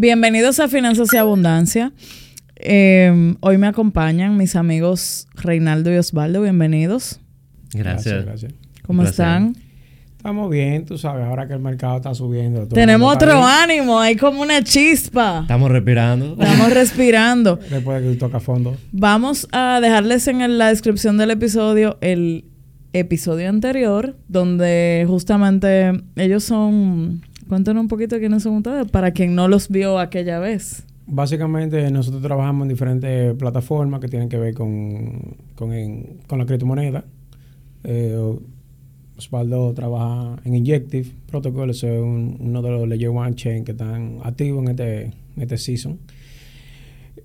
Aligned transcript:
Bienvenidos 0.00 0.60
a 0.60 0.68
Finanzas 0.68 1.12
y 1.12 1.16
Abundancia. 1.16 1.90
Eh, 2.54 3.34
hoy 3.40 3.58
me 3.58 3.66
acompañan 3.66 4.36
mis 4.36 4.54
amigos 4.54 5.26
Reinaldo 5.34 5.92
y 5.92 5.96
Osvaldo. 5.96 6.40
Bienvenidos. 6.40 7.18
Gracias. 7.74 8.24
gracias. 8.24 8.52
¿Cómo 8.86 9.02
están? 9.02 9.56
Estamos 10.16 10.50
bien, 10.50 10.84
tú 10.84 10.98
sabes, 10.98 11.26
ahora 11.26 11.48
que 11.48 11.54
el 11.54 11.58
mercado 11.58 11.96
está 11.96 12.14
subiendo. 12.14 12.68
Tenemos 12.68 13.12
otro 13.12 13.32
bien. 13.32 13.42
ánimo, 13.44 13.98
hay 13.98 14.14
como 14.14 14.40
una 14.40 14.62
chispa. 14.62 15.40
Estamos 15.40 15.68
respirando. 15.68 16.36
Estamos 16.38 16.72
respirando. 16.72 17.56
Después 17.68 18.00
de 18.00 18.12
que 18.12 18.16
toca 18.18 18.38
fondo. 18.38 18.76
Vamos 18.92 19.48
a 19.50 19.80
dejarles 19.80 20.28
en 20.28 20.58
la 20.58 20.68
descripción 20.68 21.18
del 21.18 21.32
episodio 21.32 21.98
el 22.02 22.44
episodio 22.92 23.48
anterior, 23.48 24.16
donde 24.28 25.04
justamente 25.08 25.90
ellos 26.14 26.44
son. 26.44 27.22
Cuéntenos 27.48 27.80
un 27.80 27.88
poquito 27.88 28.18
quiénes 28.18 28.42
son 28.42 28.56
ustedes, 28.56 28.90
para 28.90 29.12
quien 29.12 29.34
no 29.34 29.48
los 29.48 29.68
vio 29.68 29.98
aquella 29.98 30.38
vez. 30.38 30.84
Básicamente, 31.06 31.90
nosotros 31.90 32.22
trabajamos 32.22 32.64
en 32.64 32.68
diferentes 32.68 33.34
plataformas 33.34 34.00
que 34.00 34.08
tienen 34.08 34.28
que 34.28 34.36
ver 34.36 34.52
con, 34.52 35.36
con, 35.54 35.70
la 36.38 36.44
criptomoneda. 36.44 37.04
Eh, 37.84 38.14
Osvaldo 39.16 39.72
trabaja 39.72 40.36
en 40.44 40.54
Injective 40.54 41.08
Protocol, 41.30 41.70
es 41.70 41.82
un- 41.82 42.36
uno 42.40 42.60
de 42.62 42.70
los 42.70 42.86
Layer 42.88 43.08
One 43.08 43.34
Chain 43.34 43.64
que 43.64 43.72
están 43.72 44.18
activos 44.22 44.62
en 44.64 44.68
este, 44.70 45.02
en 45.04 45.12
este 45.42 45.56
season. 45.56 45.98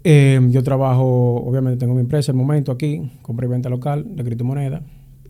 Eh, 0.05 0.39
yo 0.49 0.63
trabajo, 0.63 1.35
obviamente 1.45 1.77
tengo 1.77 1.93
mi 1.93 2.01
empresa 2.01 2.31
el 2.31 2.37
momento 2.37 2.71
aquí, 2.71 3.11
compra 3.21 3.45
y 3.45 3.49
venta 3.49 3.69
local 3.69 4.05
de 4.15 4.23
criptomonedas. 4.23 4.81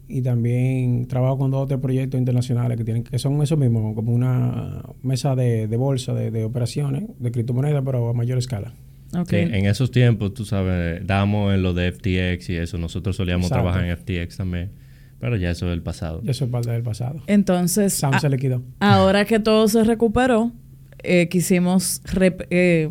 Y 0.08 0.22
también 0.22 1.08
trabajo 1.08 1.38
con 1.38 1.52
dos 1.52 1.62
o 1.64 1.68
tres 1.68 1.80
proyectos 1.80 2.20
internacionales 2.20 2.78
que 2.78 2.84
tienen 2.84 3.04
que 3.04 3.18
son 3.20 3.42
eso 3.42 3.56
mismo, 3.58 3.96
como 3.96 4.12
una 4.14 4.84
mesa 5.02 5.36
de, 5.36 5.68
de 5.68 5.78
bolsa 5.78 6.14
de, 6.14 6.30
de 6.30 6.44
operaciones 6.44 7.04
de 7.20 7.32
criptomonedas, 7.32 7.82
pero 7.86 8.10
a 8.10 8.14
mayor 8.14 8.38
escala. 8.38 8.74
Ok. 9.18 9.30
Sí, 9.30 9.36
en 9.38 9.66
esos 9.66 9.92
tiempos, 9.92 10.34
tú 10.34 10.44
sabes, 10.44 11.06
dábamos 11.06 11.54
en 11.54 11.64
lo 11.64 11.74
de 11.74 11.92
FTX 11.92 12.50
y 12.50 12.56
eso. 12.58 12.78
Nosotros 12.78 13.16
solíamos 13.16 13.46
Exacto. 13.48 13.64
trabajar 13.64 13.86
en 13.86 13.96
FTX 13.98 14.38
también. 14.38 14.72
Pero 15.20 15.38
ya 15.38 15.52
eso 15.52 15.68
es 15.68 15.74
el 15.74 15.82
pasado. 15.82 16.22
Eso 16.26 16.44
es 16.46 16.52
parte 16.52 16.70
del 16.72 16.84
pasado. 16.84 17.22
Entonces, 17.28 17.94
Sam 17.94 18.16
a- 18.16 18.20
se 18.20 18.30
liquidó. 18.30 18.62
ahora 18.82 19.24
que 19.24 19.40
todo 19.40 19.68
se 19.70 19.84
recuperó, 19.86 20.52
eh, 21.02 21.30
quisimos 21.30 22.02
eh, 22.50 22.90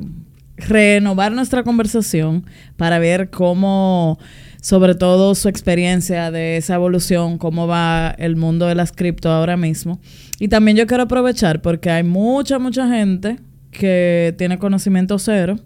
renovar 0.57 1.33
nuestra 1.33 1.63
conversación 1.63 2.45
para 2.77 2.99
ver 2.99 3.31
cómo, 3.31 4.19
sobre 4.63 4.95
todo 4.95 5.35
su 5.35 5.49
experiencia 5.49 6.31
de 6.31 6.57
esa 6.57 6.77
evolución, 6.77 7.37
cómo 7.37 7.67
va 7.67 8.15
el 8.17 8.37
mundo 8.37 8.67
de 8.67 8.77
las 8.77 8.93
cripto 8.93 9.29
ahora 9.29 9.57
mismo. 9.57 10.01
Y 10.39 10.49
también 10.49 10.77
yo 10.77 10.87
quiero 10.87 11.03
aprovechar 11.03 11.61
porque 11.61 11.91
hay 11.91 12.05
mucha, 12.05 12.61
mucha 12.61 12.89
gente 12.89 13.41
que 13.73 14.35
tiene 14.39 14.59
conocimiento 14.59 15.19
cero 15.19 15.59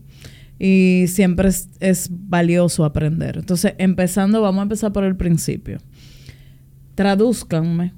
y 0.58 1.04
siempre 1.08 1.50
es, 1.50 1.68
es 1.78 2.08
valioso 2.10 2.86
aprender. 2.86 3.36
Entonces, 3.36 3.74
empezando, 3.76 4.40
vamos 4.40 4.60
a 4.60 4.62
empezar 4.62 4.92
por 4.92 5.04
el 5.04 5.14
principio. 5.14 5.78
Tradúzcanme 6.94 7.92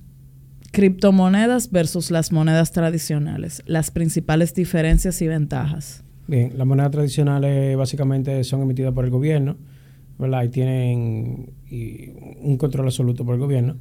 criptomonedas 0.72 1.70
versus 1.70 2.10
las 2.10 2.32
monedas 2.32 2.72
tradicionales, 2.72 3.62
las 3.66 3.92
principales 3.92 4.52
diferencias 4.52 5.22
y 5.22 5.28
ventajas. 5.28 6.02
Bien, 6.26 6.58
las 6.58 6.66
monedas 6.66 6.90
tradicionales 6.90 7.76
básicamente 7.76 8.42
son 8.42 8.62
emitidas 8.62 8.92
por 8.92 9.04
el 9.04 9.10
gobierno, 9.10 9.56
¿verdad? 10.18 10.44
Y 10.44 10.48
tienen 10.48 11.50
y 11.70 12.10
un 12.42 12.56
control 12.56 12.86
absoluto 12.86 13.24
por 13.24 13.34
el 13.34 13.40
gobierno. 13.40 13.76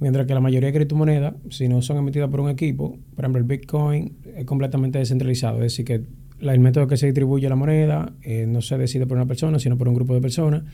Mientras 0.00 0.26
que 0.26 0.34
la 0.34 0.40
mayoría 0.40 0.68
de 0.68 0.74
criptomonedas, 0.74 1.34
si 1.50 1.68
no 1.68 1.80
son 1.80 1.98
emitidas 1.98 2.28
por 2.28 2.40
un 2.40 2.50
equipo, 2.50 2.98
por 3.14 3.24
ejemplo 3.24 3.40
el 3.40 3.46
Bitcoin 3.46 4.16
es 4.36 4.44
completamente 4.46 4.98
descentralizado. 4.98 5.58
Es 5.58 5.72
decir, 5.72 5.84
que 5.84 6.02
el 6.40 6.60
método 6.60 6.88
que 6.88 6.96
se 6.96 7.06
distribuye 7.06 7.48
la 7.48 7.54
moneda 7.54 8.12
eh, 8.22 8.46
no 8.48 8.62
se 8.62 8.76
decide 8.78 9.06
por 9.06 9.16
una 9.16 9.26
persona, 9.26 9.58
sino 9.60 9.78
por 9.78 9.88
un 9.88 9.94
grupo 9.94 10.14
de 10.14 10.20
personas. 10.20 10.64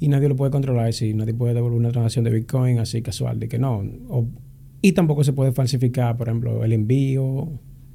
Y 0.00 0.08
nadie 0.08 0.28
lo 0.28 0.34
puede 0.34 0.50
controlar. 0.50 0.88
Es 0.88 0.96
decir, 0.96 1.14
nadie 1.14 1.34
puede 1.34 1.54
devolver 1.54 1.78
una 1.78 1.92
transacción 1.92 2.24
de 2.24 2.32
Bitcoin 2.32 2.80
así 2.80 3.00
casual, 3.00 3.38
de 3.38 3.48
que 3.48 3.58
no. 3.58 3.84
Y 4.82 4.92
tampoco 4.92 5.22
se 5.22 5.32
puede 5.32 5.52
falsificar, 5.52 6.16
por 6.16 6.28
ejemplo, 6.28 6.64
el 6.64 6.72
envío 6.72 7.48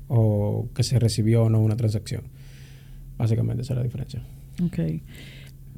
o 0.07 0.69
que 0.73 0.83
se 0.83 0.97
recibió 0.97 1.43
o 1.43 1.49
no 1.49 1.59
una 1.59 1.75
transacción. 1.75 2.23
Básicamente 3.17 3.63
esa 3.63 3.73
es 3.73 3.77
la 3.77 3.83
diferencia. 3.83 4.23
Ok. 4.63 4.79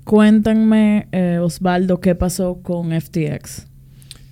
Cuéntanme, 0.04 1.08
eh, 1.12 1.38
Osvaldo, 1.42 2.00
qué 2.02 2.16
pasó 2.16 2.62
con 2.62 2.92
FTX. 2.92 3.68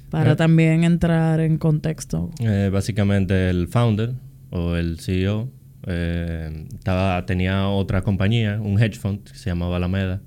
Para 0.09 0.31
Eh. 0.31 0.35
también 0.35 0.83
entrar 0.83 1.39
en 1.39 1.57
contexto. 1.57 2.31
Eh, 2.39 2.69
básicamente 2.73 3.49
el 3.49 3.67
founder 3.67 4.13
o 4.49 4.75
el 4.75 4.99
CEO 4.99 5.49
eh, 5.87 6.65
estaba, 6.73 7.25
tenía 7.25 7.67
otra 7.69 8.01
compañía, 8.01 8.59
un 8.61 8.79
hedge 8.81 8.97
fund 8.99 9.23
que 9.23 9.35
se 9.37 9.49
llamaba 9.49 9.77
Alameda. 9.77 10.21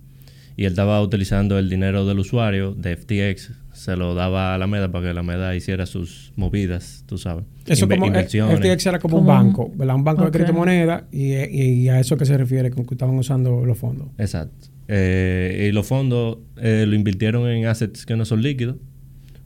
Y 0.56 0.64
él 0.64 0.72
estaba 0.72 1.00
utilizando 1.02 1.58
el 1.58 1.68
dinero 1.68 2.06
del 2.06 2.18
usuario 2.20 2.74
de 2.74 2.96
FTX. 2.96 3.52
Se 3.72 3.96
lo 3.96 4.14
daba 4.14 4.52
a 4.52 4.54
Alameda 4.54 4.90
para 4.92 5.04
que 5.04 5.10
Alameda 5.10 5.54
hiciera 5.56 5.86
sus 5.86 6.32
movidas, 6.36 7.04
tú 7.06 7.18
sabes. 7.18 7.44
Eso 7.66 7.86
Inve- 7.86 7.94
como 7.94 8.04
eh, 8.04 8.08
inversiones. 8.08 8.58
FTX 8.60 8.86
era 8.86 8.98
como, 8.98 9.16
Como 9.18 9.30
un 9.30 9.36
banco, 9.36 9.72
¿verdad? 9.74 9.96
Un 9.96 10.04
banco 10.04 10.24
de 10.24 10.30
criptomonedas 10.30 11.04
y, 11.10 11.34
y 11.34 11.88
a 11.88 11.98
eso 12.00 12.16
que 12.16 12.24
se 12.26 12.36
refiere 12.36 12.70
con 12.70 12.84
que 12.86 12.94
estaban 12.94 13.16
usando 13.18 13.64
los 13.64 13.76
fondos. 13.78 14.08
Exacto. 14.18 14.68
Eh, 14.88 15.66
y 15.68 15.72
los 15.72 15.86
fondos 15.86 16.38
eh, 16.56 16.84
lo 16.86 16.94
invirtieron 16.94 17.48
en 17.48 17.66
assets 17.66 18.04
que 18.04 18.16
no 18.16 18.24
son 18.24 18.42
líquidos, 18.42 18.76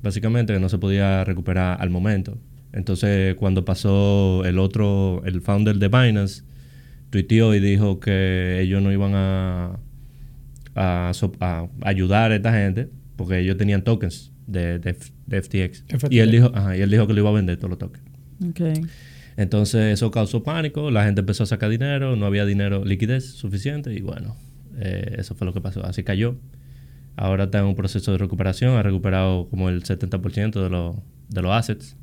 básicamente 0.03 0.53
que 0.53 0.61
no 0.61 0.69
se 0.69 0.79
podía 0.79 1.25
recuperar 1.25 1.81
al 1.81 1.91
momento. 1.91 2.39
Entonces, 2.73 3.35
cuando 3.37 3.65
pasó 3.65 4.43
el 4.45 4.59
otro, 4.59 5.23
el 5.25 5.41
founder 5.41 5.77
de 5.77 5.89
Binance, 5.89 6.43
tuiteó 7.11 7.55
y 7.55 7.61
dijo 7.61 8.01
que 8.01 8.61
ellos 8.61 8.83
no 8.83 8.93
iban 8.93 9.13
a, 9.15 9.79
a, 10.75 11.13
so- 11.15 11.33
a 11.41 11.69
ayudar 11.83 12.33
a 12.33 12.37
esta 12.37 12.53
gente 12.53 12.89
porque 13.17 13.39
ellos 13.41 13.57
tenían 13.57 13.83
tokens 13.83 14.33
de, 14.47 14.79
de 14.79 14.93
FTX. 14.95 15.85
FTX. 15.89 16.13
Y 16.13 16.19
él 16.19 16.31
dijo, 16.31 16.51
ajá, 16.55 16.77
y 16.77 16.81
él 16.83 16.91
dijo 16.91 17.07
que 17.07 17.15
lo 17.15 17.21
iba 17.21 17.31
a 17.31 17.33
vender 17.33 17.57
todos 17.57 17.71
los 17.71 17.79
tokens. 17.79 18.05
Ok. 18.49 18.87
Entonces 19.39 19.93
eso 19.95 20.11
causó 20.11 20.43
pánico, 20.43 20.91
la 20.91 21.05
gente 21.05 21.21
empezó 21.21 21.43
a 21.43 21.47
sacar 21.47 21.71
dinero, 21.71 22.17
no 22.17 22.27
había 22.27 22.45
dinero, 22.47 22.85
liquidez 22.85 23.25
suficiente 23.33 23.93
y 23.95 24.01
bueno, 24.01 24.37
eh, 24.79 25.17
eso 25.19 25.35
fue 25.35 25.47
lo 25.47 25.53
que 25.53 25.61
pasó. 25.61 25.85
Así 25.85 26.03
cayó. 26.03 26.37
Ahora 27.17 27.45
está 27.45 27.59
en 27.61 27.65
un 27.65 27.75
proceso 27.75 28.13
de 28.13 28.19
recuperación, 28.19 28.77
ha 28.77 28.83
recuperado 28.83 29.49
como 29.49 29.69
el 29.71 29.83
70% 29.83 30.63
de, 30.63 30.69
los 30.71 30.97
de 31.31 31.43
los 31.43 31.53
assets. 31.53 31.97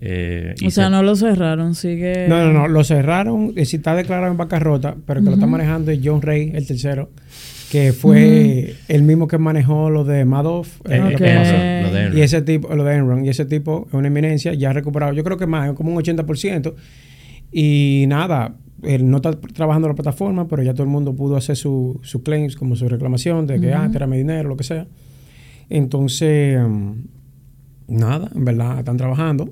Eh, 0.00 0.54
O 0.66 0.70
sea, 0.70 0.84
se- 0.86 0.90
no 0.90 1.02
lo 1.02 1.14
cerraron, 1.16 1.74
sigue... 1.74 2.26
No, 2.28 2.44
no, 2.44 2.52
no. 2.52 2.68
Lo 2.68 2.84
cerraron. 2.84 3.52
Y 3.56 3.64
si 3.64 3.76
está 3.76 3.94
declarado 3.94 4.30
en 4.30 4.36
bancarrota, 4.36 4.96
pero 5.06 5.20
que 5.20 5.26
lo 5.26 5.34
está 5.34 5.46
manejando 5.46 5.90
es 5.90 6.00
John 6.02 6.20
Ray, 6.20 6.52
el 6.54 6.66
tercero, 6.66 7.10
que 7.70 7.92
fue 7.92 8.74
el 8.88 9.02
mismo 9.02 9.28
que 9.28 9.38
manejó 9.38 9.90
lo 9.90 10.04
de 10.04 10.24
Madoff. 10.24 10.80
eh, 10.88 10.96
eh, 10.96 10.98
lo 11.00 11.16
que 11.16 11.24
pasó. 11.34 11.52
Lo 11.88 12.10
de. 12.12 12.18
Y 12.18 12.22
ese 12.22 12.42
tipo, 12.42 12.74
lo 12.74 12.84
de 12.84 12.96
Enron, 12.96 13.24
y 13.24 13.28
ese 13.28 13.44
tipo 13.46 13.84
es 13.88 13.94
una 13.94 14.08
eminencia, 14.08 14.52
ya 14.54 14.70
ha 14.70 14.72
recuperado, 14.72 15.12
yo 15.12 15.24
creo 15.24 15.36
que 15.38 15.46
más, 15.46 15.72
como 15.74 15.92
un 15.92 16.02
80%. 16.02 16.74
Y 17.52 18.04
nada, 18.08 18.54
él 18.86 19.08
no 19.10 19.16
está 19.18 19.32
trabajando 19.32 19.88
la 19.88 19.94
plataforma, 19.94 20.46
pero 20.48 20.62
ya 20.62 20.72
todo 20.74 20.82
el 20.84 20.88
mundo 20.90 21.14
pudo 21.14 21.36
hacer 21.36 21.56
su- 21.56 21.98
sus 22.02 22.22
claims, 22.22 22.56
como 22.56 22.76
su 22.76 22.88
reclamación 22.88 23.46
de 23.46 23.60
que, 23.60 23.72
ah, 23.74 23.84
este 23.86 23.98
era 23.98 24.06
mi 24.06 24.16
dinero, 24.18 24.48
lo 24.48 24.56
que 24.56 24.64
sea. 24.64 24.86
Entonces, 25.70 26.60
mm, 26.60 26.92
nada, 27.88 28.30
en 28.34 28.44
verdad 28.44 28.78
están 28.78 28.96
trabajando, 28.96 29.50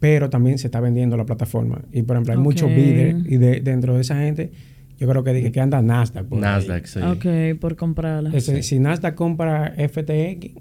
pero 0.00 0.30
también 0.30 0.58
se 0.58 0.68
está 0.68 0.80
vendiendo 0.80 1.16
la 1.16 1.24
plataforma. 1.26 1.82
Y 1.92 2.02
por 2.02 2.16
ejemplo, 2.16 2.32
hay 2.34 2.38
muchos 2.40 2.68
bidders 2.68 3.18
y 3.28 3.36
de, 3.36 3.60
dentro 3.60 3.94
de 3.94 4.00
esa 4.02 4.16
gente, 4.20 4.52
yo 4.98 5.08
creo 5.08 5.22
que 5.24 5.32
dije 5.32 5.52
que 5.52 5.60
anda 5.60 5.80
Nasdaq. 5.82 6.26
por 6.26 6.38
ahí. 6.38 6.42
Nasdaq, 6.42 6.86
sí. 6.86 7.00
Ok, 7.00 7.58
por 7.60 7.76
comprarla. 7.76 8.30
Ese- 8.32 8.62
Si 8.62 8.78
Nasdaq 8.78 9.14
compra 9.14 9.74
FTX, 9.76 10.52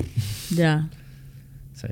Ya. 0.56 0.90
sí. 1.72 1.88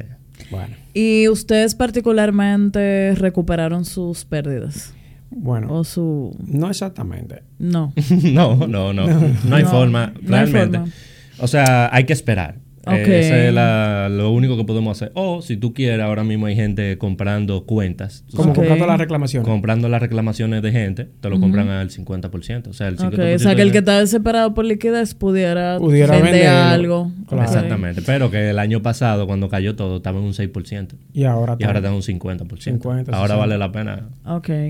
bueno, 0.51 0.75
¿Y 0.93 1.29
ustedes 1.29 1.75
particularmente 1.75 3.15
recuperaron 3.15 3.85
sus 3.85 4.25
pérdidas? 4.25 4.95
Bueno, 5.31 5.73
¿O 5.73 5.85
su...? 5.85 6.37
no 6.47 6.69
exactamente. 6.71 7.43
No. 7.59 7.93
no, 8.23 8.67
no, 8.67 8.93
no. 8.93 9.07
No 9.45 9.57
hay 9.57 9.65
forma, 9.65 10.13
no 10.23 10.37
hay 10.37 10.45
realmente. 10.47 10.79
forma. 10.79 10.93
O 11.39 11.47
sea, 11.49 11.89
hay 11.95 12.05
que 12.05 12.13
esperar. 12.13 12.57
Eh, 12.87 13.03
ese 13.21 13.49
es 13.49 13.55
la- 13.55 14.09
lo 14.11 14.31
único 14.33 14.57
que 14.57 14.65
podemos 14.65 14.97
hacer. 14.97 15.13
O 15.15 15.43
si 15.43 15.57
tú 15.57 15.75
quieres, 15.75 16.01
ahora 16.01 16.25
mismo 16.25 16.47
hay 16.47 16.57
gente 16.57 16.97
comprando 16.99 17.65
cuentas. 17.67 18.25
Como 18.35 18.55
comprando 18.55 18.87
las 18.87 18.99
reclamaciones. 18.99 19.47
comprando 19.49 19.89
las 19.89 20.01
reclamaciones 20.01 20.63
de 20.63 20.73
gente, 20.73 21.09
te 21.21 21.29
lo 21.29 21.39
compran 21.41 21.69
al 21.69 21.91
50%. 21.91 22.71
O 22.71 22.73
sea, 22.73 22.89
el 22.89 22.97
50% 22.97 23.15
Ok, 23.33 23.37
o 23.37 23.39
sea 23.39 23.55
que 23.55 23.63
el 23.63 23.73
que 23.73 23.79
está 23.79 24.01
desesperado 24.01 24.55
por 24.55 24.65
liquidez 24.65 25.15
pudiera, 25.15 25.79
Pudiera 25.79 26.19
vender 26.21 26.47
algo. 26.49 27.11
Claro. 27.29 27.45
Exactamente. 27.45 28.03
Pero 28.03 28.31
que 28.31 28.51
el 28.51 28.59
año 28.59 28.81
pasado, 28.83 29.27
cuando 29.27 29.49
cayó 29.49 29.77
todo, 29.77 29.99
estaba 29.99 30.19
en 30.19 30.25
un 30.25 30.33
6%. 30.35 30.97
Y 31.13 31.25
ahora 31.25 31.57
Y 31.59 31.65
ahora 31.65 31.79
está- 31.81 31.89
en 31.91 31.95
un 31.97 32.03
50%. 32.03 32.79
50, 32.79 33.13
ahora 33.13 33.35
60. 33.35 33.37
vale 33.37 33.59
la 33.59 33.73
pena 33.73 34.09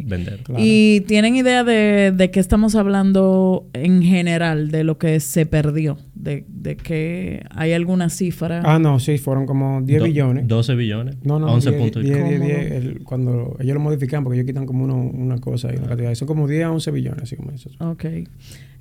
vender. 0.04 0.40
Claro. 0.42 0.62
¿Y 0.64 1.02
tienen 1.02 1.36
idea 1.36 1.64
de, 1.64 2.12
de 2.14 2.30
qué 2.30 2.40
estamos 2.40 2.74
hablando 2.74 3.66
en 3.72 4.02
general, 4.02 4.70
de 4.70 4.84
lo 4.84 4.98
que 4.98 5.20
se 5.20 5.46
perdió? 5.46 5.96
De, 6.14 6.44
de 6.48 6.76
que 6.76 7.44
hay 7.50 7.72
alguna 7.72 8.09
cifra. 8.10 8.60
Ah, 8.64 8.78
no, 8.78 8.98
sí, 9.00 9.16
fueron 9.18 9.46
como 9.46 9.80
10 9.82 9.98
Do- 10.00 10.04
billones. 10.04 10.46
12 10.48 10.74
billones. 10.74 11.16
No, 11.22 11.38
no, 11.38 11.46
11 11.52 11.70
10, 11.70 11.82
puntos. 11.82 12.02
10, 12.02 12.16
10, 12.16 12.38
¿Cómo? 12.38 12.44
10, 12.46 12.72
el- 12.72 13.04
cuando 13.04 13.56
ellos 13.60 13.74
lo 13.74 13.80
modifican, 13.80 14.22
porque 14.24 14.38
ellos 14.38 14.46
quitan 14.46 14.66
como 14.66 14.84
uno, 14.84 14.96
una 14.96 15.38
cosa 15.38 15.72
y 15.72 15.76
una 15.78 15.88
cantidad. 15.88 16.14
Son 16.14 16.28
como 16.28 16.46
10 16.46 16.64
a 16.64 16.70
11 16.70 16.90
billones, 16.90 17.22
así 17.22 17.36
como 17.36 17.50
eso. 17.52 17.70
Ok. 17.80 18.04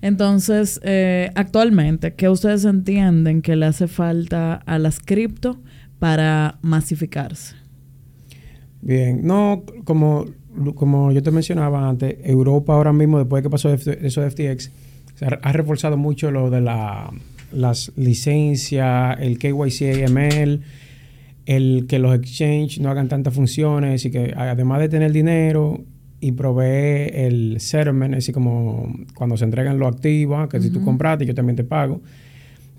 Entonces, 0.02 0.80
eh, 0.84 1.30
actualmente, 1.36 2.14
¿qué 2.16 2.30
ustedes 2.30 2.66
entienden 2.66 3.42
que 3.42 3.56
le 3.56 3.66
hace 3.66 3.88
falta 3.88 4.56
a 4.56 4.80
las 4.80 5.00
cripto 5.00 5.60
para 6.00 6.58
masificarse? 6.62 7.56
Bien, 8.82 9.22
no, 9.26 9.64
como, 9.84 10.26
como 10.76 11.12
yo 11.12 11.22
te 11.22 11.32
mencionaba 11.32 11.90
antes, 11.90 12.16
Europa 12.24 12.74
ahora 12.74 12.94
mismo, 12.94 13.18
después 13.20 13.44
de 13.44 13.48
que 13.48 13.52
pasó 13.52 13.74
eso 13.74 14.22
de 14.22 14.30
FTX, 14.32 14.72
se 15.16 15.26
ha, 15.26 15.38
ha 15.42 15.52
reforzado 15.52 15.98
mucho 15.98 16.32
lo 16.32 16.50
de 16.50 16.62
la, 16.62 17.12
las 17.52 17.92
licencias, 17.96 19.18
el 19.20 19.38
KYC 19.38 20.08
AML, 20.08 20.62
el 21.46 21.86
que 21.88 22.00
los 22.00 22.16
exchange 22.16 22.80
no 22.80 22.90
hagan 22.90 23.08
tantas 23.08 23.34
funciones 23.34 24.06
y 24.06 24.12
que 24.12 24.34
además 24.36 24.80
de 24.80 24.90
tener 24.90 25.12
dinero 25.12 25.84
y 26.22 26.34
provee 26.34 27.10
el 27.14 27.58
settlement, 27.60 28.16
así 28.16 28.32
como 28.32 28.94
cuando 29.16 29.38
se 29.38 29.46
entregan 29.46 29.80
los 29.80 29.94
activos, 29.94 30.48
que 30.50 30.60
si 30.60 30.70
tú 30.70 30.84
compraste 30.84 31.26
yo 31.26 31.34
también 31.34 31.56
te 31.56 31.64
pago, 31.64 32.02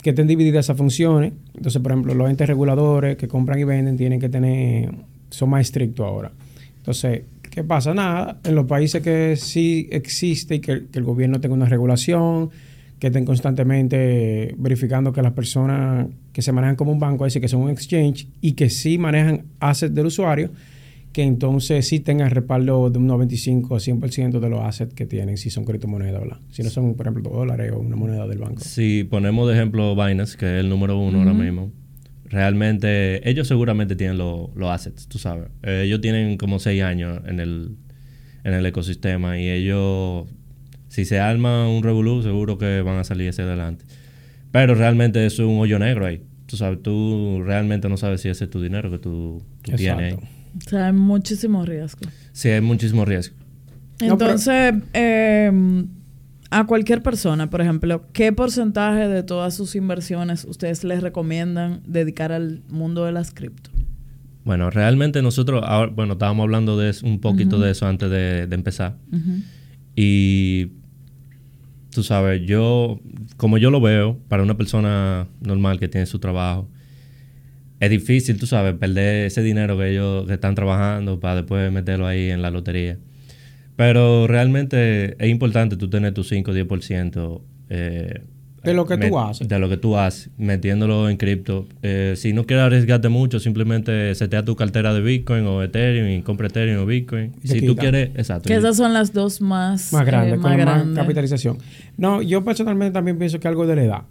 que 0.03 0.11
estén 0.11 0.27
divididas 0.27 0.67
esas 0.67 0.77
funciones. 0.77 1.33
Entonces, 1.55 1.81
por 1.81 1.93
ejemplo, 1.93 2.15
los 2.15 2.31
entes 2.31 2.47
reguladores 2.47 3.17
que 3.17 3.29
compran 3.29 3.59
y 3.59 3.65
venden 3.65 3.97
tienen 3.97 4.21
que 4.21 4.29
tener, 4.29 4.91
son 5.31 5.51
más 5.51 5.63
estrictos 5.63 6.07
ahora. 6.07 6.33
Entonces, 6.77 7.23
¿qué 7.51 7.65
pasa? 7.65 7.95
Nada, 7.95 8.41
en 8.45 8.55
los 8.55 8.67
países 8.67 9.03
que 9.03 9.37
sí 9.37 9.89
existe 9.91 10.57
y 10.57 10.61
que, 10.61 10.87
que 10.87 10.99
el 10.99 11.05
gobierno 11.05 11.41
tenga 11.41 11.55
una 11.55 11.67
regulación, 11.67 12.51
que 13.01 13.09
estén 13.09 13.25
constantemente 13.25 14.55
verificando 14.59 15.13
que 15.13 15.23
las 15.23 15.33
personas 15.33 16.07
que 16.33 16.43
se 16.43 16.53
manejan 16.53 16.77
como 16.77 16.93
un 16.93 17.01
banco, 17.01 17.27
es 17.27 17.33
decir, 17.33 17.43
que 17.43 17.49
son 17.49 17.63
un 17.63 17.71
exchange 17.71 18.29
y 18.41 18.53
que 18.53 18.71
sí 18.71 18.99
manejan 18.99 19.47
assets 19.59 19.95
del 19.95 20.07
usuario, 20.07 20.51
que 21.13 21.23
entonces 21.25 21.89
sí 21.89 21.99
tengan 21.99 22.31
respaldo 22.31 22.89
de 22.91 22.99
un 22.99 23.07
95 23.09 23.75
o 23.75 23.79
100% 23.81 24.39
de 24.39 24.49
los 24.49 24.61
assets 24.61 24.95
que 24.95 25.07
tienen, 25.07 25.39
si 25.39 25.51
son 25.51 25.65
criptomonedas, 25.65 26.21
¿verdad? 26.21 26.39
Si 26.51 26.63
no 26.63 26.69
son, 26.71 26.95
por 26.95 27.07
ejemplo, 27.09 27.31
dólares 27.31 27.73
o 27.75 27.81
una 27.81 27.97
moneda 27.97 28.29
del 28.29 28.39
banco. 28.39 28.61
Si 28.61 29.03
ponemos 29.05 29.49
de 29.49 29.55
ejemplo 29.57 29.97
Binance, 29.97 30.37
que 30.37 30.45
es 30.47 30.61
el 30.61 30.69
número 30.69 30.97
uno 30.99 31.19
ahora 31.21 31.33
mismo, 31.33 31.73
realmente 32.41 33.29
ellos 33.29 33.49
seguramente 33.49 33.97
tienen 33.97 34.19
lo- 34.19 34.51
los 34.55 34.71
assets, 34.71 35.09
tú 35.09 35.19
sabes. 35.19 35.49
Eh, 35.63 35.83
ellos 35.87 36.01
tienen 36.01 36.37
como 36.37 36.59
seis 36.59 36.83
años 36.83 37.21
en 37.27 37.41
el, 37.41 37.77
en 38.45 38.55
el 38.55 38.65
ecosistema 38.67 39.39
y 39.39 39.49
ellos, 39.49 40.27
si 40.91 41.05
se 41.07 41.19
arma 41.21 41.67
un 41.69 41.83
revolú, 41.83 42.23
seguro 42.23 42.59
que 42.59 42.83
van 42.83 42.99
a 42.99 43.05
salir 43.05 43.31
hacia 43.31 43.45
adelante. 43.45 43.85
Pero 44.53 44.75
realmente 44.75 45.25
eso 45.25 45.45
es 45.45 45.49
un 45.49 45.59
hoyo 45.59 45.79
negro 45.79 46.05
ahí. 46.05 46.23
Tú 46.47 46.57
sabes, 46.57 46.83
tú 46.83 47.43
realmente 47.45 47.89
no 47.89 47.97
sabes 47.97 48.21
si 48.21 48.29
ese 48.29 48.45
es 48.45 48.51
tu 48.51 48.61
dinero 48.61 48.91
que 48.91 48.99
tú, 48.99 49.43
tú 49.63 49.73
tienes 49.77 50.15
ahí. 50.15 50.19
O 50.59 50.69
sea, 50.69 50.87
hay 50.89 50.93
muchísimo 50.93 51.65
riesgo. 51.65 52.01
Sí, 52.33 52.49
hay 52.49 52.61
muchísimo 52.61 53.05
riesgo. 53.05 53.37
No, 54.03 54.19
pero- 54.19 54.31
Entonces, 54.33 54.75
eh, 54.93 55.85
a 56.51 56.67
cualquier 56.67 57.03
persona, 57.03 57.49
por 57.49 57.61
ejemplo, 57.61 58.07
¿qué 58.13 58.33
porcentaje 58.33 59.07
de 59.07 59.23
todas 59.23 59.55
sus 59.55 59.77
inversiones 59.77 60.45
ustedes 60.45 60.83
les 60.83 61.01
recomiendan 61.03 61.83
dedicar 61.87 62.33
al 62.33 62.63
mundo 62.69 63.05
de 63.05 63.13
las 63.13 63.31
cripto? 63.33 63.71
Bueno, 64.45 64.71
realmente 64.71 65.23
nosotros, 65.23 65.63
ahora- 65.65 65.93
bueno, 65.95 66.15
estábamos 66.15 66.43
hablando 66.43 66.77
de 66.77 66.91
eso- 66.91 67.07
un 67.07 67.21
poquito 67.21 67.61
de 67.61 67.71
eso 67.71 67.87
antes 67.87 68.11
de, 68.11 68.49
de 68.49 68.55
empezar. 68.57 68.97
Y 69.95 70.73
tú 71.91 72.03
sabes, 72.03 72.43
yo, 72.47 73.01
como 73.37 73.59
yo 73.59 73.71
lo 73.71 73.81
veo, 73.81 74.19
para 74.29 74.43
una 74.43 74.57
persona 74.57 75.29
normal 75.41 75.79
que 75.79 75.89
tiene 75.89 76.07
su 76.07 76.19
trabajo, 76.19 76.69
es 77.81 77.91
difícil, 77.91 78.39
tú 78.39 78.47
sabes, 78.47 78.75
perder 78.75 79.27
ese 79.27 79.43
dinero 79.43 79.79
que 79.79 79.91
ellos 79.91 80.27
que 80.27 80.35
están 80.35 80.55
trabajando 80.55 81.19
para 81.19 81.37
después 81.37 81.73
meterlo 81.73 82.07
ahí 82.07 82.31
en 82.31 82.43
la 82.43 82.51
lotería. 82.51 82.99
Pero 83.77 84.27
realmente 84.27 85.17
es 85.19 85.31
importante 85.31 85.77
tú 85.77 85.89
tener 85.89 86.13
tu 86.13 86.23
5 86.23 86.51
o 86.51 86.55
10%. 86.55 87.43
Eh, 87.71 88.21
De 88.63 88.75
lo 88.75 88.87
que 88.87 88.99
tú 88.99 89.19
haces. 89.19 89.49
De 89.49 89.59
lo 89.59 89.69
que 89.69 89.77
tú 89.77 89.97
haces, 89.97 90.31
metiéndolo 90.37 91.09
en 91.09 91.17
cripto. 91.17 91.67
Eh, 91.83 92.15
si 92.17 92.33
no 92.33 92.45
quieres 92.45 92.67
arriesgarte 92.67 93.09
mucho, 93.09 93.41
simplemente 93.41 94.15
setea 94.15 94.45
tu 94.45 94.55
cartera 94.55 94.93
de 94.93 95.01
Bitcoin 95.01 95.47
o 95.47 95.63
Ethereum 95.63 96.09
y 96.11 96.23
compra 96.23 96.49
Ethereum 96.49 96.83
o 96.83 96.87
Bitcoin. 96.87 97.33
Si 97.43 97.65
tú 97.67 97.75
quieres, 97.77 98.11
exacto. 98.17 98.49
Que 98.49 98.57
esas 98.57 98.77
son 98.77 98.93
las 98.93 99.13
dos 99.13 99.41
más, 99.41 99.93
más 99.93 100.05
grande, 100.05 100.33
eh, 100.33 100.35
con 100.35 100.43
más 100.43 100.59
la 100.59 100.65
más 100.65 100.77
grandes. 100.77 100.97
capitalización. 100.97 101.59
No, 101.97 102.21
yo 102.21 102.45
personalmente 102.45 102.93
también 102.93 103.19
pienso 103.19 103.41
que 103.41 103.49
algo 103.49 103.67
de 103.67 103.77
la 103.77 103.83
edad. 103.85 104.03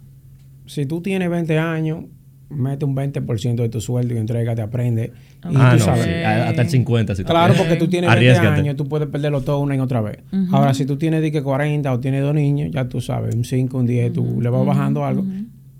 Si 0.66 0.86
tú 0.86 1.00
tienes 1.00 1.30
20 1.30 1.58
años, 1.58 2.04
mete 2.50 2.84
un 2.84 2.94
20% 2.96 3.54
de 3.56 3.68
tu 3.68 3.80
sueldo 3.80 4.14
y 4.14 4.18
entrégate, 4.18 4.60
aprende. 4.60 5.12
Y 5.44 5.56
Ah, 5.56 5.70
tú 5.72 5.78
no, 5.78 5.84
sabes. 5.84 6.04
sí, 6.04 6.10
hasta 6.10 6.62
el 6.62 6.68
50. 6.68 7.14
Si 7.14 7.22
tú 7.22 7.28
Claro, 7.30 7.54
porque 7.56 7.76
tú 7.76 7.88
tienes 7.88 8.10
20 8.10 8.30
Arriésgate. 8.30 8.60
años, 8.60 8.76
tú 8.76 8.86
puedes 8.88 9.08
perderlo 9.08 9.40
todo 9.42 9.60
una 9.60 9.76
y 9.76 9.78
otra 9.78 10.00
vez. 10.00 10.18
Ahora, 10.52 10.74
si 10.74 10.84
tú 10.84 10.96
tienes 10.96 11.22
que 11.30 11.42
40 11.42 11.92
o 11.92 12.00
tienes 12.00 12.22
dos 12.22 12.34
niños, 12.34 12.70
ya 12.72 12.88
tú 12.88 13.00
sabes, 13.00 13.34
un 13.34 13.44
5, 13.44 13.78
un 13.78 13.86
10, 13.86 14.12
tú 14.12 14.40
le 14.40 14.50
vas 14.50 14.66
bajando 14.66 15.04
algo. 15.04 15.24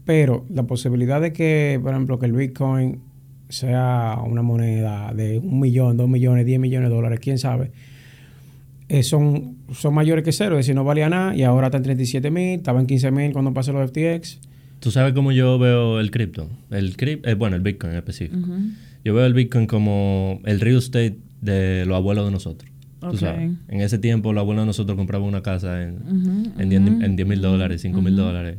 Pero 0.04 0.44
la 0.52 0.62
posibilidad 0.64 1.20
de 1.20 1.32
que, 1.32 1.78
por 1.82 1.92
ejemplo, 1.92 2.18
que 2.18 2.26
el 2.26 2.32
Bitcoin 2.32 3.00
sea 3.48 4.18
una 4.24 4.42
moneda 4.42 5.12
de 5.12 5.38
un 5.38 5.58
millón, 5.60 5.96
dos 5.96 6.08
millones, 6.08 6.46
10 6.46 6.60
millones 6.60 6.88
de 6.88 6.94
dólares, 6.94 7.18
quién 7.20 7.36
sabe, 7.38 7.72
eh, 8.88 9.02
son, 9.02 9.56
son 9.72 9.94
mayores 9.94 10.24
que 10.24 10.32
cero. 10.32 10.56
Es 10.58 10.66
decir, 10.66 10.74
no 10.74 10.84
valía 10.84 11.08
nada 11.08 11.34
y 11.36 11.42
ahora 11.42 11.66
está 11.68 11.76
en 11.78 11.84
37 11.84 12.30
mil, 12.30 12.58
estaba 12.58 12.80
en 12.80 12.86
15 12.86 13.10
mil 13.10 13.32
cuando 13.32 13.52
pasó 13.52 13.72
los 13.72 13.90
FTX. 13.90 14.40
Tú 14.80 14.90
sabes 14.90 15.12
cómo 15.12 15.30
yo 15.32 15.58
veo 15.58 16.00
el 16.00 16.10
cripto. 16.10 16.48
El 16.70 16.96
crip, 16.96 17.26
eh, 17.26 17.34
bueno, 17.34 17.56
el 17.56 17.62
Bitcoin 17.62 17.92
en 17.92 17.98
específico. 17.98 18.48
Yo 19.04 19.14
veo 19.14 19.24
el 19.26 19.34
Bitcoin 19.34 19.66
como 19.66 20.40
el 20.44 20.60
real 20.60 20.78
estate 20.78 21.18
de 21.40 21.84
los 21.86 21.96
abuelos 21.96 22.24
de 22.26 22.32
nosotros. 22.32 22.70
Tú 23.00 23.06
Ok. 23.08 23.16
sabes. 23.16 23.50
En 23.68 23.80
ese 23.80 23.98
tiempo, 23.98 24.32
los 24.32 24.40
abuelos 24.42 24.62
de 24.62 24.66
nosotros 24.66 24.96
compraban 24.96 25.26
una 25.28 25.42
casa 25.42 25.82
en, 25.82 25.96
Ujú, 25.96 26.60
en 26.60 26.68
10 26.68 26.82
en 27.02 27.16
10 27.16 27.28
mil 27.28 27.40
dólares, 27.40 27.80
5 27.82 28.02
mil 28.02 28.14
dólares, 28.16 28.58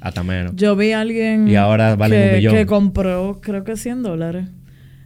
hasta 0.00 0.22
menos. 0.22 0.54
Yo 0.56 0.76
vi 0.76 0.92
a 0.92 1.00
alguien 1.00 1.48
Y 1.48 1.56
ahora 1.56 1.96
valen 1.96 2.20
que, 2.20 2.26
un 2.28 2.36
millón. 2.36 2.54
que 2.54 2.66
compró, 2.66 3.40
creo 3.42 3.64
que 3.64 3.76
100 3.76 4.02
dólares. 4.02 4.46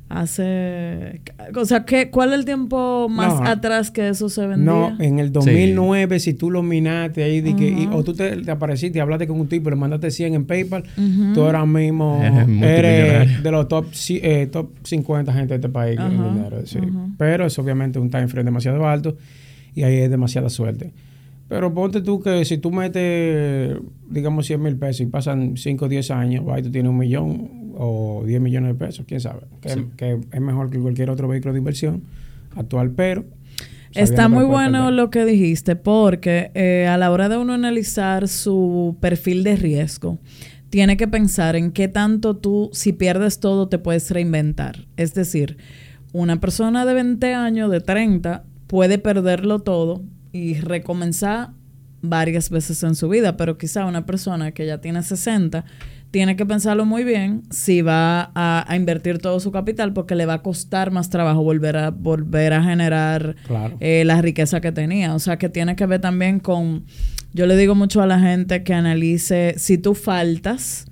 Hace. 0.09 1.21
O 1.57 1.65
sea, 1.65 1.85
¿qué, 1.85 2.11
¿cuál 2.11 2.33
es 2.33 2.39
el 2.41 2.45
tiempo 2.45 3.09
más 3.09 3.41
No. 3.41 3.47
atrás 3.47 3.91
que 3.91 4.09
eso 4.09 4.29
se 4.29 4.47
vendía? 4.47 4.65
No, 4.73 4.97
en 5.01 5.19
el 5.19 5.33
2009, 5.33 6.21
si 6.21 6.35
tú 6.35 6.51
lo 6.51 6.63
minaste 6.63 7.23
ahí, 7.25 7.41
di 7.41 7.55
que- 7.55 7.69
y- 7.71 7.89
o 7.93 8.05
tú 8.05 8.13
te, 8.15 8.37
te 8.37 8.51
apareciste 8.51 8.99
y 8.99 9.01
hablaste 9.01 9.27
con 9.27 9.41
un 9.41 9.49
tipo 9.49 9.69
y 9.69 9.73
le 9.73 9.77
mandaste 9.77 10.11
100 10.11 10.35
en 10.35 10.45
PayPal, 10.45 10.85
Ujú. 10.97 11.33
tú 11.35 11.43
ahora 11.43 11.65
mismo 11.67 12.21
Eres 12.63 13.43
de 13.43 13.51
los 13.51 13.67
top, 13.69 13.87
eh, 14.11 14.47
top 14.53 14.71
50 14.85 15.33
gente 15.33 15.55
de 15.55 15.57
este 15.57 15.69
país 15.69 15.97
con 15.99 16.07
Ajá, 16.15 16.29
dinero. 16.35 16.57
sí. 16.67 16.79
Pero 17.19 17.47
es 17.47 17.59
obviamente 17.59 17.99
un 17.99 18.11
time 18.11 18.29
frame 18.29 18.45
demasiado 18.45 18.87
alto 18.87 19.17
y 19.75 19.83
ahí 19.83 19.97
es 19.97 20.11
demasiada 20.11 20.49
suerte. 20.51 20.93
Pero 21.49 21.75
ponte 21.75 22.01
tú 22.01 22.21
que 22.21 22.45
si 22.45 22.59
tú 22.59 22.71
metes, 22.71 23.77
digamos, 24.09 24.47
100 24.47 24.63
mil 24.63 24.77
pesos 24.77 25.03
y 25.03 25.07
pasan 25.07 25.57
5 25.57 25.85
o 25.85 25.89
10 25.89 26.11
años, 26.11 26.45
y 26.59 26.63
tú 26.63 26.71
tienes 26.71 26.91
un 26.91 26.99
millón 26.99 27.73
o 27.77 28.23
10 28.27 28.41
millones 28.41 28.79
de 28.79 28.87
pesos, 28.87 29.05
quién 29.07 29.21
sabe. 29.21 29.43
Que, 29.61 29.69
Sí. 29.71 29.87
que 29.97 30.21
es 30.33 30.41
mejor 30.41 30.71
que 30.71 30.79
cualquier 30.79 31.11
otro 31.11 31.29
vehículo 31.29 31.53
de 31.53 31.59
inversión 31.59 32.03
actual, 32.57 32.91
pero... 32.93 33.25
Está 33.95 34.29
muy 34.29 34.45
bueno 34.45 34.79
perder. 34.79 34.93
lo 34.95 35.11
que 35.11 35.25
dijiste, 35.25 35.77
porque 35.77 36.51
eh, 36.55 36.89
a 36.89 36.99
la 36.99 37.13
hora 37.13 37.29
de 37.29 37.37
uno 37.37 37.53
analizar 37.53 38.27
su 38.27 38.97
perfil 39.01 39.45
de 39.45 39.55
riesgo, 39.55 40.19
tiene 40.69 40.97
que 40.97 41.07
pensar 41.07 41.55
en 41.55 41.71
qué 41.71 41.87
tanto 41.87 42.37
tú, 42.37 42.71
si 42.73 42.93
pierdes 42.93 43.39
todo, 43.39 43.69
te 43.69 43.79
puedes 43.79 44.11
reinventar. 44.11 44.89
Es 44.97 45.15
decir, 45.15 45.59
una 46.13 46.41
persona 46.41 46.85
de 46.85 46.95
20 46.95 47.35
años, 47.35 47.71
de 47.71 47.81
30, 47.81 48.43
puede 48.67 48.99
perderlo 48.99 49.61
todo 49.61 50.03
y 50.35 50.55
recomenzar 50.55 51.51
varias 52.03 52.51
veces 52.51 52.83
en 52.83 52.95
su 52.97 53.09
vida, 53.09 53.37
pero 53.39 53.57
quizá 53.57 53.87
una 53.87 54.05
persona 54.05 54.53
que 54.53 54.67
ya 54.67 54.79
tiene 54.83 55.03
60 55.03 55.65
tiene 56.11 56.37
que 56.37 56.45
pensarlo 56.47 56.85
muy 56.85 57.03
bien 57.03 57.43
si 57.51 57.83
va 57.83 58.31
a, 58.35 58.65
a 58.69 58.77
invertir 58.77 59.19
todo 59.19 59.41
su 59.41 59.51
capital 59.51 59.93
porque 59.93 60.15
le 60.15 60.27
va 60.27 60.35
a 60.35 60.43
costar 60.43 60.91
más 60.93 61.09
trabajo 61.11 61.43
volver 61.43 61.77
a 61.77 61.91
volver 61.91 62.53
a 62.53 62.63
generar 62.63 63.35
Claro. 63.47 63.77
eh, 63.81 64.05
la 64.05 64.21
riqueza 64.23 64.61
que 64.61 64.71
tenía. 64.71 65.15
O 65.15 65.19
sea, 65.19 65.39
que 65.39 65.49
tiene 65.49 65.75
que 65.77 65.87
ver 65.87 66.01
también 66.01 66.39
con, 66.41 66.85
yo 67.33 67.47
le 67.47 67.57
digo 67.57 67.75
mucho 67.75 68.01
a 68.03 68.07
la 68.07 68.21
gente 68.21 68.63
que 68.63 68.75
analice 68.75 69.55
si 69.57 69.77
tú 69.79 69.95
faltas, 69.95 70.87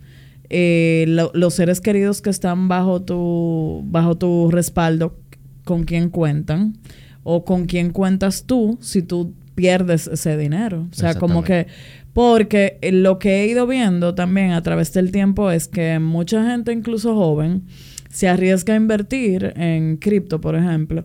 eh, 0.50 1.04
lo- 1.08 1.30
los 1.34 1.54
seres 1.54 1.80
queridos 1.80 2.20
que 2.20 2.30
están 2.30 2.66
bajo 2.68 3.02
tu, 3.02 3.82
bajo 3.87 4.16
tu 4.16 4.50
respaldo, 4.50 5.18
con 5.64 5.84
quién 5.84 6.11
cuentan, 6.11 6.76
o 7.25 7.45
con 7.45 7.67
quién 7.67 7.91
cuentas 7.91 8.45
tú 8.47 8.79
si 8.81 9.02
tú 9.02 9.33
pierdes 9.55 10.07
ese 10.07 10.37
dinero. 10.37 10.87
O 10.91 10.95
sea, 10.95 11.14
como 11.14 11.45
que, 11.45 11.67
porque 12.12 12.79
lo 12.93 13.19
que 13.19 13.43
he 13.43 13.47
ido 13.47 13.67
viendo 13.67 14.14
también 14.14 14.52
a 14.52 14.62
través 14.62 14.93
del 14.93 15.12
tiempo 15.12 15.50
es 15.50 15.69
que 15.69 15.99
mucha 15.99 16.45
gente, 16.50 16.73
incluso 16.73 17.14
joven, 17.14 17.62
se 18.11 18.29
arriesga 18.29 18.75
a 18.75 18.76
invertir 18.76 19.52
en 19.57 19.97
cripto, 19.97 20.41
por 20.41 20.55
ejemplo, 20.57 21.02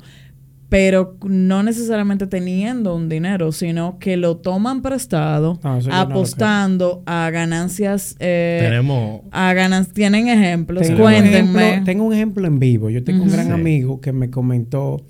pero 0.70 1.16
no 1.26 1.64
necesariamente 1.64 2.28
teniendo 2.28 2.94
un 2.94 3.08
dinero, 3.08 3.54
sino 3.54 3.98
que 4.00 4.18
lo 4.18 4.36
toman 4.38 4.82
prestado, 4.82 5.58
no 5.64 5.80
lo 5.80 5.94
apostando 5.94 7.04
a 7.06 7.30
ganancias. 7.30 8.18
eh, 8.20 8.60
Tenemos. 8.62 9.22
a 9.32 9.54
ganan 9.54 9.86
tienen 9.86 10.28
ejemplos. 10.28 10.84
Tengo 10.86 10.98
un, 10.98 11.04
Cuéntenme. 11.04 11.68
ejemplo, 11.70 11.86
tengo 11.86 12.04
un 12.04 12.14
ejemplo 12.14 12.48
en 12.48 12.60
vivo. 12.60 12.90
Yo 12.90 13.02
tengo 13.04 13.24
un 13.24 13.32
gran 13.32 13.46
Sí. 13.48 13.52
amigo 13.54 14.02
que 14.02 14.12
me 14.12 14.30
comentó. 14.30 15.02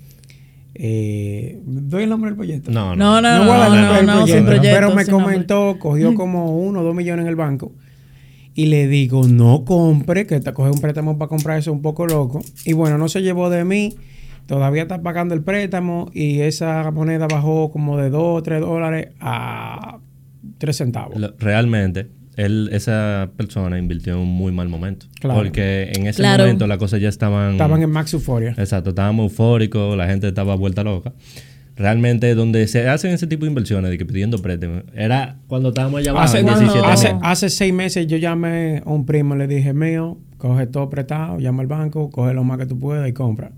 Eh, 0.80 1.60
¿Doy 1.64 2.04
el 2.04 2.08
nombre 2.08 2.30
del 2.30 2.36
proyecto? 2.36 2.70
No, 2.70 2.94
No, 2.94 3.20
no. 3.20 3.30
no, 3.32 3.44
no, 3.44 3.64
el 3.66 3.70
nombre 3.80 3.96
del 3.96 4.06
no, 4.06 4.12
sin 4.12 4.44
proyecto, 4.44 4.46
proyecto, 4.46 4.68
Pero 4.76 4.88
me 4.94 5.04
nombre. 5.04 5.10
comentó, 5.24 5.76
cogió 5.80 6.14
como 6.14 6.56
uno 6.56 6.80
o 6.80 6.84
dos 6.84 6.94
millones 6.94 7.24
en 7.24 7.28
el 7.28 7.36
banco. 7.36 7.72
Y 8.54 8.66
le 8.66 8.86
digo, 8.88 9.26
no 9.26 9.64
compre, 9.64 10.26
que 10.26 10.40
te 10.40 10.52
coge 10.52 10.70
un 10.70 10.80
préstamo 10.80 11.18
para 11.18 11.28
comprar 11.28 11.58
eso 11.58 11.72
un 11.72 11.82
poco 11.82 12.06
loco. 12.06 12.40
Y 12.64 12.72
bueno, 12.74 12.96
no 12.96 13.08
se 13.08 13.22
llevó 13.22 13.50
de 13.50 13.64
mí. 13.64 13.94
Todavía 14.46 14.82
está 14.82 15.02
pagando 15.02 15.34
el 15.34 15.42
préstamo 15.42 16.10
y 16.14 16.40
esa 16.40 16.90
moneda 16.90 17.26
bajó 17.28 17.70
como 17.70 17.98
de 17.98 18.08
2 18.10 18.22
o 18.38 18.42
3 18.42 18.60
dólares 18.60 19.08
a 19.20 19.98
3 20.58 20.76
centavos. 20.76 21.20
Realmente, 21.38 22.08
él, 22.38 22.70
esa 22.72 23.30
persona 23.36 23.78
invirtió 23.78 24.14
en 24.14 24.20
un 24.20 24.28
muy 24.28 24.52
mal 24.52 24.68
momento. 24.68 25.06
Claro. 25.20 25.40
Porque 25.40 25.92
en 25.94 26.06
ese 26.06 26.22
Claro. 26.22 26.44
momento 26.44 26.66
las 26.66 26.78
cosas 26.78 27.00
ya 27.00 27.08
estaban. 27.08 27.52
Estaban 27.52 27.82
en 27.82 27.90
max 27.90 28.14
euforia. 28.14 28.54
Exacto, 28.56 28.90
estábamos 28.90 29.24
eufóricos, 29.30 29.96
la 29.96 30.06
gente 30.06 30.28
estaba 30.28 30.54
vuelta 30.54 30.82
loca. 30.84 31.12
Realmente, 31.76 32.34
donde 32.34 32.66
se 32.66 32.88
hacen 32.88 33.12
ese 33.12 33.28
tipo 33.28 33.44
de 33.44 33.50
inversiones, 33.50 33.90
de 33.90 33.98
que 33.98 34.04
pidiendo 34.04 34.38
préstamos, 34.42 34.82
era 34.94 35.36
cuando 35.46 35.68
estábamos 35.68 36.00
allá 36.00 36.10
abajo, 36.10 36.24
Hace, 36.24 36.38
en 36.40 36.44
cuando- 36.46 36.72
17 36.72 37.18
hace, 37.22 37.50
seis 37.50 37.72
meses 37.72 38.06
yo 38.08 38.16
llamé 38.16 38.82
a 38.84 38.90
un 38.90 39.06
primo, 39.06 39.36
le 39.36 39.46
dije, 39.46 39.72
mío, 39.74 40.18
coge 40.38 40.66
todo 40.66 40.90
prestado, 40.90 41.38
llama 41.38 41.62
al 41.62 41.68
banco, 41.68 42.10
coge 42.10 42.34
lo 42.34 42.42
más 42.42 42.58
que 42.58 42.66
tú 42.66 42.80
puedas 42.80 43.08
y 43.08 43.12
compra. 43.12 43.52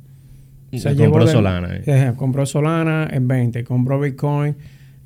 Y 0.70 0.80
Se 0.80 0.90
compró 0.90 1.04
llevó 1.04 1.24
de- 1.24 1.32
Solana, 1.32 1.68
eh. 1.86 2.12
Compró 2.16 2.44
Solana 2.46 3.08
en 3.10 3.26
20, 3.26 3.64
compró 3.64 3.98
Bitcoin 3.98 4.54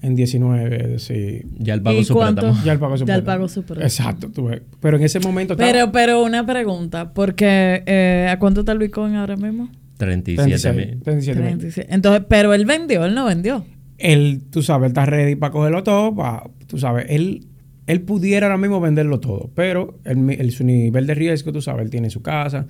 en 0.04 0.14
19, 0.14 0.76
es 0.84 0.90
decir, 0.90 1.46
Ya 1.58 1.74
el 1.74 1.82
pago 1.82 1.98
¿Y 2.00 2.04
su 2.04 2.14
cuánto? 2.14 2.42
préstamo. 2.42 2.64
ya 2.64 2.72
el 2.72 2.78
pago 2.78 2.96
su 2.98 3.04
Ya 3.06 3.14
el 3.14 3.20
préstamo. 3.22 3.36
pago 3.38 3.48
su 3.48 3.62
préstamo. 3.62 3.86
Exacto, 3.86 4.30
tú 4.30 4.44
ves. 4.46 4.62
Pero 4.80 4.96
en 4.96 5.02
ese 5.04 5.20
momento 5.20 5.54
estaba 5.54 5.70
Pero, 5.72 5.92
pero 5.92 6.22
una 6.22 6.44
pregunta, 6.46 7.12
porque 7.12 7.82
eh, 7.86 8.28
¿a 8.30 8.38
cuánto 8.38 8.60
está 8.60 8.72
el 8.72 8.78
Bitcoin 8.78 9.14
ahora 9.16 9.36
mismo? 9.36 9.70
37 9.96 10.58
36, 10.58 10.74
mil. 10.76 11.02
37 11.02 11.40
mil. 11.40 11.48
36. 11.58 11.86
Entonces, 11.90 12.22
pero 12.28 12.52
él 12.54 12.64
vendió, 12.66 13.04
él 13.04 13.14
no 13.14 13.24
vendió. 13.26 13.64
Él, 13.98 14.42
tú 14.50 14.62
sabes, 14.62 14.86
él 14.86 14.90
está 14.90 15.06
ready 15.06 15.36
para 15.36 15.52
cogerlo 15.52 15.82
todo, 15.84 16.14
pa- 16.14 16.50
tú 16.66 16.78
sabes, 16.78 17.06
él, 17.08 17.46
él 17.86 18.00
pudiera 18.02 18.46
ahora 18.46 18.58
mismo 18.58 18.80
venderlo 18.80 19.20
todo, 19.20 19.50
pero 19.54 19.98
el- 20.04 20.50
su 20.50 20.64
nivel 20.64 21.06
de 21.06 21.14
riesgo, 21.14 21.52
tú 21.52 21.62
sabes, 21.62 21.84
él 21.84 21.90
tiene 21.90 22.10
su 22.10 22.20
casa, 22.22 22.66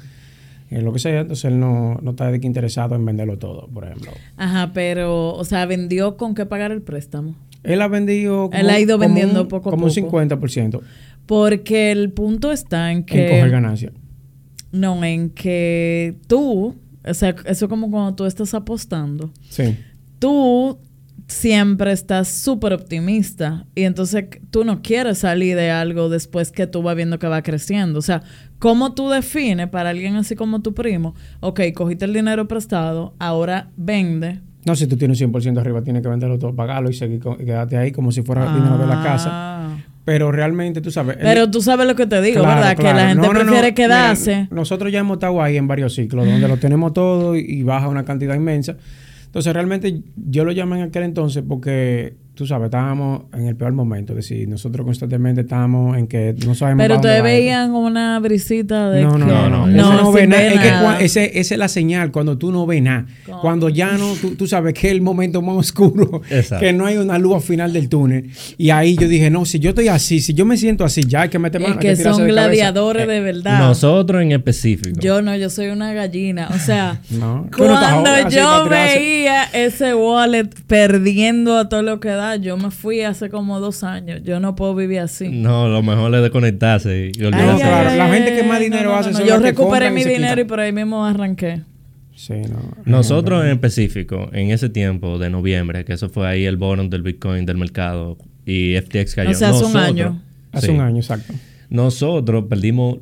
eh, 0.70 0.80
lo 0.82 0.92
que 0.92 0.98
sea, 0.98 1.20
entonces 1.20 1.44
él 1.46 1.58
no, 1.60 1.98
no 2.02 2.10
está 2.10 2.30
de 2.30 2.40
que 2.40 2.46
interesado 2.46 2.94
en 2.94 3.04
venderlo 3.04 3.38
todo, 3.38 3.68
por 3.68 3.84
ejemplo. 3.84 4.12
Ajá, 4.36 4.72
pero, 4.74 5.34
o 5.34 5.44
sea, 5.44 5.66
vendió 5.66 6.16
con 6.16 6.34
qué 6.34 6.46
pagar 6.46 6.72
el 6.72 6.82
préstamo. 6.82 7.36
Él 7.62 7.80
ha 7.82 7.88
vendido... 7.88 8.50
Él 8.52 8.68
ha 8.70 8.78
ido 8.80 8.96
como 8.98 9.06
vendiendo 9.08 9.42
un- 9.42 9.48
poco 9.48 9.68
a 9.68 9.72
Como 9.72 9.86
un 9.86 9.94
poco. 9.94 10.20
50% 10.20 10.80
Porque 11.26 11.90
el 11.92 12.10
punto 12.12 12.52
está 12.52 12.90
en 12.92 12.98
en 12.98 13.02
coger 13.04 13.44
que. 13.44 13.50
ganancias. 13.50 13.92
No, 14.72 15.02
en 15.04 15.30
que 15.30 16.16
tú, 16.26 16.74
o 17.06 17.14
sea, 17.14 17.34
eso 17.46 17.68
como 17.68 17.90
cuando 17.90 18.14
tú 18.16 18.24
estás 18.26 18.52
apostando. 18.54 19.30
Sí. 19.48 19.76
tú 20.18 20.78
siempre 21.26 21.92
estás 21.92 22.28
súper 22.28 22.72
optimista 22.72 23.66
y 23.74 23.84
entonces 23.84 24.26
tú 24.50 24.64
no 24.64 24.82
quieres 24.82 25.18
salir 25.18 25.56
de 25.56 25.70
algo 25.70 26.08
después 26.08 26.52
que 26.52 26.66
tú 26.66 26.82
vas 26.82 26.96
viendo 26.96 27.18
que 27.18 27.26
va 27.26 27.42
creciendo. 27.42 27.98
O 27.98 28.02
sea, 28.02 28.22
¿cómo 28.58 28.94
tú 28.94 29.08
defines 29.10 29.68
para 29.68 29.90
alguien 29.90 30.16
así 30.16 30.36
como 30.36 30.60
tu 30.62 30.74
primo? 30.74 31.14
Ok, 31.40 31.60
cogiste 31.74 32.04
el 32.04 32.12
dinero 32.12 32.46
prestado, 32.46 33.14
ahora 33.18 33.70
vende. 33.76 34.40
No, 34.66 34.74
si 34.76 34.86
tú 34.86 34.96
tienes 34.96 35.20
un 35.20 35.32
100% 35.32 35.58
arriba, 35.58 35.82
tienes 35.82 36.02
que 36.02 36.08
venderlo 36.08 36.38
todo, 36.38 36.54
pagarlo 36.54 36.88
y 36.90 36.94
seguir 36.94 37.20
con- 37.20 37.40
y 37.40 37.44
quedarte 37.44 37.76
ahí 37.76 37.92
como 37.92 38.12
si 38.12 38.22
fuera 38.22 38.54
dinero 38.54 38.78
de 38.78 38.86
la 38.86 39.02
casa. 39.02 39.28
Ah. 39.30 39.76
Pero 40.06 40.30
realmente, 40.32 40.80
tú 40.82 40.90
sabes... 40.90 41.16
Pero 41.20 41.50
tú 41.50 41.62
sabes 41.62 41.86
lo 41.86 41.94
que 41.94 42.06
te 42.06 42.20
digo, 42.20 42.42
Claro, 42.42 42.60
¿verdad? 42.60 42.76
Que 42.76 42.82
la 42.82 43.08
gente 43.08 43.26
No, 43.26 43.32
no, 43.32 43.32
no. 43.32 43.40
prefiere 43.40 43.62
Mira, 43.62 43.74
quedarse. 43.74 44.48
nosotros 44.50 44.92
ya 44.92 44.98
hemos 45.00 45.16
estado 45.16 45.42
ahí 45.42 45.56
en 45.56 45.66
varios 45.66 45.94
ciclos, 45.94 46.26
donde 46.26 46.46
lo 46.46 46.58
tenemos 46.58 46.92
todo 46.92 47.36
y, 47.36 47.40
y 47.40 47.62
baja 47.62 47.88
una 47.88 48.04
cantidad 48.04 48.34
inmensa. 48.34 48.76
Entonces, 49.34 49.52
realmente 49.52 50.00
yo 50.14 50.44
lo 50.44 50.52
llamé 50.52 50.76
en 50.76 50.82
aquel 50.84 51.02
entonces 51.02 51.42
porque, 51.46 52.14
tú 52.34 52.46
sabes, 52.46 52.66
estábamos 52.66 53.22
en 53.32 53.46
el 53.46 53.56
peor 53.56 53.72
momento. 53.72 54.12
Es 54.12 54.28
decir, 54.28 54.48
nosotros 54.48 54.84
constantemente 54.84 55.42
estábamos 55.42 55.96
en 55.96 56.06
que 56.06 56.34
no 56.44 56.54
sabemos 56.54 56.82
Pero 56.82 56.96
ustedes 56.96 57.14
esto. 57.16 57.24
veían 57.24 57.70
una 57.72 58.18
brisita 58.20 58.90
de 58.90 59.02
No, 59.02 59.16
no, 59.18 59.26
que 59.26 59.32
no, 59.32 59.48
no. 59.48 59.66
no, 59.66 60.02
no 60.02 60.12
ve 60.12 60.26
nada. 60.26 60.42
Es 60.42 60.60
que 60.60 60.70
nada. 60.70 60.98
cua- 60.98 61.02
ese- 61.02 61.38
esa 61.38 61.54
es 61.54 61.58
la 61.58 61.68
señal, 61.68 62.10
cuando 62.10 62.36
tú 62.36 62.50
no 62.52 62.66
ves 62.66 62.82
nada. 62.82 63.06
Con- 63.24 63.40
Cuando 63.40 63.68
ya 63.68 63.92
no, 63.92 64.14
tú, 64.14 64.34
tú 64.34 64.46
sabes 64.46 64.74
que 64.74 64.88
es 64.88 64.92
el 64.92 65.00
momento 65.00 65.42
más 65.42 65.56
oscuro, 65.56 66.22
Exacto. 66.30 66.64
que 66.64 66.72
no 66.72 66.86
hay 66.86 66.96
una 66.96 67.18
luz 67.18 67.36
al 67.36 67.42
final 67.42 67.72
del 67.72 67.88
túnel. 67.88 68.30
Y 68.58 68.70
ahí 68.70 68.96
yo 68.96 69.06
dije, 69.08 69.30
no, 69.30 69.44
si 69.44 69.58
yo 69.60 69.70
estoy 69.70 69.88
así, 69.88 70.20
si 70.20 70.34
yo 70.34 70.44
me 70.44 70.56
siento 70.56 70.84
así, 70.84 71.02
ya 71.06 71.22
hay 71.22 71.28
que 71.28 71.38
meter 71.38 71.62
Es 71.62 71.68
que 71.74 71.78
tirarse 71.78 72.02
son 72.04 72.12
de 72.12 72.18
cabeza. 72.18 72.32
gladiadores 72.32 73.06
de 73.08 73.20
verdad. 73.20 73.58
Nosotros 73.60 74.22
en 74.22 74.32
específico. 74.32 74.98
Yo 75.00 75.22
no, 75.22 75.36
yo 75.36 75.50
soy 75.50 75.68
una 75.68 75.92
gallina. 75.92 76.48
O 76.54 76.58
sea, 76.58 77.00
cuando 77.56 78.28
yo 78.30 78.68
veía 78.68 79.44
ese 79.52 79.94
wallet 79.94 80.48
perdiendo 80.66 81.56
a 81.58 81.68
todo 81.68 81.82
lo 81.82 82.00
que 82.00 82.08
da, 82.08 82.23
yo 82.40 82.56
me 82.56 82.70
fui 82.70 83.02
hace 83.02 83.30
como 83.30 83.60
dos 83.60 83.84
años. 83.84 84.20
Yo 84.24 84.40
no 84.40 84.54
puedo 84.54 84.74
vivir 84.74 85.00
así. 85.00 85.28
No, 85.28 85.68
lo 85.68 85.82
mejor 85.82 86.14
es 86.14 86.22
desconectarse 86.22 87.12
y 87.14 87.24
olvidarse. 87.24 87.64
Ay, 87.64 87.98
la 87.98 88.08
gente 88.08 88.36
que 88.36 88.42
más 88.42 88.60
dinero 88.60 88.90
no, 88.90 88.96
hace 88.96 89.12
no, 89.12 89.24
Yo 89.24 89.38
recuperé 89.38 89.90
mi 89.90 90.04
dinero 90.04 90.40
y 90.40 90.44
por 90.44 90.60
ahí 90.60 90.72
mismo 90.72 91.04
arranqué. 91.04 91.62
Sí, 92.14 92.34
no. 92.48 92.58
Nosotros 92.84 93.44
en 93.44 93.50
específico, 93.50 94.30
en 94.32 94.50
ese 94.50 94.68
tiempo 94.68 95.18
de 95.18 95.30
noviembre, 95.30 95.84
que 95.84 95.94
eso 95.94 96.08
fue 96.08 96.28
ahí 96.28 96.44
el 96.44 96.56
bono 96.56 96.84
del 96.88 97.02
Bitcoin 97.02 97.44
del 97.44 97.56
mercado 97.56 98.16
y 98.46 98.76
FTX 98.76 99.14
cayó. 99.14 99.30
O 99.30 99.34
sea, 99.34 99.50
hace 99.50 99.64
un 99.64 99.76
año. 99.76 100.22
Hace 100.52 100.68
sí, 100.68 100.72
un 100.72 100.80
año, 100.80 100.98
exacto. 100.98 101.34
Nosotros 101.68 102.44
perdimos 102.48 102.98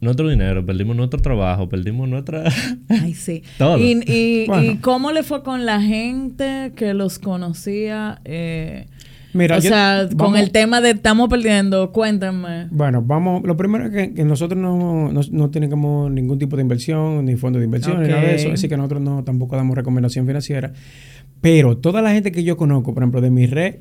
nuestro 0.00 0.28
dinero, 0.28 0.64
perdimos 0.64 0.96
nuestro 0.96 1.20
trabajo, 1.20 1.68
perdimos 1.68 2.08
nuestra... 2.08 2.44
Ay, 2.88 3.14
sí. 3.14 3.42
Todo. 3.58 3.78
Y, 3.78 4.02
y, 4.06 4.46
Bueno. 4.46 4.72
y 4.72 4.76
cómo 4.78 5.12
le 5.12 5.22
fue 5.22 5.42
con 5.42 5.66
la 5.66 5.80
gente 5.82 6.72
que 6.76 6.94
los 6.94 7.18
conocía? 7.18 8.20
Eh, 8.24 8.86
Mira, 9.32 9.58
o 9.58 9.60
yo- 9.60 9.68
sea, 9.70 10.08
con 10.16 10.36
el 10.36 10.50
tema 10.50 10.80
de 10.80 10.90
estamos 10.90 11.28
perdiendo, 11.28 11.92
cuéntame. 11.92 12.66
Bueno, 12.70 13.00
vamos. 13.00 13.42
Lo 13.44 13.56
primero 13.56 13.86
es 13.86 13.92
que, 13.92 14.12
que 14.14 14.24
nosotros 14.24 14.60
no, 14.60 15.12
no, 15.12 15.20
no 15.30 15.50
tenemos 15.50 16.10
ningún 16.10 16.38
tipo 16.38 16.56
de 16.56 16.62
inversión, 16.62 17.24
ni 17.26 17.36
fondo 17.36 17.58
de 17.60 17.64
inversión, 17.66 18.02
ni 18.02 18.08
nada 18.08 18.22
de 18.22 18.34
eso. 18.34 18.50
Así 18.52 18.68
que 18.68 18.76
nosotros 18.76 19.00
no 19.02 19.22
tampoco 19.22 19.54
damos 19.54 19.76
recomendación 19.76 20.26
financiera. 20.26 20.72
Pero 21.40 21.76
toda 21.76 22.02
la 22.02 22.10
gente 22.10 22.32
que 22.32 22.42
yo 22.42 22.56
conozco, 22.56 22.92
por 22.92 23.02
ejemplo, 23.02 23.20
de 23.20 23.30
mi 23.30 23.46
red, 23.46 23.76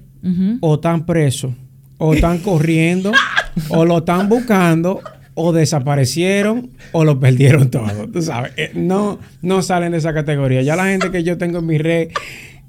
o 0.62 0.76
están 0.76 1.06
presos, 1.08 1.52
o 1.98 2.14
están 2.14 2.38
corriendo, 2.40 3.12
o 3.70 3.86
lo 3.86 3.98
están 3.98 4.30
buscando, 4.30 5.02
o 5.42 5.54
desaparecieron, 5.54 6.70
o 6.92 7.06
lo 7.06 7.18
perdieron 7.22 7.72
todo. 7.72 8.10
Tú 8.12 8.22
sabes, 8.22 8.52
eh, 8.58 8.72
no, 8.76 9.20
no 9.42 9.62
salen 9.62 9.94
de 9.94 10.00
esa 10.00 10.14
categoría. 10.14 10.62
Ya 10.64 10.76
la 10.76 10.88
gente 10.88 11.12
que 11.12 11.24
yo 11.24 11.38
tengo 11.38 11.60
en 11.60 11.66
mi 11.66 11.78
red 11.78 12.10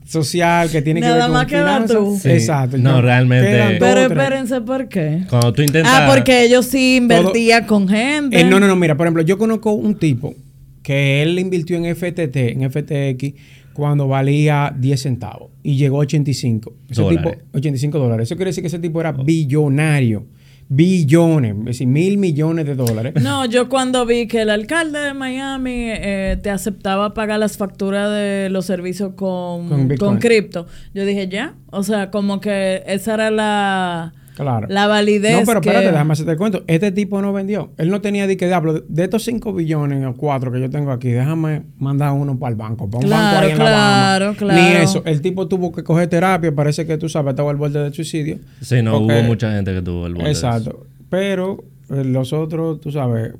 social, 0.06 0.70
que 0.70 0.80
tiene 0.80 1.00
Nada 1.00 1.14
que 1.14 1.18
ver 1.18 1.26
con 1.26 1.32
más 1.34 1.46
queda 1.46 1.64
finanzas, 1.74 1.96
tú. 1.96 2.18
Sí. 2.22 2.30
Exacto. 2.30 2.78
No, 2.78 2.96
ya 2.96 3.00
realmente- 3.00 3.76
Pero 3.80 4.00
espérense, 4.02 4.60
¿por 4.60 4.88
qué? 4.88 5.24
Cuando 5.28 5.52
tú 5.52 5.62
intentas... 5.62 5.92
Ah, 5.92 6.06
porque 6.08 6.44
ellos 6.44 6.66
sí 6.66 6.96
invertían 6.96 7.66
con 7.66 7.88
gente. 7.88 8.40
Eh, 8.40 8.44
no, 8.44 8.60
no, 8.60 8.68
no, 8.68 8.76
mira, 8.76 8.96
por 8.96 9.06
ejemplo, 9.06 9.22
yo 9.24 9.36
conozco 9.36 9.72
un 9.72 9.96
tipo 9.96 10.34
que 10.82 11.22
él 11.22 11.38
invirtió 11.40 11.76
en 11.76 11.94
FTT, 11.96 12.36
en 12.36 12.70
FTX, 12.70 13.34
cuando 13.72 14.06
valía 14.06 14.72
10 14.78 15.00
centavos 15.02 15.50
y 15.62 15.76
llegó 15.76 15.96
a 15.96 16.00
85. 16.00 16.72
Ese 16.88 17.02
Dólares. 17.02 17.32
tipo, 17.38 17.46
85 17.58 17.98
dólares. 17.98 18.28
Eso 18.28 18.36
quiere 18.36 18.50
decir 18.50 18.62
que 18.62 18.68
ese 18.68 18.78
tipo 18.78 19.00
era 19.00 19.12
billonario. 19.12 20.24
Billones, 20.72 21.56
es 21.58 21.64
decir, 21.64 21.88
mil 21.88 22.16
millones 22.16 22.64
de 22.64 22.76
dólares. 22.76 23.14
No, 23.20 23.44
yo 23.44 23.68
cuando 23.68 24.06
vi 24.06 24.28
que 24.28 24.42
el 24.42 24.50
alcalde 24.50 25.00
de 25.00 25.14
Miami 25.14 25.86
eh, 25.88 26.38
te 26.40 26.48
aceptaba 26.48 27.12
pagar 27.12 27.40
las 27.40 27.56
facturas 27.56 28.08
de 28.08 28.50
los 28.50 28.66
servicios 28.66 29.14
con, 29.16 29.68
Con 29.68 29.96
con 29.96 30.18
cripto, 30.18 30.68
yo 30.94 31.04
dije 31.04 31.26
ya. 31.26 31.56
O 31.72 31.82
sea, 31.82 32.12
como 32.12 32.40
que 32.40 32.84
esa 32.86 33.14
era 33.14 33.32
la, 33.32 34.12
Claro. 34.40 34.66
la 34.70 34.86
validez. 34.86 35.38
No, 35.38 35.44
pero 35.46 35.60
espérate, 35.60 35.86
que- 35.86 35.92
déjame 35.92 36.12
hacerte 36.12 36.32
el 36.32 36.38
cuento. 36.38 36.64
Este 36.66 36.92
tipo 36.92 37.20
no 37.22 37.32
vendió. 37.32 37.70
Él 37.78 37.90
no 37.90 38.00
tenía 38.00 38.26
de 38.26 38.36
que 38.36 38.46
diablo. 38.46 38.82
De 38.88 39.04
estos 39.04 39.22
5 39.24 39.52
billones 39.52 40.04
o 40.06 40.14
4 40.14 40.50
que 40.52 40.60
yo 40.60 40.70
tengo 40.70 40.90
aquí, 40.92 41.08
déjame 41.10 41.62
mandar 41.78 42.12
uno 42.12 42.38
para 42.38 42.50
el 42.50 42.56
banco. 42.56 42.88
Para 42.90 42.98
un 42.98 43.06
Claro, 43.06 43.24
banco 43.34 43.44
ahí 43.46 43.52
en 43.52 43.58
la 43.58 43.64
claro, 43.64 44.34
claro. 44.36 44.60
Ni 44.62 44.68
eso. 44.82 45.02
El 45.04 45.20
tipo 45.20 45.46
tuvo 45.48 45.72
que 45.72 45.82
coger 45.84 46.08
terapia. 46.08 46.54
Parece 46.54 46.86
que 46.86 46.96
tú 46.98 47.08
sabes, 47.08 47.30
estaba 47.30 47.50
al 47.50 47.56
borde 47.56 47.82
del 47.82 47.92
suicidio. 47.94 48.38
Sí, 48.60 48.82
no, 48.82 48.98
Porque- 48.98 49.14
hubo 49.14 49.22
mucha 49.24 49.52
gente 49.52 49.72
que 49.74 49.82
tuvo 49.82 50.06
el 50.06 50.14
borde 50.14 50.26
de 50.26 50.32
eso. 50.32 50.46
Exacto. 50.46 50.86
Pero 51.08 51.64
eh, 51.90 52.04
los 52.04 52.32
otros, 52.32 52.80
tú 52.80 52.90
sabes. 52.92 53.32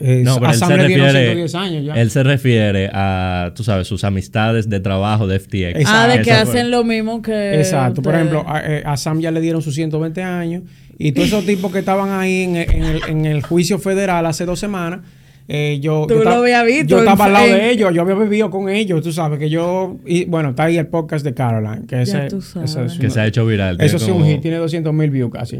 Eh, 0.00 0.22
No, 0.24 0.34
pero 0.36 0.48
a 0.48 0.52
él 0.52 0.58
Sam 0.58 0.68
se, 0.70 0.76
le 0.76 0.86
dieron 0.88 1.06
refiere, 1.06 1.26
110 1.48 1.54
años 1.54 1.84
ya. 1.84 1.94
él 1.94 2.10
se 2.10 2.22
refiere 2.22 2.90
a, 2.92 3.52
tú 3.54 3.64
sabes, 3.64 3.86
sus 3.86 4.04
amistades 4.04 4.68
de 4.68 4.80
trabajo 4.80 5.26
de 5.26 5.38
FTX. 5.38 5.84
Ah, 5.86 6.06
de 6.08 6.22
que 6.22 6.30
Eso 6.30 6.42
fue. 6.42 6.50
hacen 6.60 6.70
lo 6.70 6.84
mismo 6.84 7.22
que. 7.22 7.54
Exacto. 7.56 8.02
Por 8.02 8.14
ejemplo, 8.14 8.44
a, 8.46 8.60
eh, 8.64 8.82
a 8.84 8.96
Sam 8.96 9.20
ya 9.20 9.30
le 9.30 9.40
dieron 9.40 9.62
sus 9.62 9.74
120 9.74 10.22
años. 10.22 10.62
Y 10.98 11.12
todos 11.12 11.28
esos 11.28 11.44
tipos 11.44 11.70
que 11.72 11.80
estaban 11.80 12.10
ahí 12.18 12.42
en 12.42 12.56
el, 12.56 12.70
en 12.70 12.82
el- 12.84 13.02
en 13.08 13.26
el 13.26 13.42
juicio 13.42 13.78
federal 13.78 14.24
hace 14.26 14.46
dos 14.46 14.58
semanas, 14.58 15.00
eh, 15.48 15.78
yo, 15.80 16.06
Tú 16.08 16.14
yo 16.14 16.24
lo 16.24 16.30
ta- 16.30 16.36
habías 16.38 16.66
visto 16.66 16.86
Yo 16.88 16.98
en- 16.98 17.04
estaba 17.04 17.24
al 17.26 17.32
lado 17.32 17.46
en- 17.46 17.52
de 17.52 17.70
ellos, 17.70 17.94
yo 17.94 18.02
había 18.02 18.14
vivido 18.16 18.50
con 18.50 18.68
ellos, 18.68 19.00
tú 19.02 19.12
sabes 19.12 19.38
que 19.38 19.48
yo. 19.48 19.96
Y 20.04 20.24
bueno, 20.24 20.50
está 20.50 20.64
ahí 20.64 20.76
el 20.76 20.88
podcast 20.88 21.24
de 21.24 21.34
Caroline. 21.34 21.86
Que 21.86 22.02
ese, 22.02 22.26
ese 22.26 22.36
es 22.38 22.52
Que 22.94 23.06
una- 23.06 23.10
se 23.10 23.20
ha 23.20 23.26
hecho 23.26 23.46
viral. 23.46 23.80
Eso 23.80 23.98
sí, 23.98 24.10
un 24.10 24.24
hit, 24.24 24.40
tiene 24.42 24.56
200 24.56 24.92
mil 24.92 25.10
views 25.10 25.30
casi. 25.32 25.56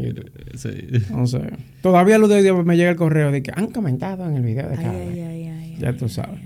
Sí. 0.55 0.69
Entonces, 0.91 1.41
todavía 1.81 2.17
los 2.17 2.29
de 2.29 2.51
me 2.51 2.75
llega 2.75 2.89
el 2.89 2.95
correo 2.97 3.31
de 3.31 3.41
que 3.41 3.51
han 3.55 3.67
comentado 3.67 4.25
en 4.27 4.35
el 4.35 4.43
video 4.43 4.67
de 4.67 4.75
Ay, 4.77 4.83
Caroline. 4.83 5.11
ay, 5.11 5.21
ay, 5.21 5.47
ay, 5.47 5.75
Ya 5.79 5.89
ay, 5.89 5.95
tú 5.97 6.09
sabes. 6.09 6.39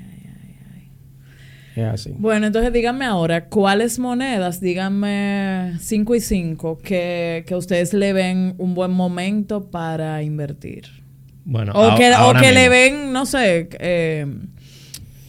así. 1.92 2.14
Bueno, 2.18 2.46
entonces 2.48 2.72
díganme 2.74 3.06
ahora, 3.06 3.46
¿cuáles 3.46 3.98
monedas, 3.98 4.60
díganme 4.62 5.74
5 5.80 6.14
y 6.16 6.20
5, 6.20 6.78
que, 6.84 7.44
que 7.48 7.56
ustedes 7.56 7.94
le 7.94 8.14
ven 8.14 8.54
un 8.60 8.76
buen 8.76 8.92
momento 8.92 9.72
para 9.72 10.22
invertir? 10.22 11.01
Bueno, 11.44 11.72
O 11.74 11.84
a- 11.92 11.96
que, 11.98 12.12
o 12.14 12.34
que 12.34 12.52
le 12.52 12.70
ven, 12.70 13.12
no 13.14 13.26
sé, 13.26 13.68
eh, 13.80 14.26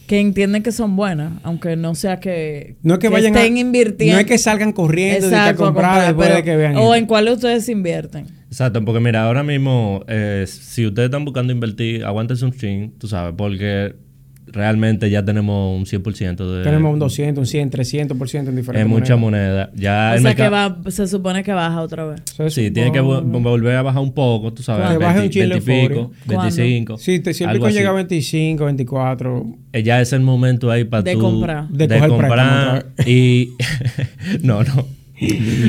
que 0.07 0.19
entienden 0.19 0.61
que 0.63 0.71
son 0.71 0.95
buenas, 0.95 1.33
aunque 1.43 1.75
no 1.75 1.95
sea 1.95 2.19
que, 2.19 2.75
No 2.83 2.95
es 2.95 2.99
que, 2.99 3.09
vayan 3.09 3.35
estén 3.35 3.55
a, 3.55 3.59
invirtiendo. 3.59 4.15
No 4.15 4.19
es 4.19 4.25
que 4.27 4.37
salgan 4.37 4.71
corriendo 4.73 5.25
de 5.27 5.31
que 5.31 5.35
a 5.35 5.39
Exacto, 5.41 5.63
a 5.63 5.67
comprar 5.67 5.85
comprar, 5.91 6.07
después 6.07 6.27
pero- 6.27 6.37
de 6.37 6.43
que 6.43 6.55
vean. 6.57 6.75
O 6.77 6.93
en 6.93 7.05
cuáles 7.05 7.35
ustedes 7.35 7.67
invierten. 7.69 8.27
Exacto, 8.47 8.83
porque 8.85 8.99
mira, 8.99 9.23
ahora 9.23 9.41
mismo, 9.43 10.03
eh, 10.07 10.45
si 10.47 10.85
ustedes 10.85 11.07
están 11.07 11.25
buscando 11.25 11.51
invertir, 11.51 12.05
aguántense 12.05 12.45
un 12.45 12.53
string, 12.53 12.91
tú 12.99 13.07
sabes, 13.07 13.33
porque 13.35 13.95
realmente 14.53 15.09
ya 15.09 15.25
tenemos 15.25 15.75
un 15.77 15.85
100% 15.85 16.35
de... 16.57 16.63
Tenemos 16.63 16.93
un 16.93 16.99
200, 16.99 17.41
un 17.41 17.45
100, 17.47 17.71
300% 17.71 18.47
en 18.49 18.55
diferentes 18.55 18.81
Es 18.85 18.87
mucha 18.87 19.15
monedas. 19.17 19.69
moneda. 19.69 19.71
Ya 19.75 20.13
o 20.15 20.21
sea 20.21 20.35
que 20.35 20.43
mercado- 20.43 20.77
va, 20.85 20.91
se 20.91 21.07
supone 21.07 21.43
que 21.43 21.51
baja 21.53 21.81
otra 21.81 22.05
vez. 22.05 22.21
Se 22.25 22.49
Sí, 22.51 22.71
tiene 22.71 22.91
que 22.91 23.01
vo- 23.01 23.19
supone- 23.21 23.43
volver 23.43 23.75
a 23.75 23.81
bajar 23.81 24.01
un 24.01 24.13
poco, 24.13 24.53
tú 24.53 24.61
sabes. 24.63 24.89
Que 24.91 24.97
baje 24.97 25.15
un 25.15 25.21
20, 25.21 25.33
chile 25.33 25.47
20 25.55 25.57
y 25.57 25.87
pico, 25.87 25.99
euforia. 25.99 26.17
¿Cuándo? 26.27 26.55
25. 26.55 26.97
Sí, 26.99 27.19
te, 27.19 27.33
si 27.33 27.43
el 27.43 27.49
así. 27.63 27.77
llega 27.77 27.89
a 27.89 27.93
25, 27.93 28.65
24, 28.65 29.45
Eh, 29.73 29.83
Ya 29.83 29.99
es 29.99 30.13
el 30.13 30.21
momento 30.21 30.69
ahí 30.71 30.83
para 30.83 31.01
De 31.03 31.13
tú... 31.13 31.19
comprar. 31.21 31.67
De 31.69 31.87
De, 31.87 31.95
coger 31.95 32.09
comprar. 32.09 32.85
préstamo 32.95 33.09
Y... 33.09 33.53
no, 34.43 34.63
no. 34.63 34.85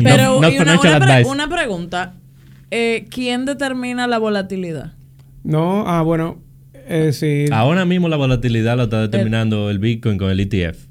Pero 0.02 0.40
no, 0.40 0.50
y 0.50 0.56
una, 0.58 0.80
una 0.80 0.98
pre- 1.00 1.24
una 1.24 1.48
pregunta. 1.48 2.14
Eh, 2.70 3.06
¿Quién 3.10 3.44
determina 3.44 4.06
la 4.06 4.18
volatilidad? 4.18 4.92
no, 5.44 5.84
ah, 5.86 6.02
bueno, 6.02 6.38
eh, 6.88 7.12
sí. 7.12 7.46
Ahora 7.52 7.84
mismo 7.84 8.08
la 8.08 8.16
volatilidad 8.16 8.76
la 8.76 8.84
está 8.84 9.00
determinando 9.02 9.70
el 9.70 9.78
Bitcoin 9.78 10.18
con 10.18 10.30
el 10.30 10.40
ETF. 10.40 10.86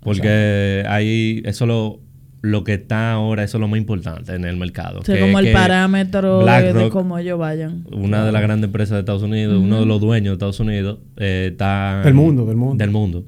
Porque 0.00 0.84
ahí 0.88 1.42
eso 1.44 1.66
lo, 1.66 2.00
lo 2.42 2.62
que 2.62 2.74
está 2.74 3.12
ahora, 3.12 3.42
eso 3.42 3.56
es 3.56 3.60
lo 3.60 3.66
más 3.68 3.78
importante 3.78 4.34
en 4.34 4.44
el 4.44 4.56
mercado. 4.56 5.00
O 5.00 5.04
sea, 5.04 5.16
que- 5.16 5.20
como 5.20 5.38
el 5.40 5.46
que 5.46 5.52
parámetro 5.52 6.44
de, 6.44 6.88
cómo 6.90 7.18
ellos 7.18 7.38
vayan. 7.38 7.84
Una 7.90 8.24
de 8.24 8.30
las 8.32 8.42
grandes 8.42 8.68
empresas 8.68 8.92
de 8.94 9.00
Estados 9.00 9.22
Unidos, 9.22 9.60
uno 9.60 9.80
de 9.80 9.86
los 9.86 10.00
dueños 10.00 10.30
de 10.30 10.34
Estados 10.34 10.60
Unidos, 10.60 10.98
eh, 11.16 11.48
está... 11.52 12.02
Del 12.04 12.14
mundo, 12.14 12.46
del 12.46 12.56
mundo. 12.56 12.76
Del 12.76 12.90
mundo. 12.90 13.24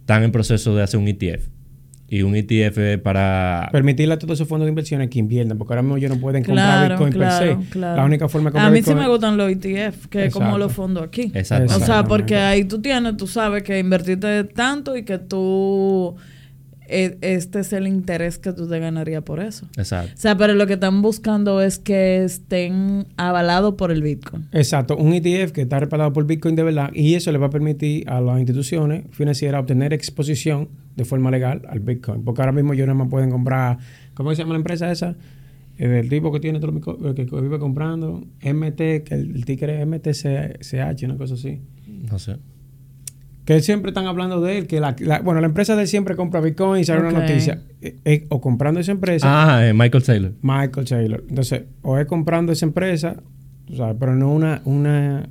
Están 0.00 0.22
en 0.22 0.30
proceso 0.30 0.76
de 0.76 0.82
hacer 0.84 1.00
un 1.00 1.08
ETF. 1.08 1.48
Y 2.08 2.22
un 2.22 2.36
ETF 2.36 2.78
es 2.78 2.98
para... 3.00 3.68
Permitirle 3.72 4.14
a 4.14 4.18
todos 4.18 4.34
esos 4.34 4.46
fondos 4.46 4.66
de 4.66 4.70
inversiones 4.70 5.10
que 5.10 5.18
inviertan, 5.18 5.58
porque 5.58 5.72
ahora 5.72 5.82
mismo 5.82 5.96
ellos 5.96 6.10
no 6.10 6.20
pueden 6.20 6.44
comprar 6.44 6.86
Claro, 6.86 6.94
Bitcoin 6.94 7.12
claro, 7.12 7.56
per 7.56 7.64
se. 7.64 7.70
claro. 7.70 7.96
La 7.96 8.04
única 8.04 8.28
forma 8.28 8.44
de 8.44 8.48
A 8.50 8.52
comprar 8.52 8.72
mí 8.72 8.78
Bitcoin 8.78 8.96
sí 8.96 9.02
me 9.02 9.08
gustan 9.08 9.36
los 9.36 9.50
ETF, 9.50 10.06
que 10.06 10.26
es 10.26 10.32
como 10.32 10.56
los 10.56 10.72
fondos 10.72 11.02
aquí. 11.02 11.32
Exacto. 11.34 11.76
O 11.76 11.80
sea, 11.80 12.04
porque 12.04 12.36
ahí 12.36 12.64
tú 12.64 12.80
tienes, 12.80 13.16
tú 13.16 13.26
sabes 13.26 13.64
que 13.64 13.78
invertiste 13.78 14.44
tanto 14.44 14.96
y 14.96 15.02
que 15.02 15.18
tú, 15.18 16.14
este 16.88 17.60
es 17.60 17.72
el 17.72 17.86
interés 17.86 18.38
que 18.38 18.52
tú 18.52 18.68
te 18.68 18.78
ganarías 18.78 19.22
por 19.22 19.40
eso. 19.40 19.66
Exacto. 19.76 20.12
O 20.14 20.16
sea, 20.18 20.36
pero 20.36 20.54
lo 20.54 20.66
que 20.66 20.74
están 20.74 21.02
buscando 21.02 21.60
es 21.60 21.78
que 21.78 22.24
estén 22.24 23.06
avalados 23.16 23.74
por 23.74 23.90
el 23.90 24.02
Bitcoin. 24.02 24.46
Exacto, 24.52 24.96
un 24.96 25.12
ETF 25.12 25.52
que 25.52 25.62
está 25.62 25.80
respaldado 25.80 26.12
por 26.12 26.26
Bitcoin 26.26 26.56
de 26.56 26.62
verdad 26.62 26.90
y 26.94 27.14
eso 27.14 27.32
le 27.32 27.38
va 27.38 27.46
a 27.46 27.50
permitir 27.50 28.08
a 28.08 28.20
las 28.20 28.38
instituciones 28.38 29.04
financieras 29.10 29.60
obtener 29.60 29.92
exposición 29.92 30.68
de 30.96 31.04
forma 31.04 31.30
legal 31.30 31.62
al 31.68 31.80
Bitcoin. 31.80 32.22
Porque 32.24 32.40
ahora 32.42 32.52
mismo 32.52 32.72
ellos 32.72 32.86
nada 32.86 32.98
más 32.98 33.08
pueden 33.08 33.30
comprar, 33.30 33.78
¿cómo 34.14 34.30
se 34.34 34.42
llama 34.42 34.52
la 34.54 34.58
empresa 34.58 34.90
esa? 34.90 35.14
Eh, 35.78 35.88
del 35.88 36.08
tipo 36.08 36.32
que 36.32 36.40
tiene 36.40 36.58
todo 36.58 36.68
lo 36.68 36.72
mico- 36.72 37.14
que, 37.14 37.26
que 37.26 37.40
vive 37.40 37.58
comprando, 37.58 38.24
MT, 38.42 38.76
que 39.04 39.08
el, 39.10 39.36
el 39.36 39.44
ticker 39.44 39.68
es 39.68 39.86
MTCH, 39.86 41.02
una 41.04 41.16
cosa 41.18 41.34
así. 41.34 41.60
No 42.10 42.18
sé. 42.18 42.36
Que 43.46 43.60
siempre 43.62 43.90
están 43.90 44.06
hablando 44.06 44.40
de 44.42 44.58
él, 44.58 44.66
que 44.66 44.80
la, 44.80 44.94
la- 44.98 45.20
bueno, 45.20 45.40
la 45.40 45.46
empresa 45.46 45.74
de 45.76 45.82
él 45.82 45.88
siempre 45.88 46.16
compra 46.16 46.40
Bitcoin 46.40 46.82
y 46.82 46.84
sale 46.84 47.00
una 47.00 47.12
noticia. 47.12 47.62
Eh, 47.80 47.96
eh, 48.04 48.26
o 48.28 48.40
comprando 48.40 48.80
esa 48.80 48.92
empresa, 48.92 49.26
Ah, 49.30 49.66
eh, 49.66 49.72
Michael 49.72 50.02
Taylor. 50.04 50.32
Michael 50.42 50.86
Taylor. 50.86 51.24
Entonces, 51.28 51.62
o 51.82 51.96
es 51.96 52.06
comprando 52.06 52.52
esa 52.52 52.66
empresa, 52.66 53.16
tú 53.64 53.76
sabes, 53.76 53.96
pero 53.98 54.14
no 54.16 54.32
una, 54.32 54.60
una 54.64 55.28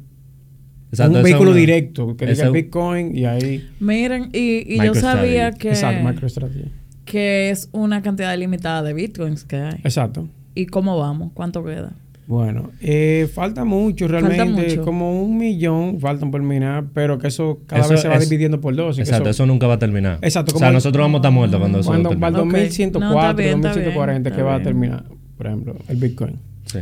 Exacto, 0.91 1.17
un 1.17 1.23
vehículo 1.23 1.51
una- 1.51 1.59
directo 1.59 2.15
que 2.15 2.25
diga 2.27 2.49
Bitcoin 2.49 3.17
y 3.17 3.25
ahí. 3.25 3.69
Miren, 3.81 4.29
y, 4.33 4.63
y 4.75 4.77
yo 4.83 4.95
sabía 4.95 5.51
que, 5.51 5.69
Exacto, 5.69 6.07
MicroStrategy. 6.07 6.71
que 7.03 7.49
es 7.49 7.67
una 7.73 8.01
cantidad 8.01 8.37
limitada 8.37 8.81
de 8.81 8.93
Bitcoins 8.93 9.43
que 9.43 9.57
hay. 9.57 9.79
Exacto. 9.83 10.29
¿Y 10.53 10.67
cómo 10.67 10.97
vamos? 10.97 11.31
¿Cuánto 11.33 11.65
queda? 11.65 11.91
Bueno, 12.27 12.71
eh, 12.81 13.29
falta 13.31 13.65
mucho 13.65 14.09
Falta 14.09 14.27
realmente, 14.27 14.69
mucho. 14.69 14.81
como 14.83 15.21
un 15.21 15.37
millón 15.37 15.99
faltan 15.99 16.31
por 16.31 16.41
minar, 16.41 16.85
pero 16.93 17.19
que 17.19 17.27
eso 17.27 17.59
cada 17.67 17.81
Eso 17.81 17.91
vez 17.91 18.01
se 18.01 18.07
va 18.07 18.15
es- 18.15 18.27
dividiendo 18.27 18.59
por 18.59 18.75
dos. 18.75 18.95
que 18.95 19.03
Exacto, 19.03 19.29
eso 19.29 19.45
nunca 19.45 19.67
va 19.67 19.75
a 19.75 19.79
terminar. 19.79 20.17
Exacto, 20.23 20.49
O 20.49 20.53
como 20.53 20.59
sea, 20.61 20.69
el- 20.69 20.73
nosotros 20.73 21.03
vamos 21.03 21.15
a 21.15 21.19
estar 21.19 21.31
muertos 21.31 21.59
cuando 21.59 21.79
eso 21.81 21.87
Cuando 21.87 22.09
para 22.19 22.29
el 22.39 22.43
Ok. 22.47 22.51
2104, 22.51 22.99
No, 22.99 23.21
está 23.29 23.33
bien, 23.33 23.55
está 23.57 23.67
2140 23.69 24.29
bien, 24.31 24.35
que 24.37 24.43
va 24.43 24.55
a 24.55 24.63
terminar, 24.63 25.03
por 25.37 25.45
ejemplo, 25.47 25.75
el 25.87 25.97
Bitcoin. 25.97 26.39
Sí. 26.65 26.79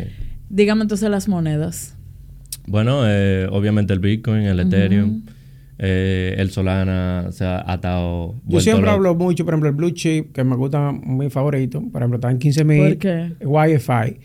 Dígame 0.50 0.84
entonces 0.84 1.10
las 1.10 1.28
monedas. 1.28 1.96
Bueno, 2.66 3.02
eh, 3.06 3.46
obviamente 3.52 3.92
el 3.92 4.00
Bitcoin, 4.00 4.44
el 4.44 4.62
Ethereum, 4.62 5.24
eh, 5.78 6.36
el 6.38 6.52
Solana 6.52 7.28
se 7.32 7.44
ha 7.44 7.70
atado. 7.70 8.36
Yo 8.48 8.62
siempre 8.62 8.90
hablo 8.90 9.14
mucho, 9.16 9.44
por 9.44 9.56
ejemplo, 9.56 9.68
el 9.70 9.76
Blue 9.76 9.92
Chip, 9.92 10.32
que 10.32 10.46
me 10.46 10.56
gusta 10.56 10.94
mi 10.94 11.30
favorito, 11.30 11.82
por 11.92 12.02
ejemplo, 12.02 12.16
está 12.18 12.32
en 12.32 12.40
15 12.40 12.64
mil. 12.64 12.80
¿Por 12.90 12.98
qué? 12.98 13.32
Wi-Fi. 13.44 14.20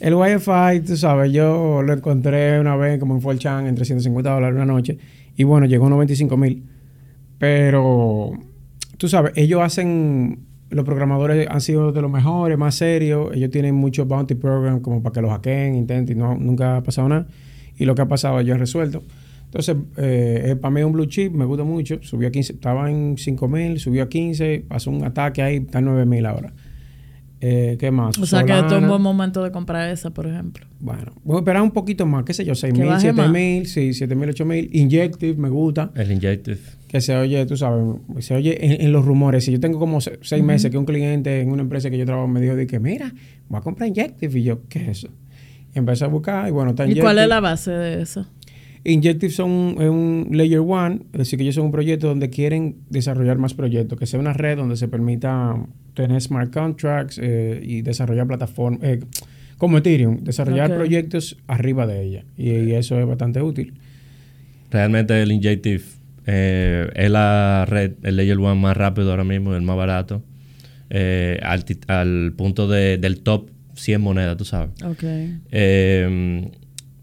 El 0.00 0.14
Wi-Fi, 0.14 0.80
tú 0.86 0.96
sabes, 0.96 1.32
yo 1.32 1.82
lo 1.82 1.92
encontré 1.92 2.60
una 2.60 2.76
vez 2.76 3.00
como 3.00 3.16
en 3.16 3.20
4chan 3.20 3.66
en 3.66 3.74
350 3.74 4.30
dólares 4.30 4.54
una 4.54 4.64
noche. 4.64 4.96
Y 5.36 5.44
bueno, 5.44 5.66
llegó 5.66 5.86
a 5.86 5.90
95 5.90 6.36
mil. 6.36 6.64
Pero, 7.38 8.32
tú 8.96 9.08
sabes, 9.08 9.32
ellos 9.34 9.60
hacen, 9.60 10.46
los 10.70 10.84
programadores 10.84 11.48
han 11.50 11.60
sido 11.60 11.90
de 11.90 12.00
los 12.00 12.10
mejores, 12.10 12.56
más 12.56 12.76
serios. 12.76 13.34
Ellos 13.34 13.50
tienen 13.50 13.74
muchos 13.74 14.06
bounty 14.06 14.36
programs 14.36 14.82
como 14.82 15.02
para 15.02 15.14
que 15.14 15.20
los 15.20 15.30
hackeen, 15.32 15.74
intenten, 15.74 16.18
no, 16.18 16.36
nunca 16.36 16.76
ha 16.76 16.82
pasado 16.82 17.08
nada. 17.08 17.26
Y 17.76 17.84
lo 17.84 17.94
que 17.94 18.02
ha 18.02 18.08
pasado, 18.08 18.38
ellos 18.38 18.54
han 18.54 18.60
resuelto. 18.60 19.02
Entonces, 19.46 19.76
eh, 19.96 20.56
para 20.60 20.70
mí 20.70 20.80
es 20.80 20.86
un 20.86 20.92
blue 20.92 21.06
chip, 21.06 21.32
me 21.32 21.44
gusta 21.44 21.64
mucho. 21.64 21.98
Subió 22.02 22.28
a 22.28 22.30
15, 22.30 22.52
estaba 22.52 22.90
en 22.90 23.16
5 23.16 23.48
mil, 23.48 23.80
subió 23.80 24.04
a 24.04 24.08
15, 24.08 24.64
pasó 24.68 24.90
un 24.90 25.04
ataque 25.04 25.42
ahí, 25.42 25.56
está 25.56 25.78
en 25.78 25.86
9 25.86 26.06
mil 26.06 26.26
ahora. 26.26 26.52
Eh, 27.40 27.76
¿Qué 27.78 27.90
más? 27.92 28.18
O 28.18 28.26
sea, 28.26 28.42
que 28.44 28.52
esto 28.58 28.76
es 28.76 28.82
un 28.82 28.88
buen 28.88 29.00
momento 29.00 29.42
de 29.44 29.52
comprar 29.52 29.88
esa, 29.90 30.10
por 30.10 30.26
ejemplo. 30.26 30.66
Bueno, 30.80 31.12
voy 31.22 31.36
a 31.36 31.38
esperar 31.38 31.62
un 31.62 31.70
poquito 31.70 32.04
más, 32.04 32.24
qué 32.24 32.34
sé 32.34 32.44
yo, 32.44 32.54
6 32.56 32.72
Que 32.74 32.80
mil, 32.80 32.88
baje 32.88 33.00
7 33.02 33.14
más. 33.16 33.30
mil, 33.30 33.66
sí, 33.66 33.92
7 33.94 34.14
mil, 34.16 34.28
8 34.30 34.44
mil. 34.44 34.68
Injective 34.72 35.36
me 35.36 35.48
gusta, 35.48 35.92
El 35.94 36.10
Injective. 36.10 36.58
que 36.88 37.00
se 37.00 37.14
oye, 37.16 37.46
tú 37.46 37.56
sabes, 37.56 37.84
se 38.20 38.34
oye 38.34 38.64
en, 38.64 38.80
en 38.86 38.92
los 38.92 39.04
rumores. 39.04 39.44
Si 39.44 39.52
yo 39.52 39.60
tengo 39.60 39.78
como 39.78 40.00
6 40.00 40.42
meses 40.42 40.70
que 40.70 40.78
un 40.78 40.84
cliente 40.84 41.40
en 41.40 41.50
una 41.52 41.62
empresa 41.62 41.90
que 41.90 41.98
yo 41.98 42.04
trabajo 42.06 42.26
me 42.26 42.40
dijo 42.40 42.56
de 42.56 42.66
que, 42.66 42.80
mira, 42.80 43.12
voy 43.48 43.58
a 43.58 43.62
comprar 43.62 43.88
Injective. 43.88 44.36
Y 44.38 44.42
yo, 44.42 44.62
¿qué 44.68 44.80
es 44.82 44.88
eso? 44.88 45.08
Y 45.74 45.78
empecé 45.78 46.04
a 46.04 46.08
buscar 46.08 46.48
y 46.48 46.50
bueno, 46.50 46.70
está 46.70 46.86
¿Y 46.86 46.96
cuál 46.98 47.18
es 47.18 47.24
Injective. 47.24 47.26
la 47.28 47.40
base 47.40 47.70
de 47.70 48.02
eso? 48.02 48.26
Injective 48.84 49.32
son 49.32 49.50
un, 49.50 49.82
es 49.82 49.88
un 49.88 50.28
layer 50.32 50.60
one, 50.60 51.00
es 51.12 51.18
decir, 51.18 51.36
que 51.38 51.42
ellos 51.44 51.54
son 51.56 51.66
un 51.66 51.72
proyecto 51.72 52.06
donde 52.08 52.30
quieren 52.30 52.76
desarrollar 52.90 53.38
más 53.38 53.54
proyectos, 53.54 53.98
que 53.98 54.06
sea 54.06 54.18
una 54.20 54.32
red 54.32 54.56
donde 54.56 54.76
se 54.76 54.88
permita 54.88 55.56
tener 55.94 56.20
smart 56.20 56.52
contracts 56.52 57.18
eh, 57.22 57.60
y 57.62 57.82
desarrollar 57.82 58.26
plataformas, 58.26 58.80
eh, 58.82 59.00
como 59.56 59.78
Ethereum, 59.78 60.18
desarrollar 60.22 60.74
proyectos 60.74 61.36
arriba 61.48 61.86
de 61.86 62.02
ella. 62.04 62.24
Y, 62.36 62.50
y 62.50 62.72
eso 62.74 62.98
es 63.00 63.06
bastante 63.06 63.42
útil. 63.42 63.74
Realmente 64.70 65.20
el 65.20 65.32
Injective 65.32 65.82
eh, 66.26 66.88
es 66.94 67.10
la 67.10 67.64
red, 67.68 67.92
el 68.02 68.16
Layer 68.16 68.38
1 68.38 68.54
más 68.54 68.76
rápido 68.76 69.10
ahora 69.10 69.24
mismo, 69.24 69.54
el 69.54 69.62
más 69.62 69.76
barato. 69.76 70.22
eh, 70.90 71.40
al 71.88 72.32
punto 72.36 72.68
de, 72.68 72.98
del 72.98 73.20
top 73.20 73.50
100 73.74 74.00
monedas, 74.00 74.36
tú 74.36 74.44
sabes. 74.44 74.70
Ok. 74.84 75.04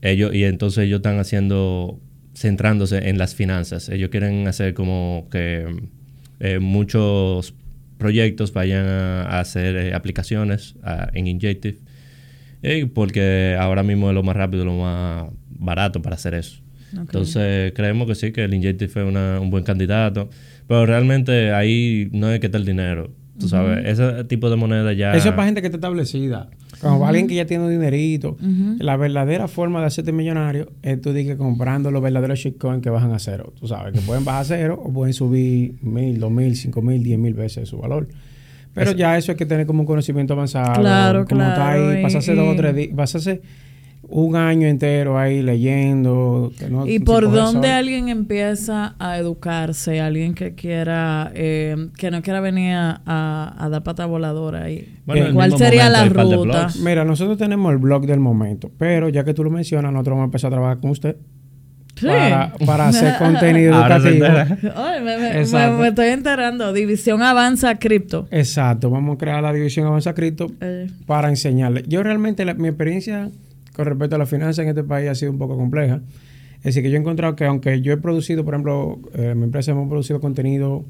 Ellos, 0.05 0.33
y 0.35 0.43
entonces 0.43 0.85
ellos 0.85 0.97
están 0.97 1.17
haciendo, 1.19 1.99
centrándose 2.35 3.09
en 3.09 3.17
las 3.17 3.33
finanzas. 3.35 3.89
Ellos 3.89 4.09
quieren 4.09 4.47
hacer 4.47 4.73
como 4.73 5.27
que 5.31 5.65
eh, 6.39 6.59
muchos 6.59 7.53
proyectos 7.97 8.51
vayan 8.53 8.85
a, 8.85 9.23
a 9.23 9.39
hacer 9.39 9.75
eh, 9.77 9.93
aplicaciones 9.93 10.75
a- 10.83 11.09
en 11.13 11.27
Injective. 11.27 11.77
eh, 12.61 12.87
porque 12.93 13.55
ahora 13.59 13.83
mismo 13.83 14.09
es 14.09 14.15
lo 14.15 14.23
más 14.23 14.35
rápido, 14.35 14.65
lo 14.65 14.77
más 14.77 15.27
barato 15.49 16.01
para 16.01 16.15
hacer 16.15 16.33
eso. 16.33 16.59
Entonces 16.97 17.73
creemos 17.75 18.07
que 18.07 18.15
sí, 18.15 18.31
que 18.31 18.43
el 18.43 18.53
Injective 18.53 18.89
fue 18.89 19.03
una- 19.03 19.39
un 19.39 19.49
buen 19.49 19.63
candidato. 19.63 20.29
Pero 20.67 20.85
realmente 20.85 21.51
ahí 21.51 22.09
no 22.11 22.31
es 22.31 22.39
que 22.39 22.47
está 22.47 22.57
el 22.57 22.65
dinero. 22.65 23.11
Tú 23.39 23.47
sabes, 23.49 23.85
ese 23.85 24.23
tipo 24.25 24.49
de 24.49 24.55
moneda 24.55 24.93
ya... 24.93 25.13
Eso 25.15 25.29
es 25.29 25.35
para 25.35 25.45
gente 25.45 25.61
que 25.61 25.67
está 25.67 25.77
establecida. 25.77 26.49
Como 26.81 27.05
alguien 27.07 27.27
que 27.27 27.35
ya 27.35 27.45
tiene 27.45 27.65
un 27.65 27.71
dinerito, 27.71 28.37
la 28.79 28.97
verdadera 28.97 29.47
forma 29.47 29.79
de 29.81 29.87
hacerte 29.87 30.11
millonario 30.11 30.71
es 30.81 30.99
tú 31.01 31.13
digas 31.13 31.37
comprando 31.37 31.91
los 31.91 32.01
verdaderos 32.01 32.39
shitcoins 32.39 32.81
que 32.81 32.89
bajan 32.89 33.11
a 33.11 33.19
cero. 33.19 33.53
Tú 33.59 33.67
sabes 33.67 33.93
que 33.93 34.01
pueden 34.01 34.25
bajar 34.25 34.41
a 34.41 34.45
cero 34.45 34.81
o 34.83 34.91
pueden 34.91 35.13
subir 35.13 35.75
mil, 35.81 36.19
dos 36.19 36.31
mil, 36.31 36.55
cinco 36.55 36.81
mil, 36.81 37.03
diez 37.03 37.17
mil 37.19 37.33
veces 37.33 37.69
su 37.69 37.77
valor. 37.77 38.07
Pero 38.73 38.91
ya 38.91 39.17
eso 39.17 39.31
hay 39.31 39.37
que 39.37 39.45
tener 39.45 39.65
como 39.65 39.79
un 39.81 39.85
conocimiento 39.85 40.33
avanzado. 40.33 40.81
Claro, 40.81 41.25
como 41.25 41.41
está 41.41 41.55
claro, 41.55 41.97
y- 41.97 42.03
pasarse 42.03 42.35
dos 42.35 42.53
o 42.53 42.55
tres 42.57 42.75
días, 42.75 42.89
pasarse 42.95 43.41
un 44.09 44.35
año 44.35 44.67
entero 44.67 45.17
ahí 45.17 45.41
leyendo. 45.41 46.51
que 46.57 46.69
no- 46.69 46.85
¿Y 46.87 46.99
por 46.99 47.31
dónde 47.31 47.67
sol. 47.67 47.77
alguien 47.77 48.09
empieza 48.09 48.95
a 48.99 49.17
educarse? 49.17 49.99
Alguien 50.01 50.33
que 50.33 50.55
quiera, 50.55 51.31
eh, 51.35 51.75
que 51.97 52.11
no 52.11 52.21
quiera 52.21 52.39
venir 52.39 52.73
a, 52.75 53.01
a- 53.05 53.55
a 53.57 53.69
dar 53.69 53.83
pata 53.83 54.05
voladora 54.05 54.63
ahí. 54.65 54.97
Bueno, 55.05 55.33
¿Cuál 55.33 55.57
sería 55.57 55.89
momento 55.89 56.23
la 56.23 56.23
ruta? 56.35 56.67
Mira, 56.83 57.05
nosotros 57.05 57.37
tenemos 57.37 57.71
el 57.71 57.77
blog 57.79 58.05
del 58.05 58.19
momento, 58.19 58.71
pero 58.77 59.09
ya 59.09 59.23
que 59.23 59.33
tú 59.33 59.43
lo 59.43 59.49
mencionas, 59.49 59.91
nosotros 59.91 60.13
vamos 60.13 60.23
a 60.23 60.25
empezar 60.25 60.47
a 60.49 60.55
trabajar 60.55 60.79
con 60.79 60.91
usted 60.91 61.15
Sí. 61.95 62.07
para, 62.07 62.51
para 62.65 62.87
hacer 62.89 63.15
contenido 63.19 63.73
Ahora 63.73 63.95
educativo. 63.95 64.71
Ay, 64.75 65.01
me, 65.01 65.17
me- 65.17 65.39
Exacto. 65.39 65.77
me- 65.77 65.81
me 65.83 65.87
estoy 65.87 66.07
enterando. 66.09 66.73
División 66.73 67.21
Avanza 67.21 67.75
Cripto. 67.79 68.27
Exacto, 68.31 68.89
vamos 68.89 69.15
a 69.15 69.17
crear 69.17 69.41
la 69.41 69.53
división 69.53 69.87
Avanza 69.87 70.13
Cripto 70.13 70.47
Eh, 70.59 70.87
para 71.05 71.29
enseñarle. 71.29 71.83
Yo 71.87 72.03
realmente, 72.03 72.43
la- 72.43 72.53
mi 72.53 72.67
experiencia 72.67 73.29
con 73.75 73.85
respecto 73.85 74.15
a 74.15 74.19
la 74.19 74.25
finanza 74.25 74.61
en 74.63 74.69
este 74.69 74.83
país 74.83 75.09
ha 75.09 75.15
sido 75.15 75.31
un 75.31 75.37
poco 75.37 75.57
compleja. 75.57 76.01
Es 76.57 76.63
decir, 76.73 76.83
que 76.83 76.89
yo 76.89 76.97
he 76.97 76.99
encontrado 76.99 77.35
que 77.35 77.45
aunque 77.45 77.81
yo 77.81 77.93
he 77.93 77.97
producido, 77.97 78.43
por 78.43 78.55
ejemplo, 78.55 78.99
eh, 79.13 79.29
en 79.31 79.37
mi 79.37 79.43
empresa 79.43 79.71
hemos 79.71 79.87
producido 79.89 80.19
contenido 80.19 80.85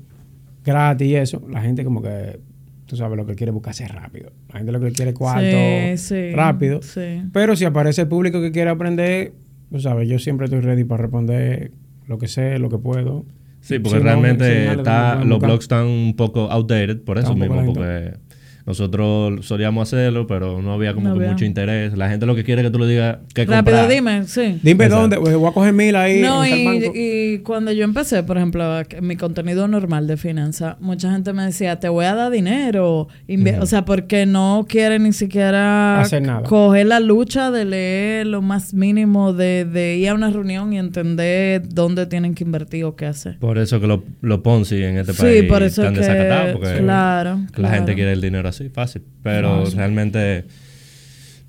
gratis 0.63 1.07
y 1.07 1.15
eso, 1.15 1.45
la 1.49 1.61
gente 1.61 1.83
como 1.83 2.01
que, 2.01 2.39
tú 2.85 2.95
sabes, 2.95 3.17
lo 3.17 3.25
que 3.25 3.35
quiere 3.35 3.51
buscarse 3.51 3.83
es 3.83 3.91
rápido. 3.91 4.31
La 4.53 4.59
gente 4.59 4.71
lo 4.71 4.79
que 4.79 4.91
quiere 4.91 5.11
es 5.11 5.17
cuarto 5.17 5.41
sí, 5.41 5.97
sí, 5.97 6.31
rápido. 6.31 6.81
Sí. 6.81 7.23
Pero 7.33 7.55
si 7.55 7.65
aparece 7.65 8.03
el 8.03 8.07
público 8.07 8.41
que 8.41 8.51
quiere 8.51 8.69
aprender, 8.69 9.33
tú 9.71 9.79
sabes, 9.79 10.07
yo 10.07 10.19
siempre 10.19 10.45
estoy 10.45 10.61
ready 10.61 10.83
para 10.83 11.03
responder 11.03 11.71
lo 12.07 12.17
que 12.17 12.27
sé, 12.27 12.59
lo 12.59 12.69
que 12.69 12.77
puedo. 12.77 13.25
Sí, 13.61 13.79
porque 13.79 13.97
Si 13.97 14.03
no, 14.03 14.03
realmente 14.03 14.71
está, 14.71 15.23
los 15.25 15.39
blogs 15.39 15.65
están 15.65 15.87
un 15.87 16.15
poco 16.15 16.51
outdated, 16.51 17.01
por 17.01 17.17
eso 17.17 17.33
un 17.33 17.39
poco 17.39 17.53
mismo, 17.53 17.73
lento. 17.73 17.79
porque 17.79 18.34
nosotros 18.65 19.45
solíamos 19.45 19.87
hacerlo, 19.93 20.27
pero 20.27 20.61
no 20.61 20.73
había 20.73 20.93
como 20.93 21.09
No 21.09 21.13
que 21.15 21.19
había. 21.21 21.31
mucho 21.33 21.45
interés. 21.45 21.95
La 21.97 22.09
gente 22.09 22.25
lo 22.25 22.35
que 22.35 22.43
quiere 22.43 22.61
es 22.61 22.67
que 22.67 22.71
tú 22.71 22.79
le 22.79 22.87
digas 22.87 23.17
qué 23.33 23.45
Rápido, 23.45 23.77
comprar. 23.77 23.89
dime, 23.89 24.23
sí. 24.27 24.59
Dime 24.63 24.85
Exacto. 24.85 25.01
dónde, 25.01 25.17
pues, 25.19 25.35
voy 25.35 25.49
a 25.49 25.51
coger 25.53 25.73
mil 25.73 25.95
ahí 25.95 26.21
No, 26.21 26.45
y, 26.45 26.91
y 26.95 27.39
cuando 27.39 27.71
yo 27.71 27.83
empecé, 27.83 28.23
por 28.23 28.37
ejemplo, 28.37 28.79
en 28.79 29.07
mi 29.07 29.15
contenido 29.15 29.67
normal 29.67 30.07
de 30.07 30.17
finanzas, 30.17 30.77
mucha 30.79 31.11
gente 31.11 31.31
me 31.33 31.43
decía, 31.43 31.79
te 31.79 31.89
voy 31.89 32.05
a 32.05 32.15
dar 32.15 32.31
dinero. 32.31 33.07
Invi- 33.27 33.59
O 33.61 33.65
sea, 33.65 33.85
porque 33.85 34.25
no 34.25 34.65
quieren 34.67 35.03
ni 35.03 35.13
siquiera 35.13 36.01
Hacer 36.01 36.21
nada. 36.21 36.43
coger 36.43 36.87
la 36.87 36.99
lucha 36.99 37.51
de 37.51 37.65
leer 37.65 38.27
lo 38.27 38.41
más 38.41 38.73
mínimo, 38.73 39.33
de, 39.33 39.65
de 39.65 39.97
ir 39.97 40.09
a 40.09 40.13
una 40.13 40.29
reunión 40.29 40.73
y 40.73 40.79
entender 40.79 41.61
dónde 41.69 42.05
tienen 42.05 42.33
que 42.35 42.43
invertir 42.43 42.83
o 42.85 42.95
qué 42.95 43.05
hacer. 43.05 43.37
Por 43.39 43.57
eso 43.57 43.79
que 43.79 43.87
los 43.87 43.99
lo 44.21 44.41
Ponzi 44.43 44.81
en 44.83 44.97
este 44.97 45.13
Sí, 45.13 45.21
país 45.21 45.43
por 45.43 45.63
eso 45.63 45.81
están 45.81 45.93
que- 45.93 45.99
desacatados, 46.01 46.53
porque 46.53 46.77
claro, 46.79 47.39
la 47.41 47.47
claro. 47.51 47.75
gente 47.75 47.95
quiere 47.95 48.13
el 48.13 48.21
dinero 48.21 48.47
así, 48.49 48.54
fácil. 48.69 49.03
Pero 49.23 49.63
realmente, 49.75 50.45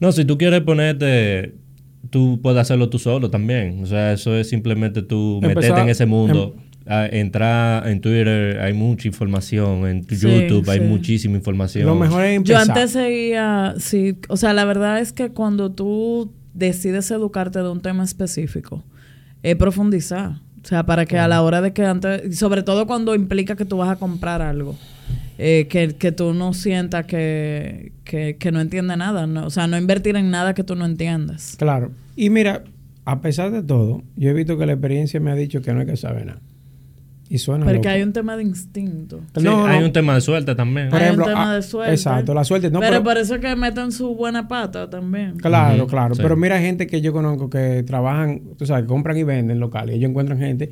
no, 0.01 0.13
si 0.13 0.25
tú 0.25 0.37
quieres 0.39 0.61
ponerte, 0.63 1.55
tú 2.11 2.41
puedes 2.43 2.59
hacerlo 2.61 2.89
tú 2.89 2.99
solo 2.99 3.31
también. 3.31 3.83
O 3.83 3.87
sea, 3.87 4.13
eso 4.13 4.35
es 4.37 4.49
simplemente 4.49 5.03
tú 5.03 5.41
Empezar- 5.43 5.55
meterte 5.57 5.81
en 5.83 5.89
ese 5.89 6.07
mundo. 6.07 6.55
em- 6.57 6.67
a- 6.89 7.07
entrar 7.07 7.89
en 7.89 8.01
Twitter, 8.01 8.61
hay 8.61 8.73
mucha 8.73 9.09
información. 9.09 9.87
En 9.89 10.05
Sí, 10.09 10.17
YouTube 10.19 10.69
hay 10.71 10.79
sí. 10.79 10.85
muchísima 10.85 11.37
información. 11.37 11.85
Lo 11.85 11.97
mejor 11.97 12.25
es 12.25 12.45
Yo 12.45 12.57
antes 12.57 12.93
seguía, 12.93 13.75
sí, 13.79 14.17
o 14.29 14.37
sea, 14.37 14.53
la 14.53 14.65
verdad 14.65 15.01
es 15.01 15.13
que 15.13 15.31
cuando 15.31 15.73
tú 15.73 16.33
decides 16.55 17.11
educarte 17.11 17.59
de 17.61 17.69
un 17.71 17.81
tema 17.81 18.05
específico, 18.05 18.85
es 19.43 19.57
profundizar. 19.57 20.41
O 20.63 20.69
sea, 20.69 20.87
para 20.87 21.07
que 21.07 21.19
a 21.19 21.27
la 21.29 21.43
hora 21.43 21.61
de 21.61 21.73
que 21.73 21.85
antes, 21.85 22.39
sobre 22.39 22.63
todo 22.63 22.87
cuando 22.87 23.15
implica 23.17 23.57
que 23.57 23.65
tú 23.65 23.77
vas 23.79 23.89
a 23.91 23.97
comprar 23.97 24.41
algo, 24.41 24.77
eh, 25.39 25.67
que, 25.69 25.89
que 25.97 26.13
tú 26.13 26.33
no 26.35 26.53
sientas 26.55 27.07
que, 27.07 27.93
que, 28.05 28.37
que 28.37 28.53
no 28.53 28.61
entiendes 28.61 28.97
nada, 28.97 29.27
no, 29.27 29.47
o 29.47 29.51
sea, 29.51 29.67
no 29.67 29.77
invertir 29.77 30.17
en 30.17 30.31
nada 30.31 30.55
que 30.55 30.65
tú 30.65 30.75
no 30.77 30.85
entiendas. 30.87 31.57
Claro. 31.59 31.91
Y 32.17 32.31
mira, 32.31 32.65
a 33.05 33.21
pesar 33.21 33.51
de 33.51 33.63
todo, 33.63 34.03
yo 34.17 34.31
he 34.31 34.33
visto 34.33 34.57
que 34.59 34.67
la 34.67 34.73
experiencia 34.73 35.21
me 35.21 35.31
ha 35.31 35.35
dicho 35.35 35.61
que 35.63 35.73
no 35.73 35.81
hay 35.81 35.87
que 35.87 35.97
saber 35.97 36.27
nada. 36.27 36.41
Y 37.29 37.39
suena 37.39 37.65
Porque 37.65 37.79
loco. 37.79 37.89
hay 37.89 38.03
un 38.03 38.13
tema 38.13 38.37
de 38.37 38.45
instinto. 38.45 39.21
Sí, 39.37 39.43
No, 39.43 39.67
hay 39.67 39.81
no. 39.81 39.87
un 39.87 39.93
tema 39.93 40.15
de 40.15 40.21
suerte 40.21 40.55
también. 40.55 40.91
Por 40.91 41.01
hay 41.01 41.07
ejemplo, 41.07 41.25
un 41.25 41.31
tema 41.33 41.51
ah, 41.51 41.57
de 41.57 41.63
suerte. 41.63 41.93
exacto, 41.93 42.33
la 42.35 42.45
suerte. 42.45 42.71
No, 42.71 42.79
pero, 42.79 42.93
pero- 42.93 43.03
por 43.03 43.19
eso 43.19 43.35
es 43.35 43.41
que 43.41 43.57
meten 43.57 43.91
su 43.91 44.15
buena 44.15 44.47
pata 44.47 44.89
también. 44.89 45.37
Claro, 45.37 45.89
claro. 45.89 46.15
sí. 46.15 46.23
Pero 46.23 46.37
mira 46.37 46.61
gente 46.61 46.87
que 46.87 47.01
yo 47.01 47.13
conozco 47.13 47.51
que 47.51 47.83
trabajan, 47.83 48.43
tú 48.57 48.65
sabes, 48.65 48.85
que 48.85 48.89
compran 48.89 49.17
y 49.17 49.25
venden 49.25 49.59
locales. 49.59 49.97
Ellos 49.97 50.09
encuentran 50.11 50.39
gente. 50.39 50.71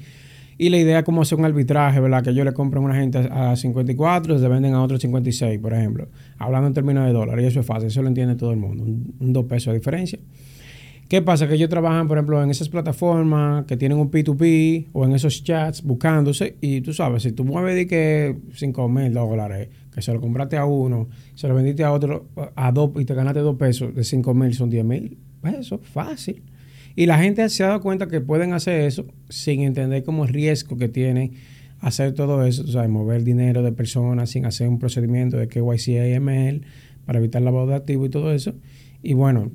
Y 0.56 0.68
la 0.68 0.78
idea 0.78 1.00
es 1.00 1.04
como 1.04 1.22
hacer 1.22 1.38
un 1.38 1.44
arbitraje, 1.44 2.00
¿verdad? 2.00 2.22
Que 2.22 2.30
ellos 2.30 2.44
le 2.44 2.52
compran 2.52 2.82
a 2.82 2.86
una 2.86 2.94
gente 2.94 3.18
a 3.18 3.56
54 3.56 4.36
y 4.36 4.38
se 4.38 4.48
venden 4.48 4.74
a 4.74 4.82
otros 4.82 5.00
56, 5.00 5.58
por 5.58 5.72
ejemplo. 5.72 6.08
Hablando 6.38 6.68
en 6.68 6.74
términos 6.74 7.06
de 7.06 7.12
dólares. 7.12 7.44
Y 7.44 7.48
eso 7.48 7.60
es 7.60 7.66
fácil, 7.66 7.88
eso 7.88 8.02
lo 8.02 8.08
entiende 8.08 8.36
todo 8.36 8.52
el 8.52 8.58
mundo. 8.58 8.84
Un, 8.84 9.14
un 9.18 9.32
dos 9.32 9.46
pesos 9.46 9.72
de 9.72 9.78
diferencia. 9.78 10.18
¿Qué 11.08 11.20
pasa? 11.20 11.46
Que 11.46 11.54
ellos 11.54 11.68
trabajan, 11.68 12.08
por 12.08 12.16
ejemplo, 12.16 12.42
en 12.42 12.50
esas 12.50 12.68
plataformas 12.68 13.66
que 13.66 13.76
tienen 13.76 13.98
un 13.98 14.10
P2P 14.10 14.88
o 14.92 15.04
en 15.04 15.12
esos 15.12 15.44
chats 15.44 15.82
buscándose. 15.82 16.56
Y 16.60 16.80
tú 16.80 16.94
sabes, 16.94 17.22
si 17.22 17.32
tú 17.32 17.44
mueves 17.44 17.74
de 17.74 17.86
que 17.86 18.36
5 18.54 18.88
mil 18.88 19.12
dólares, 19.12 19.68
que 19.92 20.00
se 20.00 20.12
lo 20.12 20.20
compraste 20.20 20.56
a 20.56 20.64
uno, 20.64 21.08
se 21.34 21.46
lo 21.46 21.54
vendiste 21.54 21.84
a 21.84 21.92
otro 21.92 22.28
a 22.56 22.72
dos 22.72 22.90
y 22.98 23.04
te 23.04 23.14
ganaste 23.14 23.40
dos 23.40 23.56
pesos, 23.56 23.94
de 23.94 24.02
5 24.02 24.34
mil 24.34 24.54
son 24.54 24.70
10 24.70 24.84
mil. 24.84 25.18
Eso, 25.44 25.78
fácil. 25.78 26.42
Y 26.96 27.06
la 27.06 27.18
gente 27.18 27.48
se 27.48 27.64
ha 27.64 27.68
dado 27.68 27.80
cuenta 27.80 28.06
que 28.06 28.20
pueden 28.20 28.52
hacer 28.52 28.82
eso 28.82 29.06
sin 29.28 29.62
entender 29.62 30.04
como 30.04 30.24
el 30.24 30.32
riesgo 30.32 30.76
que 30.76 30.88
tiene 30.88 31.32
hacer 31.80 32.14
todo 32.14 32.46
eso, 32.46 32.62
o 32.62 32.66
sea, 32.68 32.88
mover 32.88 33.24
dinero 33.24 33.62
de 33.62 33.72
personas 33.72 34.30
sin 34.30 34.46
hacer 34.46 34.68
un 34.68 34.78
procedimiento 34.78 35.36
de 35.36 35.48
KYC 35.48 36.16
AML 36.16 36.62
para 37.04 37.18
evitar 37.18 37.42
lavado 37.42 37.66
de 37.66 37.74
activos 37.74 38.06
y 38.06 38.10
todo 38.10 38.32
eso. 38.32 38.54
Y 39.02 39.12
bueno, 39.12 39.52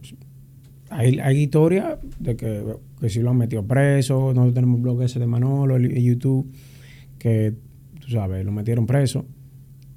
hay, 0.92 1.20
hay 1.20 1.38
historias 1.38 1.98
de 2.20 2.36
que, 2.36 2.64
que 3.00 3.10
si 3.10 3.22
lo 3.22 3.32
han 3.32 3.38
metido 3.38 3.66
preso, 3.66 4.34
nosotros 4.34 4.54
tenemos 4.54 4.82
blog 4.82 5.02
ese 5.02 5.20
de 5.20 5.26
Manolo 5.26 5.78
en 5.78 5.92
YouTube, 5.92 6.52
que 7.18 7.56
tú 8.00 8.12
sabes, 8.12 8.46
lo 8.46 8.52
metieron 8.52 8.86
preso 8.86 9.26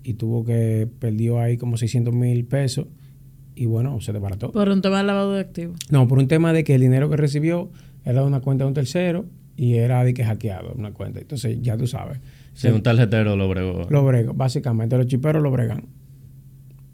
y 0.02 0.14
tuvo 0.14 0.44
que, 0.44 0.88
perdió 0.98 1.38
ahí 1.38 1.56
como 1.56 1.76
600 1.76 2.14
mil 2.14 2.44
pesos 2.44 2.86
y 3.54 3.66
bueno, 3.66 4.00
se 4.00 4.12
desbarató. 4.12 4.52
Por 4.52 4.68
un 4.68 4.82
tema 4.82 4.98
de 4.98 5.04
lavado 5.04 5.32
de 5.34 5.40
activos. 5.40 5.76
No, 5.90 6.08
por 6.08 6.18
un 6.18 6.28
tema 6.28 6.52
de 6.52 6.64
que 6.64 6.74
el 6.74 6.80
dinero 6.80 7.10
que 7.10 7.16
recibió 7.16 7.70
era 8.04 8.20
de 8.20 8.26
una 8.26 8.40
cuenta 8.40 8.64
de 8.64 8.68
un 8.68 8.74
tercero 8.74 9.26
y 9.56 9.74
era 9.74 10.02
de 10.04 10.14
que 10.14 10.24
hackeado 10.24 10.72
una 10.74 10.92
cuenta. 10.92 11.20
Entonces, 11.20 11.58
ya 11.60 11.76
tú 11.76 11.86
sabes. 11.86 12.18
Si 12.54 12.68
un 12.68 12.82
tarjetero 12.82 13.36
lo 13.36 13.48
bregó. 13.48 13.86
Lo 13.90 14.04
bregan, 14.04 14.36
básicamente. 14.36 14.96
Los 14.96 15.06
chiperos 15.06 15.42
lo 15.42 15.50
bregan. 15.50 15.86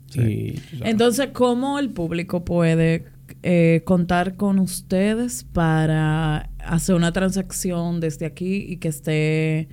Sí. 0.06 0.20
Y. 0.20 0.62
Entonces, 0.82 1.28
¿cómo 1.32 1.78
el 1.78 1.90
público 1.90 2.44
puede 2.44 3.04
eh, 3.42 3.82
contar 3.84 4.36
con 4.36 4.58
ustedes 4.58 5.44
para 5.44 6.50
hacer 6.58 6.94
una 6.94 7.12
transacción 7.12 8.00
desde 8.00 8.26
aquí 8.26 8.66
y 8.68 8.76
que 8.76 8.88
esté 8.88 9.68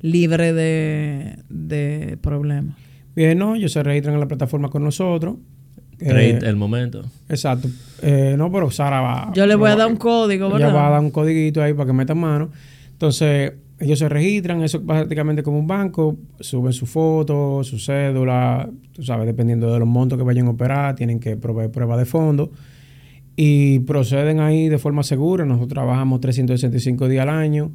libre 0.00 0.52
de, 0.52 1.38
de 1.48 2.18
problemas? 2.20 2.76
Bien, 3.14 3.36
no, 3.38 3.56
ellos 3.56 3.72
se 3.72 3.82
registran 3.82 4.14
en 4.14 4.20
la 4.20 4.28
plataforma 4.28 4.70
con 4.70 4.82
nosotros. 4.82 5.36
Trade 6.08 6.30
Eh, 6.30 6.38
el 6.42 6.56
momento. 6.56 7.04
Exacto. 7.28 7.68
Eh, 8.02 8.34
no, 8.36 8.50
pero 8.50 8.70
Sara 8.70 9.00
va. 9.00 9.32
Yo 9.34 9.46
le 9.46 9.54
voy 9.54 9.70
a 9.70 9.76
dar 9.76 9.88
un 9.88 9.96
código, 9.96 10.46
Ella 10.48 10.56
¿verdad? 10.66 10.74
va 10.74 10.86
a 10.88 10.90
dar 10.90 11.00
un 11.00 11.10
codiguito 11.10 11.62
ahí 11.62 11.74
para 11.74 11.86
que 11.86 11.92
metan 11.92 12.18
mano. 12.18 12.50
Entonces, 12.92 13.52
ellos 13.78 13.98
se 13.98 14.08
registran, 14.08 14.62
eso 14.62 14.78
es 14.78 14.84
prácticamente 14.84 15.42
como 15.42 15.58
un 15.58 15.66
banco, 15.66 16.16
suben 16.40 16.72
su 16.72 16.84
foto, 16.86 17.64
su 17.64 17.78
cédula, 17.78 18.68
tú 18.92 19.02
sabes, 19.02 19.26
dependiendo 19.26 19.72
de 19.72 19.78
los 19.78 19.88
montos 19.88 20.18
que 20.18 20.24
vayan 20.24 20.46
a 20.48 20.50
operar, 20.50 20.94
tienen 20.96 21.18
que 21.18 21.36
proveer 21.36 21.70
pruebas 21.70 21.98
de 21.98 22.04
fondo 22.04 22.50
y 23.36 23.78
proceden 23.80 24.40
ahí 24.40 24.68
de 24.68 24.78
forma 24.78 25.02
segura. 25.02 25.46
Nosotros 25.46 25.70
trabajamos 25.70 26.20
365 26.20 27.08
días 27.08 27.22
al 27.22 27.30
año, 27.30 27.70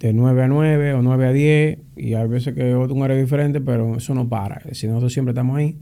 de 0.00 0.12
9 0.12 0.42
a 0.42 0.48
9 0.48 0.94
o 0.94 1.02
9 1.02 1.26
a 1.26 1.32
10, 1.32 1.78
y 1.96 2.14
hay 2.14 2.26
veces 2.28 2.54
que 2.54 2.70
es 2.70 2.76
un 2.76 3.02
área 3.02 3.16
diferente, 3.16 3.60
pero 3.60 3.96
eso 3.98 4.14
no 4.14 4.28
para. 4.28 4.56
Es 4.56 4.64
decir, 4.64 4.90
nosotros 4.90 5.12
siempre 5.12 5.30
estamos 5.30 5.56
ahí. 5.56 5.76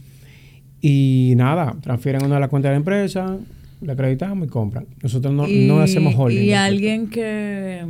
Y 0.87 1.33
nada, 1.37 1.75
transfieren 1.81 2.23
una 2.27 2.35
de 2.35 2.41
las 2.43 2.51
cuentas 2.51 2.69
de 2.69 2.73
la 2.75 2.77
empresa, 2.77 3.39
le 3.81 3.93
acreditamos 3.93 4.47
y 4.49 4.51
compran. 4.51 4.87
Nosotros 5.03 5.33
no, 5.33 5.49
y, 5.49 5.67
no 5.67 5.81
hacemos 5.81 6.15
holding. 6.15 6.43
Y 6.43 6.53
alguien 6.53 7.09
que, 7.09 7.83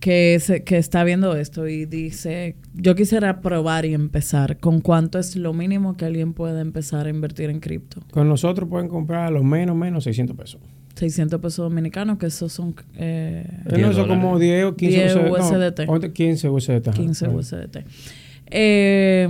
que, 0.00 0.38
se- 0.40 0.64
que 0.64 0.78
está 0.78 1.04
viendo 1.04 1.36
esto 1.36 1.68
y 1.68 1.84
dice, 1.84 2.56
yo 2.72 2.94
quisiera 2.94 3.42
probar 3.42 3.84
y 3.84 3.92
empezar, 3.92 4.56
¿con 4.56 4.80
cuánto 4.80 5.18
es 5.18 5.36
lo 5.36 5.52
mínimo 5.52 5.94
que 5.94 6.06
alguien 6.06 6.32
puede 6.32 6.62
empezar 6.62 7.04
a 7.06 7.10
invertir 7.10 7.50
en 7.50 7.60
cripto? 7.60 8.00
Con 8.12 8.28
nosotros 8.30 8.66
pueden 8.66 8.88
comprar 8.88 9.30
los 9.30 9.44
menos, 9.44 9.76
menos 9.76 10.04
600 10.04 10.34
pesos. 10.34 10.60
600 10.94 11.38
pesos 11.38 11.68
dominicanos, 11.68 12.16
que 12.16 12.26
esos 12.26 12.50
son 12.50 12.74
eh, 12.96 13.44
Eh, 13.66 13.78
no, 13.78 13.90
eso 13.90 14.06
como 14.08 14.38
10 14.38 14.64
o 14.64 14.74
15 14.76 14.96
10 14.96 15.16
USDT. 15.16 15.80
No, 15.80 15.86
ponte 15.86 16.12
15 16.14 16.48
USDT. 16.48 16.88
ajá. 16.88 16.96
15 16.98 17.26
Ajá. 17.26 17.34
USDT. 17.34 17.76
Eh, 18.46 19.28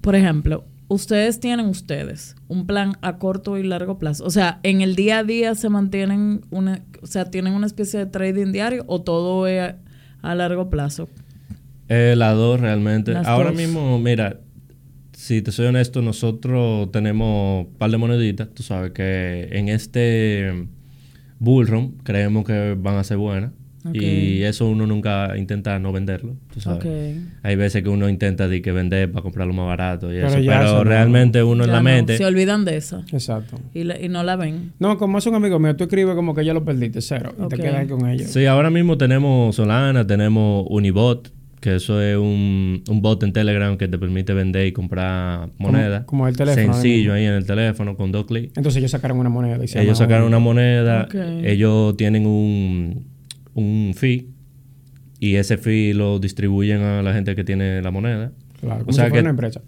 por 0.00 0.14
ejemplo, 0.14 0.64
ustedes 0.90 1.38
tienen 1.38 1.66
ustedes 1.66 2.34
un 2.48 2.66
plan 2.66 2.94
a 3.00 3.16
corto 3.16 3.56
y 3.56 3.62
largo 3.62 3.96
plazo. 3.98 4.24
O 4.24 4.30
sea, 4.30 4.58
en 4.64 4.80
el 4.80 4.96
día 4.96 5.18
a 5.18 5.24
día 5.24 5.54
se 5.54 5.68
mantienen 5.68 6.42
una, 6.50 6.82
o 7.00 7.06
sea, 7.06 7.30
tienen 7.30 7.54
una 7.54 7.66
especie 7.66 8.00
de 8.00 8.06
trading 8.06 8.50
diario 8.52 8.84
o 8.88 9.00
todo 9.00 9.46
es 9.46 9.60
a, 9.60 9.76
a 10.20 10.34
largo 10.34 10.68
plazo. 10.68 11.08
Eh, 11.88 12.14
las 12.16 12.34
dos 12.36 12.60
realmente. 12.60 13.12
Las 13.12 13.26
Ahora 13.28 13.50
dos. 13.50 13.56
mismo, 13.58 13.98
mira, 14.00 14.40
si 15.12 15.42
te 15.42 15.52
soy 15.52 15.66
honesto, 15.66 16.02
nosotros 16.02 16.90
tenemos 16.90 17.66
un 17.66 17.74
par 17.74 17.92
de 17.92 17.96
moneditas. 17.96 18.48
Tú 18.52 18.64
sabes 18.64 18.90
que 18.90 19.48
en 19.52 19.68
este 19.68 20.66
bullrun 21.38 21.98
creemos 22.02 22.44
que 22.44 22.76
van 22.76 22.96
a 22.96 23.04
ser 23.04 23.16
buenas. 23.16 23.52
Y 23.92 24.42
eso 24.42 24.66
uno 24.66 24.86
nunca 24.86 25.36
intenta 25.38 25.78
no 25.78 25.90
venderlo. 25.92 26.36
Tú 26.52 26.60
sabes. 26.60 26.84
Ok. 26.84 27.30
Hay 27.42 27.56
veces 27.56 27.82
que 27.82 27.88
uno 27.88 28.08
intenta 28.08 28.46
de 28.48 28.60
que 28.60 28.72
vender 28.72 29.10
para 29.10 29.22
comprarlo 29.22 29.52
más 29.54 29.66
barato 29.66 30.08
y 30.12 30.16
Pero 30.16 30.28
eso. 30.28 30.38
ya 30.40 30.52
Pero 30.58 30.64
eso 30.64 30.78
no. 30.78 30.84
realmente 30.84 31.42
uno 31.42 31.64
en 31.64 31.70
la 31.70 31.78
no, 31.78 31.82
mente. 31.84 32.16
se 32.18 32.24
olvidan 32.24 32.64
de 32.64 32.76
esa 32.76 33.04
Exacto. 33.12 33.58
y, 33.72 33.84
la- 33.84 34.00
y 34.00 34.08
no 34.08 34.22
la 34.22 34.36
ven. 34.36 34.72
No, 34.78 34.98
como 34.98 35.18
es 35.18 35.26
un 35.26 35.34
amigo 35.34 35.58
mío, 35.58 35.74
tú 35.76 35.84
escribes 35.84 36.14
como 36.14 36.34
que 36.34 36.44
ya 36.44 36.52
lo 36.54 36.64
perdiste, 36.64 37.00
cero. 37.00 37.34
Y 37.42 37.48
te 37.48 37.56
quedas 37.56 37.86
con 37.88 38.08
ellos. 38.08 38.28
Sí, 38.30 38.44
ahora 38.46 38.70
mismo 38.70 38.98
tenemos 38.98 39.56
Solana, 39.56 40.06
tenemos 40.06 40.66
Unibot, 40.68 41.32
que 41.60 41.76
eso 41.76 42.00
es 42.00 42.16
un, 42.16 42.82
un 42.88 43.02
bot 43.02 43.22
en 43.22 43.34
Telegram 43.34 43.76
que 43.76 43.86
te 43.86 43.98
permite 43.98 44.32
vender 44.32 44.66
y 44.66 44.72
comprar 44.72 45.50
moneda. 45.58 46.06
como 46.06 46.26
el 46.26 46.34
teléfono, 46.34 46.72
Sencillo 46.72 47.12
ahí 47.12 47.24
en 47.26 47.34
el 47.34 47.44
teléfono 47.44 47.96
con 47.96 48.10
dos 48.12 48.24
clics. 48.24 48.56
Entonces 48.56 48.78
ellos 48.78 48.90
sacaron 48.90 49.18
una 49.18 49.28
moneda. 49.28 49.62
Y 49.62 49.68
se 49.68 49.82
Ellos 49.82 49.98
sacaron 49.98 50.26
una 50.26 50.38
moneda, 50.38 51.06
ellos 51.44 51.96
tienen 51.98 52.26
un, 52.26 53.09
un 53.54 53.92
fee 53.96 54.28
y 55.18 55.34
ese 55.36 55.58
fee 55.58 55.92
lo 55.94 56.18
distribuyen 56.18 56.80
a 56.82 57.02
la 57.02 57.12
gente 57.12 57.34
que 57.36 57.44
tiene 57.44 57.82
la 57.82 57.90
moneda. 57.90 58.32
Claro, 58.60 58.82
O 58.82 58.84
como 58.86 58.92
sea 58.92 59.04
si 59.04 59.10
fuera 59.10 59.12
que- 59.12 59.20
una 59.20 59.30
empresa. 59.30 59.60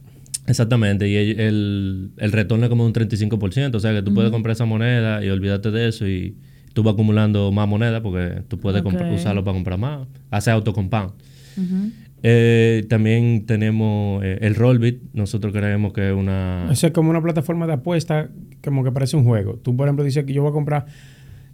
Exactamente, 0.47 1.09
y 1.09 1.15
el, 1.15 1.41
el, 1.41 2.11
el 2.17 2.33
retorno 2.33 2.65
es 2.65 2.69
como 2.69 2.85
un 2.85 2.93
35%, 2.93 3.75
o 3.77 3.81
sea 3.81 3.93
que 3.93 4.03
tú 4.03 4.13
puedes 4.13 4.33
comprar 4.33 4.53
esa 4.55 4.65
moneda 4.65 5.25
y 5.25 5.29
olvídate 5.29 5.71
de 5.71 5.89
eso 5.89 6.09
y 6.09 6.37
tú 6.73 6.83
vas 6.83 6.95
acumulando 6.95 7.53
más 7.53 7.69
moneda 7.69 8.03
porque 8.03 8.43
tú 8.49 8.59
puedes 8.59 8.83
usarlo 9.15 9.45
para 9.45 9.55
comprar 9.55 9.79
más, 9.79 10.09
hace 10.31 10.51
autocompound. 10.51 11.13
Ujú. 11.57 11.91
Eh, 12.25 12.85
también 12.89 13.47
tenemos 13.47 14.23
eh, 14.25 14.39
el 14.43 14.55
Rollbit, 14.57 15.03
nosotros 15.13 15.53
creemos 15.53 15.93
que 15.93 16.09
es 16.11 16.15
una... 16.15 16.69
Eso 16.73 16.87
es 16.89 16.93
como 16.93 17.11
una 17.11 17.21
plataforma 17.23 17.67
de 17.69 17.75
apuesta, 17.75 18.29
como 18.65 18.83
que 18.83 18.91
parece 18.91 19.17
un 19.17 19.25
juego. 19.25 19.55
Tú, 19.63 19.77
por 19.77 19.87
ejemplo, 19.87 20.05
dices 20.05 20.25
que 20.25 20.33
yo 20.33 20.43
voy 20.43 20.51
a 20.51 20.55
comprar 20.55 20.87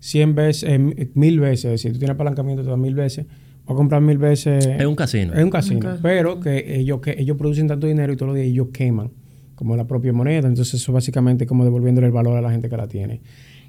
100 0.00 0.34
veces, 0.34 0.64
eh, 0.70 1.11
mil 1.14 1.40
veces, 1.40 1.80
si 1.80 1.90
tú 1.90 1.98
tienes 1.98 2.14
apalancamiento, 2.14 2.62
te 2.62 2.70
da 2.70 2.76
mil 2.76 2.94
veces, 2.94 3.26
voy 3.66 3.74
a 3.74 3.76
comprar 3.76 4.00
mil 4.00 4.18
veces. 4.18 4.64
Es 4.66 4.87
un 4.87 4.94
casino. 4.94 5.34
Es 5.34 5.42
un 5.44 5.50
casino, 5.50 5.96
pero 6.02 6.40
que 6.40 6.78
ellos, 6.78 7.00
que 7.00 7.16
ellos 7.18 7.37
producen 7.37 7.66
tanto 7.66 7.87
dinero 7.87 8.12
y 8.12 8.16
todos 8.16 8.28
los 8.28 8.37
días 8.37 8.48
ellos 8.48 8.68
queman 8.72 9.11
como 9.54 9.76
la 9.76 9.87
propia 9.87 10.12
moneda. 10.12 10.46
Entonces, 10.48 10.74
eso 10.74 10.92
básicamente 10.92 11.44
es 11.44 11.48
como 11.48 11.64
devolviéndole 11.64 12.06
el 12.06 12.12
valor 12.12 12.37
a 12.37 12.40
la 12.40 12.50
gente 12.50 12.68
que 12.68 12.76
la 12.76 12.87
tiene. 12.87 13.20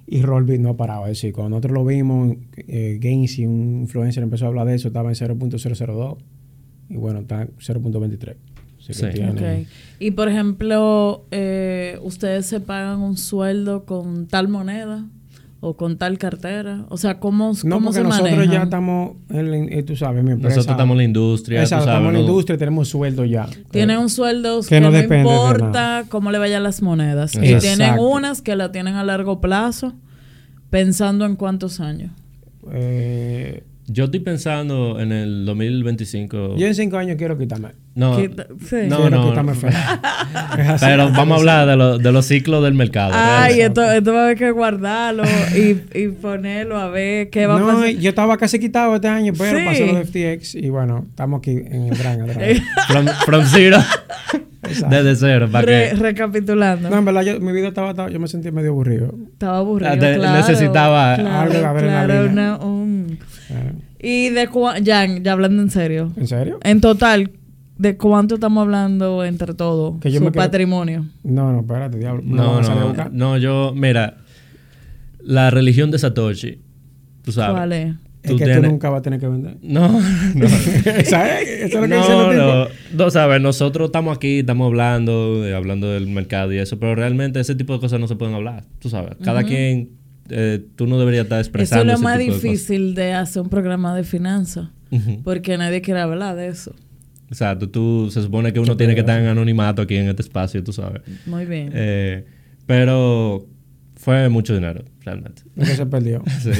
Y 0.05 0.21
Rollbit 0.21 0.59
no 0.59 0.69
ha 0.69 0.77
parado. 0.77 1.03
Es 1.05 1.09
decir, 1.11 1.33
cuando 1.33 1.49
nosotros 1.51 1.73
lo 1.73 1.85
vimos, 1.85 2.35
eh, 2.57 2.99
un 3.47 3.79
influencer 3.81 4.21
empezó 4.23 4.45
a 4.45 4.47
hablar 4.49 4.67
de 4.67 4.75
eso, 4.75 4.87
estaba 4.87 5.09
en 5.09 5.15
0.002 5.15 6.17
y 6.89 6.95
bueno, 6.95 7.19
está 7.21 7.41
en 7.43 7.49
0.23. 7.59 8.35
Así 8.79 8.87
que 8.87 8.93
Sí. 8.93 9.05
tiene- 9.13 9.61
Ok. 9.61 9.67
Y 9.99 10.11
por 10.11 10.29
ejemplo, 10.29 11.25
eh, 11.31 11.97
ustedes 12.03 12.45
se 12.45 12.59
pagan 12.59 12.99
un 13.01 13.17
sueldo 13.17 13.85
con 13.85 14.27
tal 14.27 14.47
moneda 14.47 15.07
o 15.61 15.75
con 15.75 15.97
tal 15.97 16.17
cartera. 16.17 16.85
O 16.89 16.97
sea, 16.97 17.19
¿cómo, 17.19 17.51
No, 17.63 17.75
cómo 17.75 17.85
porque 17.87 17.97
se 17.99 18.03
nosotros 18.03 18.31
manejan? 18.31 18.53
ya 18.53 18.63
estamos, 18.63 19.11
en, 19.29 19.51
la- 19.51 19.57
eh, 19.57 19.83
tú 19.83 19.95
sabes, 19.95 20.23
mi 20.23 20.31
empresa. 20.31 20.55
Nosotros 20.55 20.73
estamos 20.75 20.93
en 20.93 20.97
la 20.99 21.03
industria, 21.03 21.59
Exacto, 21.61 21.83
tú 21.83 21.85
sabes, 21.85 21.95
estamos 21.97 22.07
en 22.09 22.13
la 22.13 22.19
¿no? 22.19 22.25
industria, 22.29 22.57
tenemos 22.57 22.87
sueldo 22.87 23.25
ya. 23.25 23.47
Tienen 23.71 23.97
un 23.97 24.09
sueldo 24.09 24.61
Que 24.61 24.67
que, 24.69 24.79
no 24.81 24.91
no, 24.91 24.97
importa 24.99 26.05
cómo 26.09 26.31
le 26.31 26.37
vayan 26.37 26.63
las 26.63 26.81
monedas. 26.81 27.35
Y 27.35 27.39
Exacto. 27.39 27.59
tienen 27.61 27.99
unas 27.99 28.41
que 28.41 28.55
la 28.55 28.71
tienen 28.71 28.95
a 28.95 29.03
largo 29.03 29.41
plazo, 29.41 29.93
pensando 30.69 31.25
en 31.25 31.35
cuántos 31.35 31.79
años. 31.81 32.11
Eh, 32.71 33.63
Yo 33.91 34.05
estoy 34.05 34.19
pensando 34.19 34.99
en 34.99 35.11
el 35.11 35.45
2025... 35.45 36.57
yo 36.57 36.67
en 36.67 36.75
cinco 36.75 36.97
años 36.97 37.15
quiero 37.17 37.37
quitarme. 37.37 37.69
No, 37.95 38.17
Quita- 38.17 38.45
sí. 38.65 38.75
no, 38.87 38.97
quiero 39.01 39.17
no, 39.17 39.29
quitarme 39.29 39.53
no. 39.53 39.67
así. 40.69 40.85
Pero 40.85 41.09
vamos 41.11 41.31
a 41.37 41.39
hablar 41.39 41.67
de, 41.67 41.75
lo- 41.75 41.97
de 41.97 42.11
los 42.11 42.25
ciclos 42.25 42.63
del 42.63 42.75
mercado. 42.75 43.11
Ay, 43.15 43.61
esto, 43.61 43.83
esto 43.91 44.13
va 44.13 44.21
a 44.21 44.23
haber 44.25 44.37
que 44.37 44.51
guardarlo 44.51 45.23
y, 45.55 45.81
y 45.97 46.07
ponerlo 46.09 46.77
a 46.77 46.87
ver 46.89 47.29
qué 47.31 47.47
va 47.47 47.55
a 47.55 47.59
No, 47.59 47.65
pasar. 47.67 47.89
yo 47.89 48.09
estaba 48.09 48.37
casi 48.37 48.59
quitado 48.59 48.95
este 48.95 49.07
año, 49.07 49.33
pero 49.37 49.57
Sí. 49.59 49.65
pasó 49.65 49.85
lo 49.87 49.95
de 49.95 50.05
FTX 50.37 50.55
y 50.55 50.69
bueno, 50.69 51.05
estamos 51.09 51.39
aquí 51.39 51.51
en 51.51 51.87
el 51.87 51.97
gran 51.97 52.21
otra 52.21 52.37
vez. 52.37 52.61
From, 52.87 53.05
from 53.25 53.43
zero. 53.45 53.77
Desde 54.89 55.15
cero. 55.15 55.47
Para 55.51 55.65
Re- 55.65 55.89
que 55.89 55.95
recapitulando. 55.95 56.89
No, 56.89 56.97
en 56.97 57.05
verdad, 57.05 57.21
yo, 57.23 57.39
mi 57.39 57.51
vida 57.53 57.69
estaba, 57.69 57.89
estaba- 57.91 58.09
yo 58.09 58.19
me 58.19 58.27
sentí 58.27 58.51
medio 58.51 58.69
aburrido. 58.71 59.13
Estaba 59.31 59.57
aburrido. 59.57 59.91
Ah, 59.91 59.95
de- 59.95 60.15
claro, 60.17 60.37
necesitaba 60.37 61.15
claro, 61.15 61.39
algo 61.39 61.53
de 61.53 61.65
adrenalina. 61.65 62.05
claro, 62.05 62.29
una- 62.31 62.57
un- 62.57 62.78
Y 64.01 64.29
de 64.29 64.47
cua- 64.49 64.81
ya, 64.81 65.05
ya 65.05 65.31
hablando 65.33 65.61
en 65.61 65.69
serio. 65.69 66.11
¿En 66.15 66.27
serio? 66.27 66.59
En 66.63 66.79
total, 66.81 67.31
¿de 67.77 67.97
cuánto 67.97 68.35
estamos 68.35 68.61
hablando 68.61 69.23
entre 69.25 69.53
todo? 69.53 69.99
Que 69.99 70.09
yo 70.11 70.19
su 70.19 70.25
me 70.25 70.31
quedo- 70.31 70.41
patrimonio. 70.43 71.05
No, 71.23 71.51
no, 71.51 71.59
espérate, 71.61 71.97
diablo. 71.97 72.23
¿Me 72.23 72.37
lo 72.37 72.43
No, 72.43 72.51
van 72.53 72.59
a 72.59 72.63
salir 72.63 72.77
a 72.77 72.81
no, 72.81 72.87
buscar? 72.87 73.13
no, 73.13 73.37
yo, 73.37 73.73
mira, 73.75 74.17
la 75.21 75.49
religión 75.51 75.91
de 75.91 75.99
Satoshi, 75.99 76.59
tú 77.23 77.31
sabes. 77.31 77.51
¿Cuál 77.55 77.73
es? 77.73 77.95
Es 78.21 78.31
tú 78.31 78.37
que 78.37 78.43
tú 78.45 78.51
tienes- 78.51 78.69
nunca 78.71 78.89
vas 78.89 78.99
a 78.99 79.01
tener 79.01 79.19
que 79.19 79.27
vender. 79.27 79.57
No, 79.61 79.87
no. 79.89 80.47
¿Sabes? 81.05 81.47
Eso 81.47 81.65
es 81.65 81.73
lo 81.75 81.81
que 81.81 81.95
dicen 81.95 82.11
No, 82.11 82.33
los 82.33 82.35
no, 82.93 83.05
no, 83.05 83.11
sabes, 83.11 83.41
nosotros 83.41 83.87
estamos 83.87 84.15
aquí, 84.17 84.39
estamos 84.39 84.67
hablando, 84.67 85.45
eh, 85.45 85.53
hablando 85.53 85.89
del 85.89 86.07
mercado 86.07 86.51
y 86.53 86.57
eso, 86.57 86.79
pero 86.79 86.95
realmente 86.95 87.39
ese 87.39 87.55
tipo 87.55 87.73
de 87.73 87.79
cosas 87.79 87.99
no 87.99 88.07
se 88.07 88.15
pueden 88.15 88.35
hablar, 88.35 88.63
tú 88.79 88.89
sabes. 88.89 89.15
Cada 89.23 89.43
quien, 89.43 89.91
eh, 90.29 90.65
tú 90.75 90.87
no 90.87 90.99
deberías 90.99 91.23
estar 91.23 91.39
Eso 91.39 91.47
expresando 91.49 91.93
es 91.93 91.99
lo 91.99 92.03
más 92.03 92.17
de 92.17 92.25
difícil 92.25 92.95
de 92.95 93.13
hacer 93.13 93.41
un 93.41 93.49
programa 93.49 93.95
de 93.95 94.03
finanzas. 94.03 94.69
Porque 95.23 95.57
nadie 95.57 95.81
quiere 95.81 95.99
hablar 95.99 96.35
de 96.35 96.47
eso. 96.47 96.73
Exacto, 97.29 97.69
tú, 97.69 98.09
se 98.11 98.23
supone 98.23 98.51
que 98.51 98.59
uno 98.59 98.75
tiene 98.75 98.95
que 98.95 99.01
estar 99.01 99.21
en 99.21 99.27
anonimato 99.27 99.83
aquí 99.83 99.95
en 99.95 100.09
este 100.09 100.23
espacio, 100.23 100.63
tú 100.63 100.73
sabes. 100.73 101.01
Muy 101.27 101.45
bien. 101.45 101.69
Eh, 101.73 102.25
pero 102.65 103.45
fue 103.95 104.29
mucho 104.29 104.55
dinero, 104.55 104.83
realmente. 105.09 105.41
Lo 105.55 105.65
que 105.65 105.75
se 105.75 105.85
perdió. 105.85 106.23
Sí. 106.39 106.51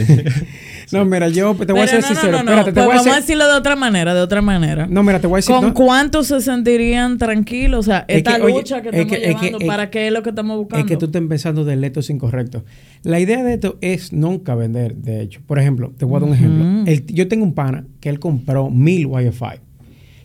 No, 0.91 1.05
mira, 1.05 1.29
yo 1.29 1.53
te 1.55 1.71
voy 1.71 1.83
a 1.83 1.85
Pero 1.85 1.88
ser 1.88 2.01
no, 2.01 2.07
sincero. 2.07 2.31
no, 2.31 2.38
no, 2.39 2.43
no. 2.43 2.51
Espérate, 2.51 2.71
te 2.71 2.73
Pues 2.73 2.85
voy 2.85 2.93
a 2.95 2.97
vamos 2.97 3.07
a 3.07 3.12
ser... 3.13 3.21
decirlo 3.21 3.47
de 3.47 3.53
otra 3.53 3.75
manera, 3.75 4.13
de 4.15 4.21
otra 4.21 4.41
manera. 4.41 4.88
No, 4.88 5.03
mira, 5.03 5.19
te 5.19 5.27
voy 5.27 5.35
a 5.35 5.39
decir... 5.39 5.55
¿Con 5.55 5.65
no, 5.67 5.73
cuánto 5.75 6.23
se 6.23 6.41
sentirían 6.41 7.17
tranquilos? 7.19 7.79
O 7.79 7.83
sea, 7.83 8.05
Es 8.07 8.17
esta 8.17 8.38
que, 8.38 8.41
oye, 8.41 8.53
lucha 8.55 8.81
que 8.81 8.89
es 8.89 8.95
estamos 8.95 9.12
que- 9.17 9.29
es 9.29 9.35
que- 9.35 9.39
llevando, 9.45 9.57
es- 9.59 9.65
¿para 9.67 9.89
qué 9.91 10.07
es 10.07 10.13
lo 10.13 10.23
que 10.23 10.29
estamos 10.29 10.57
buscando? 10.57 10.85
Es 10.85 10.89
que 10.89 10.97
tú 10.97 11.05
estás 11.05 11.21
pensando 11.29 11.63
de 11.65 11.75
letos 11.75 12.09
incorrectos. 12.09 12.63
La 13.03 13.19
idea 13.19 13.43
de 13.43 13.53
esto 13.53 13.77
es 13.81 14.12
nunca 14.13 14.55
vender, 14.55 14.95
de 14.95 15.21
hecho. 15.21 15.41
Por 15.45 15.59
ejemplo, 15.59 15.93
te 15.95 16.05
voy 16.05 16.17
a 16.17 16.19
dar 16.21 16.29
un 16.29 16.35
ejemplo. 16.35 16.91
El- 16.91 17.05
yo 17.05 17.27
tengo 17.27 17.45
un 17.45 17.53
pana 17.53 17.85
que 17.99 18.09
él 18.09 18.19
compró 18.19 18.69
mil 18.71 19.05
Wi-Fi. 19.05 19.62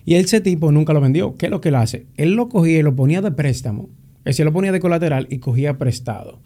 Y 0.06 0.14
ese 0.16 0.40
tipo 0.40 0.72
nunca 0.72 0.92
lo 0.92 1.00
vendió. 1.00 1.36
¿Qué 1.36 1.46
es 1.46 1.50
lo 1.50 1.60
que 1.60 1.68
él 1.68 1.74
hace? 1.76 2.06
Él 2.16 2.32
lo 2.34 2.48
cogía 2.48 2.78
y 2.78 2.82
lo 2.82 2.94
ponía 2.96 3.20
de 3.22 3.30
préstamo. 3.32 3.88
Es 4.20 4.36
decir, 4.36 4.44
lo 4.46 4.52
ponía 4.52 4.72
de 4.72 4.80
colateral 4.80 5.26
y 5.30 5.38
cogía 5.38 5.76
prestado. 5.78 6.40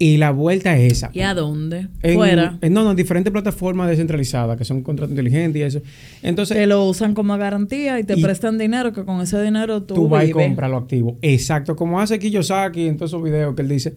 Y 0.00 0.16
la 0.18 0.30
vuelta 0.30 0.78
es 0.78 0.92
esa. 0.92 1.10
¿Y 1.12 1.20
a 1.22 1.34
dónde? 1.34 1.88
En- 2.02 2.14
Fuera. 2.14 2.56
en- 2.60 2.72
no, 2.72 2.84
no, 2.84 2.92
en 2.92 2.96
diferentes 2.96 3.32
plataformas 3.32 3.88
descentralizadas 3.88 4.56
que 4.56 4.64
son 4.64 4.82
contratos 4.82 5.10
inteligentes 5.10 5.60
y 5.60 5.64
eso. 5.64 5.82
Entonces, 6.22 6.56
Te 6.56 6.66
lo 6.68 6.84
usan 6.84 7.14
como 7.14 7.36
garantía 7.36 7.98
y 7.98 8.04
te 8.04 8.16
Y- 8.16 8.22
prestan 8.22 8.58
dinero 8.58 8.92
que 8.92 9.04
con 9.04 9.20
ese 9.20 9.42
dinero 9.42 9.82
tú, 9.82 9.94
tú 9.94 10.08
vas 10.08 10.28
y 10.28 10.30
compras 10.30 10.70
lo 10.70 10.76
activo. 10.76 11.16
Exacto, 11.20 11.74
como 11.74 12.00
hace 12.00 12.18
Kiyosaki 12.20 12.86
en 12.86 12.96
todos 12.96 13.10
esos 13.10 13.22
videos 13.24 13.56
que 13.56 13.62
él 13.62 13.68
dice, 13.68 13.94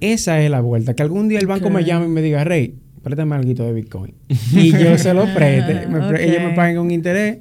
esa 0.00 0.40
es 0.42 0.50
la 0.50 0.60
vuelta. 0.60 0.94
Que 0.94 1.02
algún 1.02 1.28
día 1.28 1.38
el 1.38 1.46
banco 1.46 1.66
Ok. 1.68 1.72
me 1.74 1.84
llame 1.84 2.06
y 2.06 2.08
me 2.08 2.20
diga, 2.22 2.42
Rey, 2.42 2.74
préstame 3.02 3.36
algo 3.36 3.64
de 3.64 3.72
Bitcoin. 3.72 4.14
y 4.52 4.72
yo 4.72 4.98
se 4.98 5.14
lo 5.14 5.32
preste. 5.34 5.86
Me 5.88 6.00
pre- 6.00 6.16
Ok. 6.16 6.20
Ellos 6.20 6.42
me 6.42 6.50
paguen 6.56 6.78
un 6.78 6.90
interés, 6.90 7.38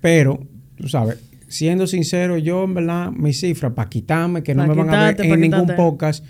pero, 0.00 0.40
tú 0.76 0.88
sabes, 0.88 1.18
siendo 1.48 1.86
sincero, 1.86 2.38
yo 2.38 2.64
en 2.64 2.74
verdad, 2.74 3.10
mis 3.10 3.40
cifras, 3.40 3.72
para 3.72 3.88
quitarme, 3.88 4.42
que 4.42 4.54
no 4.54 4.66
Pa' 4.66 4.74
me 4.74 4.84
van 4.84 4.94
a 4.94 5.12
ver 5.12 5.20
en 5.26 5.40
ningún 5.40 5.74
podcast, 5.76 6.24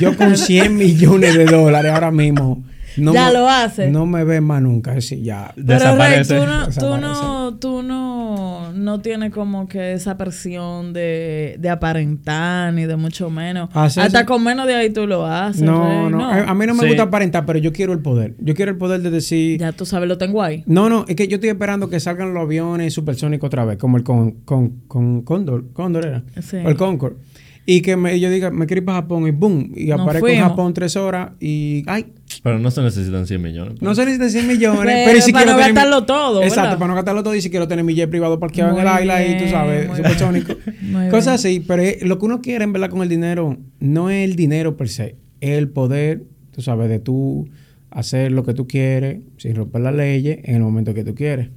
yo 0.00 0.16
con 0.16 0.36
100 0.36 0.76
millones 0.76 1.36
de 1.36 1.44
dólares 1.44 1.92
ahora 1.92 2.10
mismo. 2.10 2.64
No 2.96 3.12
Ya 3.14 3.28
me- 3.28 3.32
lo 3.34 3.48
hace. 3.48 3.90
No 3.90 4.06
me 4.06 4.24
ven 4.24 4.44
más 4.44 4.60
nunca. 4.62 4.90
Es 4.90 4.96
decir, 5.08 5.22
ya. 5.22 5.52
Pero 5.54 5.66
Rey, 5.96 6.18
Desaparece. 6.18 6.34
tú, 6.38 6.46
no, 6.46 6.68
tú, 6.68 7.00
no, 7.00 7.54
tú 7.58 7.82
no, 7.82 8.72
no 8.72 9.00
tienes 9.00 9.30
como 9.32 9.66
que 9.68 9.92
esa 9.94 10.16
presión 10.16 10.92
de, 10.92 11.56
de 11.58 11.70
aparentar 11.70 12.72
ni 12.74 12.84
de 12.84 12.96
mucho 12.96 13.30
menos. 13.30 13.70
Hacer- 13.74 14.04
Hasta 14.04 14.26
con 14.26 14.42
menos 14.44 14.66
de 14.66 14.74
ahí 14.74 14.90
tú 14.90 15.06
lo 15.06 15.26
haces. 15.26 15.62
No, 15.62 15.84
Rey, 15.88 16.10
no, 16.10 16.24
A, 16.28 16.42
a 16.50 16.54
mí 16.54 16.66
no 16.66 16.74
me 16.74 16.80
Sí. 16.82 16.88
gusta 16.88 17.04
aparentar, 17.04 17.46
pero 17.46 17.58
yo 17.58 17.72
quiero 17.72 17.92
el 17.92 18.00
poder. 18.00 18.34
Yo 18.38 18.54
quiero 18.54 18.70
el 18.72 18.78
poder 18.78 19.00
de 19.02 19.10
decir. 19.10 19.58
Ya 19.60 19.72
tú 19.72 19.86
sabes, 19.86 20.08
lo 20.08 20.18
tengo 20.18 20.42
ahí. 20.42 20.62
No, 20.66 20.88
no, 20.88 21.04
es 21.08 21.16
que 21.16 21.28
yo 21.28 21.36
estoy 21.36 21.50
esperando 21.50 21.88
que 21.88 22.00
salgan 22.00 22.34
los 22.34 22.42
aviones 22.42 22.92
supersónicos 22.92 23.46
otra 23.46 23.64
vez, 23.64 23.78
como 23.78 23.96
el 23.96 24.02
con, 24.02 24.32
con, 24.44 24.80
con 24.88 25.22
Condor, 25.22 25.72
Condor 25.72 26.06
era, 26.06 26.22
Sí. 26.40 26.56
o 26.56 26.68
el 26.68 26.76
Concorde. 26.76 27.16
Y 27.64 27.80
que 27.80 27.96
me, 27.96 28.18
yo 28.18 28.28
diga, 28.28 28.50
me 28.50 28.66
quiero 28.66 28.80
ir 28.80 28.84
para 28.84 28.98
Japón 29.02 29.24
y 29.28 29.30
boom, 29.30 29.70
y 29.76 29.92
aparezco 29.92 30.26
en. 30.26 30.40
Japón 30.40 30.74
tres 30.74 30.96
horas 30.96 31.30
y, 31.38 31.84
ay, 31.86 32.06
Pero 32.42 32.58
no 32.58 32.70
se 32.70 32.82
necesitan 32.82 33.26
100 33.26 33.42
millones. 33.42 33.82
no 33.82 33.94
se 33.94 34.04
necesitan 34.04 34.30
100 34.30 34.46
millones, 34.48 34.94
Pero 34.94 35.10
pero, 35.12 35.20
si 35.24 35.32
para 35.32 35.44
quiero 35.44 35.58
no 35.58 35.64
mi- 35.66 35.72
gastarlo 35.72 36.04
todo, 36.04 36.40
¿verdad? 36.40 36.48
Exacto, 36.48 36.78
para 36.78 36.88
no 36.88 36.94
gastarlo 36.94 37.22
todo 37.22 37.34
y 37.34 37.42
si 37.42 37.50
quiero 37.50 37.68
tener 37.68 37.84
mi 37.84 37.94
jet 37.94 38.08
privado 38.10 38.38
parqueado 38.40 38.70
en 38.78 38.82
Muy 38.84 38.92
el 38.96 39.00
isla 39.02 39.26
y 39.26 39.38
tú 39.38 39.48
sabes, 39.48 39.96
supersónico. 39.96 40.54
Cosas 41.10 41.34
así, 41.34 41.60
pero 41.60 41.82
lo 42.06 42.18
que 42.18 42.24
uno 42.24 42.40
quiere 42.40 42.64
en 42.64 42.72
verdad 42.72 42.90
con 42.90 43.02
el 43.02 43.08
dinero 43.08 43.58
no 43.80 44.10
es 44.10 44.24
el 44.28 44.36
dinero 44.36 44.76
per 44.76 44.88
se, 44.88 45.16
es 45.40 45.58
el 45.58 45.68
poder, 45.68 46.22
tú 46.52 46.62
sabes, 46.62 46.88
de 46.88 46.98
tú 47.00 47.48
hacer 47.90 48.32
lo 48.32 48.44
que 48.44 48.54
tú 48.54 48.66
quieres 48.66 49.20
sin 49.36 49.54
romper 49.54 49.82
las 49.82 49.94
leyes 49.94 50.38
en 50.44 50.54
el 50.56 50.62
momento 50.62 50.94
que 50.94 51.04
tú 51.04 51.14
quieres. 51.14 51.48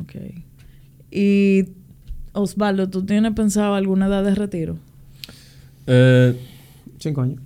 Ok. 0.00 0.14
Y 1.10 1.64
Osvaldo, 2.32 2.88
¿tú 2.88 3.04
tienes 3.04 3.32
pensado 3.34 3.74
alguna 3.74 4.06
edad 4.06 4.24
de 4.24 4.34
retiro? 4.34 4.76
Eh, 5.86 6.34
Cinco 6.98 7.22
años. 7.22 7.40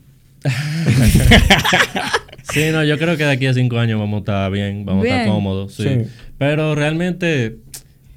sí, 2.52 2.60
no, 2.72 2.84
yo 2.84 2.98
creo 2.98 3.16
que 3.16 3.24
de 3.24 3.30
aquí 3.32 3.46
a 3.46 3.54
5 3.54 3.78
años 3.78 3.98
vamos 3.98 4.18
a 4.18 4.20
estar 4.20 4.50
bien, 4.50 4.84
vamos 4.84 5.04
a 5.04 5.08
estar 5.08 5.26
cómodos. 5.28 5.74
Sí. 5.74 5.82
Sí. 5.84 5.96
Pero 6.38 6.74
realmente. 6.74 7.58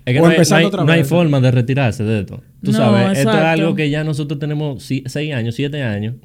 Es 0.06 0.14
que 0.14 0.20
no 0.22 0.28
hay, 0.28 0.38
no 0.72 0.92
hay- 0.94 1.02
no 1.02 1.06
forma 1.06 1.42
de 1.42 1.52
retirarse 1.52 2.04
de 2.04 2.22
esto. 2.22 2.42
Tú 2.64 2.72
No, 2.72 2.78
sabes, 2.78 3.18
esto 3.20 3.32
es 3.32 3.36
algo 3.38 3.76
que 3.76 3.90
ya 3.90 4.04
nosotros 4.06 4.40
tenemos 4.40 4.82
6 4.84 5.16
años, 5.34 5.54
7 5.56 5.84
años. 5.84 6.16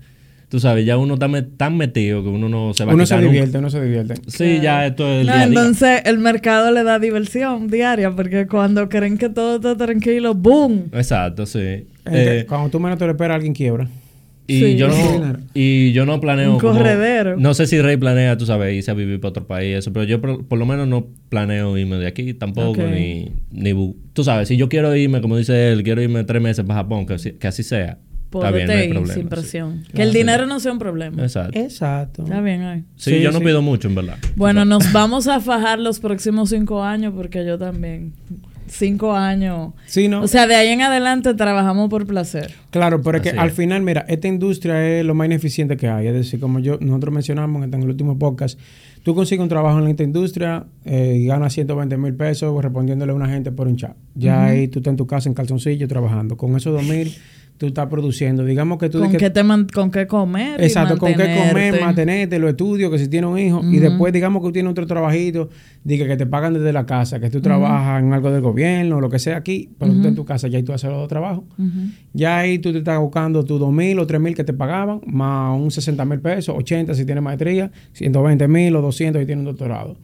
Tú 0.48 0.60
sabes, 0.60 0.84
ya 0.84 0.98
uno 0.98 1.14
está 1.14 1.28
me- 1.28 1.40
tan 1.42 1.78
metido 1.78 2.22
que 2.22 2.28
uno 2.28 2.46
no 2.48 2.74
se 2.74 2.84
va 2.84 2.92
Uno 2.92 3.02
a 3.04 3.06
se 3.06 3.14
quitar 3.14 3.20
nunca. 3.22 3.32
divierte, 3.32 3.58
uno 3.58 3.70
se 3.70 3.82
divierte. 3.82 4.14
Sí, 4.28 4.60
ya 4.62 4.86
esto 4.86 5.04
es 5.10 5.22
el 5.22 5.26
No, 5.26 5.32
día 5.32 5.42
a 5.42 5.46
día. 5.48 5.58
entonces 5.60 6.02
el 6.04 6.18
mercado 6.18 6.70
le 6.70 6.84
da 6.84 6.98
diversión 6.98 7.68
diaria 7.68 8.10
porque 8.10 8.46
cuando 8.46 8.88
creen 8.90 9.16
que 9.16 9.30
todo 9.30 9.56
está 9.56 9.76
tranquilo, 9.76 10.34
¡boom! 10.34 10.90
Exacto, 10.92 11.46
sí. 11.46 11.86
Eh, 12.04 12.44
cuando 12.46 12.68
tú 12.68 12.78
menos 12.80 12.98
te 12.98 13.06
lo 13.06 13.12
esperas, 13.12 13.36
alguien 13.36 13.54
quiebra. 13.54 13.88
Y, 14.46 14.58
Sí. 14.60 14.76
yo 14.76 14.88
no, 14.88 15.36
y 15.54 15.92
yo 15.92 16.04
no 16.04 16.20
planeo. 16.20 16.54
Un 16.54 16.58
como- 16.60 16.74
corredero. 16.78 17.36
no 17.36 17.54
sé 17.54 17.66
si 17.66 17.80
Rey 17.80 17.96
planea, 17.96 18.36
tú 18.36 18.44
sabes, 18.46 18.74
irse 18.74 18.90
a 18.90 18.94
vivir 18.94 19.20
para 19.20 19.30
otro 19.30 19.46
país, 19.46 19.76
eso, 19.76 19.92
pero 19.92 20.04
yo 20.04 20.20
por, 20.20 20.46
por 20.46 20.58
lo 20.58 20.66
menos 20.66 20.88
no 20.88 21.06
planeo 21.28 21.76
irme 21.78 21.96
de 21.96 22.06
aquí 22.06 22.34
tampoco, 22.34 22.82
ni, 22.82 23.30
ni. 23.50 23.94
Tú 24.12 24.24
sabes, 24.24 24.48
si 24.48 24.56
yo 24.56 24.68
quiero 24.68 24.94
irme, 24.96 25.20
como 25.20 25.36
dice 25.36 25.72
él, 25.72 25.82
quiero 25.82 26.02
irme 26.02 26.24
tres 26.24 26.42
meses 26.42 26.64
para 26.64 26.80
Japón, 26.80 27.06
que, 27.06 27.14
así- 27.14 27.32
que 27.32 27.46
así 27.46 27.62
sea. 27.62 27.98
está 28.34 28.50
bien, 28.50 28.66
no 28.66 28.72
hay 28.72 28.88
problema. 28.88 29.12
sin 29.14 29.22
sí. 29.24 29.28
presión. 29.28 29.84
Que 29.94 30.02
el 30.02 30.12
dinero 30.12 30.46
no 30.46 30.58
sea 30.58 30.72
un 30.72 30.78
problema. 30.78 31.22
Exacto. 31.22 31.58
Exacto. 31.58 32.22
Está 32.24 32.40
bien 32.40 32.62
ahí. 32.62 32.80
Sí, 32.96 33.10
Sí, 33.10 33.20
yo 33.20 33.30
no 33.30 33.38
sí. 33.40 33.44
pido 33.44 33.60
mucho, 33.62 33.88
en 33.88 33.94
verdad. 33.94 34.16
Bueno, 34.36 34.64
nos 34.64 34.90
vamos 34.92 35.28
a 35.28 35.38
fajar 35.40 35.78
los 35.78 36.00
próximos 36.00 36.48
cinco 36.50 36.82
años 36.82 37.12
porque 37.14 37.44
yo 37.46 37.58
también. 37.58 38.12
Cinco 38.72 39.12
años. 39.14 39.74
Sí, 39.84 40.08
¿no? 40.08 40.22
O 40.22 40.28
sea, 40.28 40.46
de 40.46 40.54
ahí 40.54 40.68
en 40.68 40.80
adelante 40.80 41.34
trabajamos 41.34 41.90
por 41.90 42.06
placer. 42.06 42.54
Claro, 42.70 43.02
pero 43.02 43.18
es 43.18 43.22
que 43.22 43.28
Así 43.28 43.38
al 43.38 43.48
es. 43.48 43.54
final, 43.54 43.82
mira, 43.82 44.06
esta 44.08 44.28
industria 44.28 44.98
es 44.98 45.04
lo 45.04 45.14
más 45.14 45.26
ineficiente 45.26 45.76
que 45.76 45.88
hay. 45.88 46.06
Es 46.06 46.14
decir, 46.14 46.40
como 46.40 46.58
yo 46.58 46.78
nosotros 46.80 47.12
mencionamos 47.12 47.62
en 47.64 47.74
el 47.74 47.88
último 47.88 48.18
podcast, 48.18 48.58
tú 49.02 49.14
consigues 49.14 49.42
un 49.42 49.50
trabajo 49.50 49.78
en 49.78 49.88
esta 49.88 50.04
industria 50.04 50.64
eh, 50.86 51.18
y 51.20 51.26
ganas 51.26 51.52
120 51.52 51.98
mil 51.98 52.14
pesos 52.14 52.62
respondiéndole 52.62 53.12
a 53.12 53.14
una 53.14 53.28
gente 53.28 53.52
por 53.52 53.68
un 53.68 53.76
chat. 53.76 53.94
Ya 54.14 54.44
ahí 54.46 54.68
tú 54.68 54.78
estás 54.78 54.92
en 54.92 54.96
tu 54.96 55.06
casa 55.06 55.28
en 55.28 55.34
calzoncillo 55.34 55.86
trabajando. 55.86 56.38
Con 56.38 56.56
esos 56.56 56.72
2 56.72 56.82
mil 56.88 57.14
tú 57.58 57.66
estás 57.66 57.86
produciendo. 57.86 58.44
Digamos 58.44 58.78
que 58.78 58.88
tú... 58.88 58.98
¿Con 58.98 59.12
qué, 59.12 59.30
te 59.30 59.44
man- 59.44 59.68
con 59.72 59.90
qué 59.90 60.06
comer? 60.08 60.60
y 60.60 60.64
Exacto, 60.64 60.98
con 60.98 61.14
qué 61.14 61.36
comer, 61.48 61.80
mantenerte. 61.80 62.38
los 62.40 62.50
estudios, 62.50 62.90
que 62.90 62.98
si 62.98 63.06
tienes 63.08 63.30
un 63.30 63.38
hijo, 63.38 63.60
y 63.64 63.78
después 63.78 64.12
digamos 64.12 64.42
que 64.42 64.48
tú 64.48 64.52
tienes 64.52 64.70
otro 64.72 64.86
trabajito, 64.86 65.48
diga 65.84 66.06
que 66.08 66.16
te 66.16 66.26
pagan 66.26 66.54
desde 66.54 66.72
la 66.72 66.86
casa, 66.86 67.20
que 67.20 67.30
tú 67.30 67.40
trabajas 67.40 68.02
en 68.02 68.12
algo 68.12 68.30
del 68.32 68.40
gobierno, 68.40 69.00
lo 69.00 69.08
que 69.08 69.18
sea 69.20 69.36
aquí, 69.36 69.70
pero 69.78 69.92
tú 69.92 69.98
estás 69.98 70.08
en 70.10 70.16
tu 70.16 70.24
casa, 70.24 70.48
ya 70.48 70.56
ahí 70.58 70.64
tú 70.64 70.72
haces 70.72 70.90
los 70.90 70.98
dos 70.98 71.08
trabajos. 71.08 71.44
Ya 72.12 72.38
ahí 72.38 72.58
tú 72.58 72.72
te 72.72 72.78
estás 72.78 72.98
buscando 72.98 73.44
tus 73.44 73.60
2 73.60 73.72
mil 73.72 73.98
o 74.00 74.06
3 74.06 74.20
mil 74.20 74.34
que 74.34 74.44
te 74.44 74.52
pagaban, 74.52 75.00
más 75.06 75.56
un 75.56 75.70
60 75.70 76.04
mil 76.04 76.18
pesos, 76.20 76.54
80 76.58 76.94
si 76.94 77.04
tienes 77.04 77.22
maestría, 77.22 77.70
120 77.92 78.48
mil 78.48 78.74
o 78.76 78.82
200 78.82 79.20
si 79.20 79.26
tienes 79.26 79.40
un 79.40 79.46
doctorado. 79.52 79.96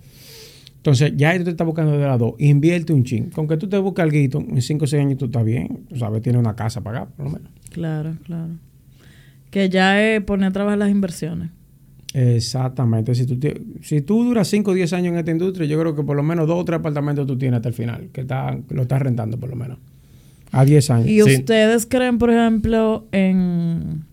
Entonces, 0.78 1.12
ya 1.16 1.36
tú 1.38 1.44
te 1.44 1.50
estás 1.50 1.66
buscando 1.66 1.92
de 1.92 2.06
las 2.06 2.18
dos. 2.18 2.34
Invierte 2.38 2.92
un 2.92 3.04
chin. 3.04 3.30
Con 3.30 3.46
que 3.46 3.56
tú 3.56 3.68
te 3.68 3.76
busques 3.78 4.02
algo, 4.02 4.16
en 4.16 4.62
5 4.62 4.84
o 4.84 4.88
6 4.88 5.02
años 5.02 5.18
tú 5.18 5.26
estás 5.26 5.44
bien. 5.44 5.80
Tú 5.88 5.96
sabes, 5.96 6.22
tienes 6.22 6.40
una 6.40 6.54
casa 6.56 6.80
pagada, 6.80 7.06
por 7.06 7.26
lo 7.26 7.32
menos. 7.32 7.50
Claro, 7.70 8.14
claro. 8.24 8.52
Que 9.50 9.68
ya 9.68 10.00
es 10.02 10.22
poner 10.22 10.48
a 10.48 10.52
trabajar 10.52 10.78
las 10.78 10.90
inversiones. 10.90 11.50
Exactamente. 12.14 13.14
Si 13.14 13.26
tú, 13.26 13.38
te- 13.38 13.60
si 13.82 14.00
tú 14.00 14.24
duras 14.24 14.48
5 14.48 14.70
o 14.70 14.74
10 14.74 14.92
años 14.92 15.12
en 15.12 15.18
esta 15.18 15.30
industria, 15.30 15.66
yo 15.66 15.78
creo 15.78 15.94
que 15.94 16.02
por 16.02 16.16
lo 16.16 16.22
menos 16.22 16.46
dos 16.46 16.58
o 16.60 16.64
tres 16.64 16.78
apartamentos 16.78 17.26
tú 17.26 17.36
tienes 17.36 17.56
hasta 17.58 17.68
el 17.68 17.74
final, 17.74 18.08
que, 18.12 18.22
está, 18.22 18.58
lo 18.70 18.82
estás 18.82 19.00
rentando 19.02 19.38
por 19.38 19.50
lo 19.50 19.56
menos. 19.56 19.78
A 20.52 20.64
10 20.64 20.90
años. 20.90 21.08
¿Y 21.08 21.20
Sí. 21.22 21.36
ustedes 21.36 21.86
creen, 21.86 22.18
por 22.18 22.30
ejemplo, 22.30 23.06
en, 23.12 24.04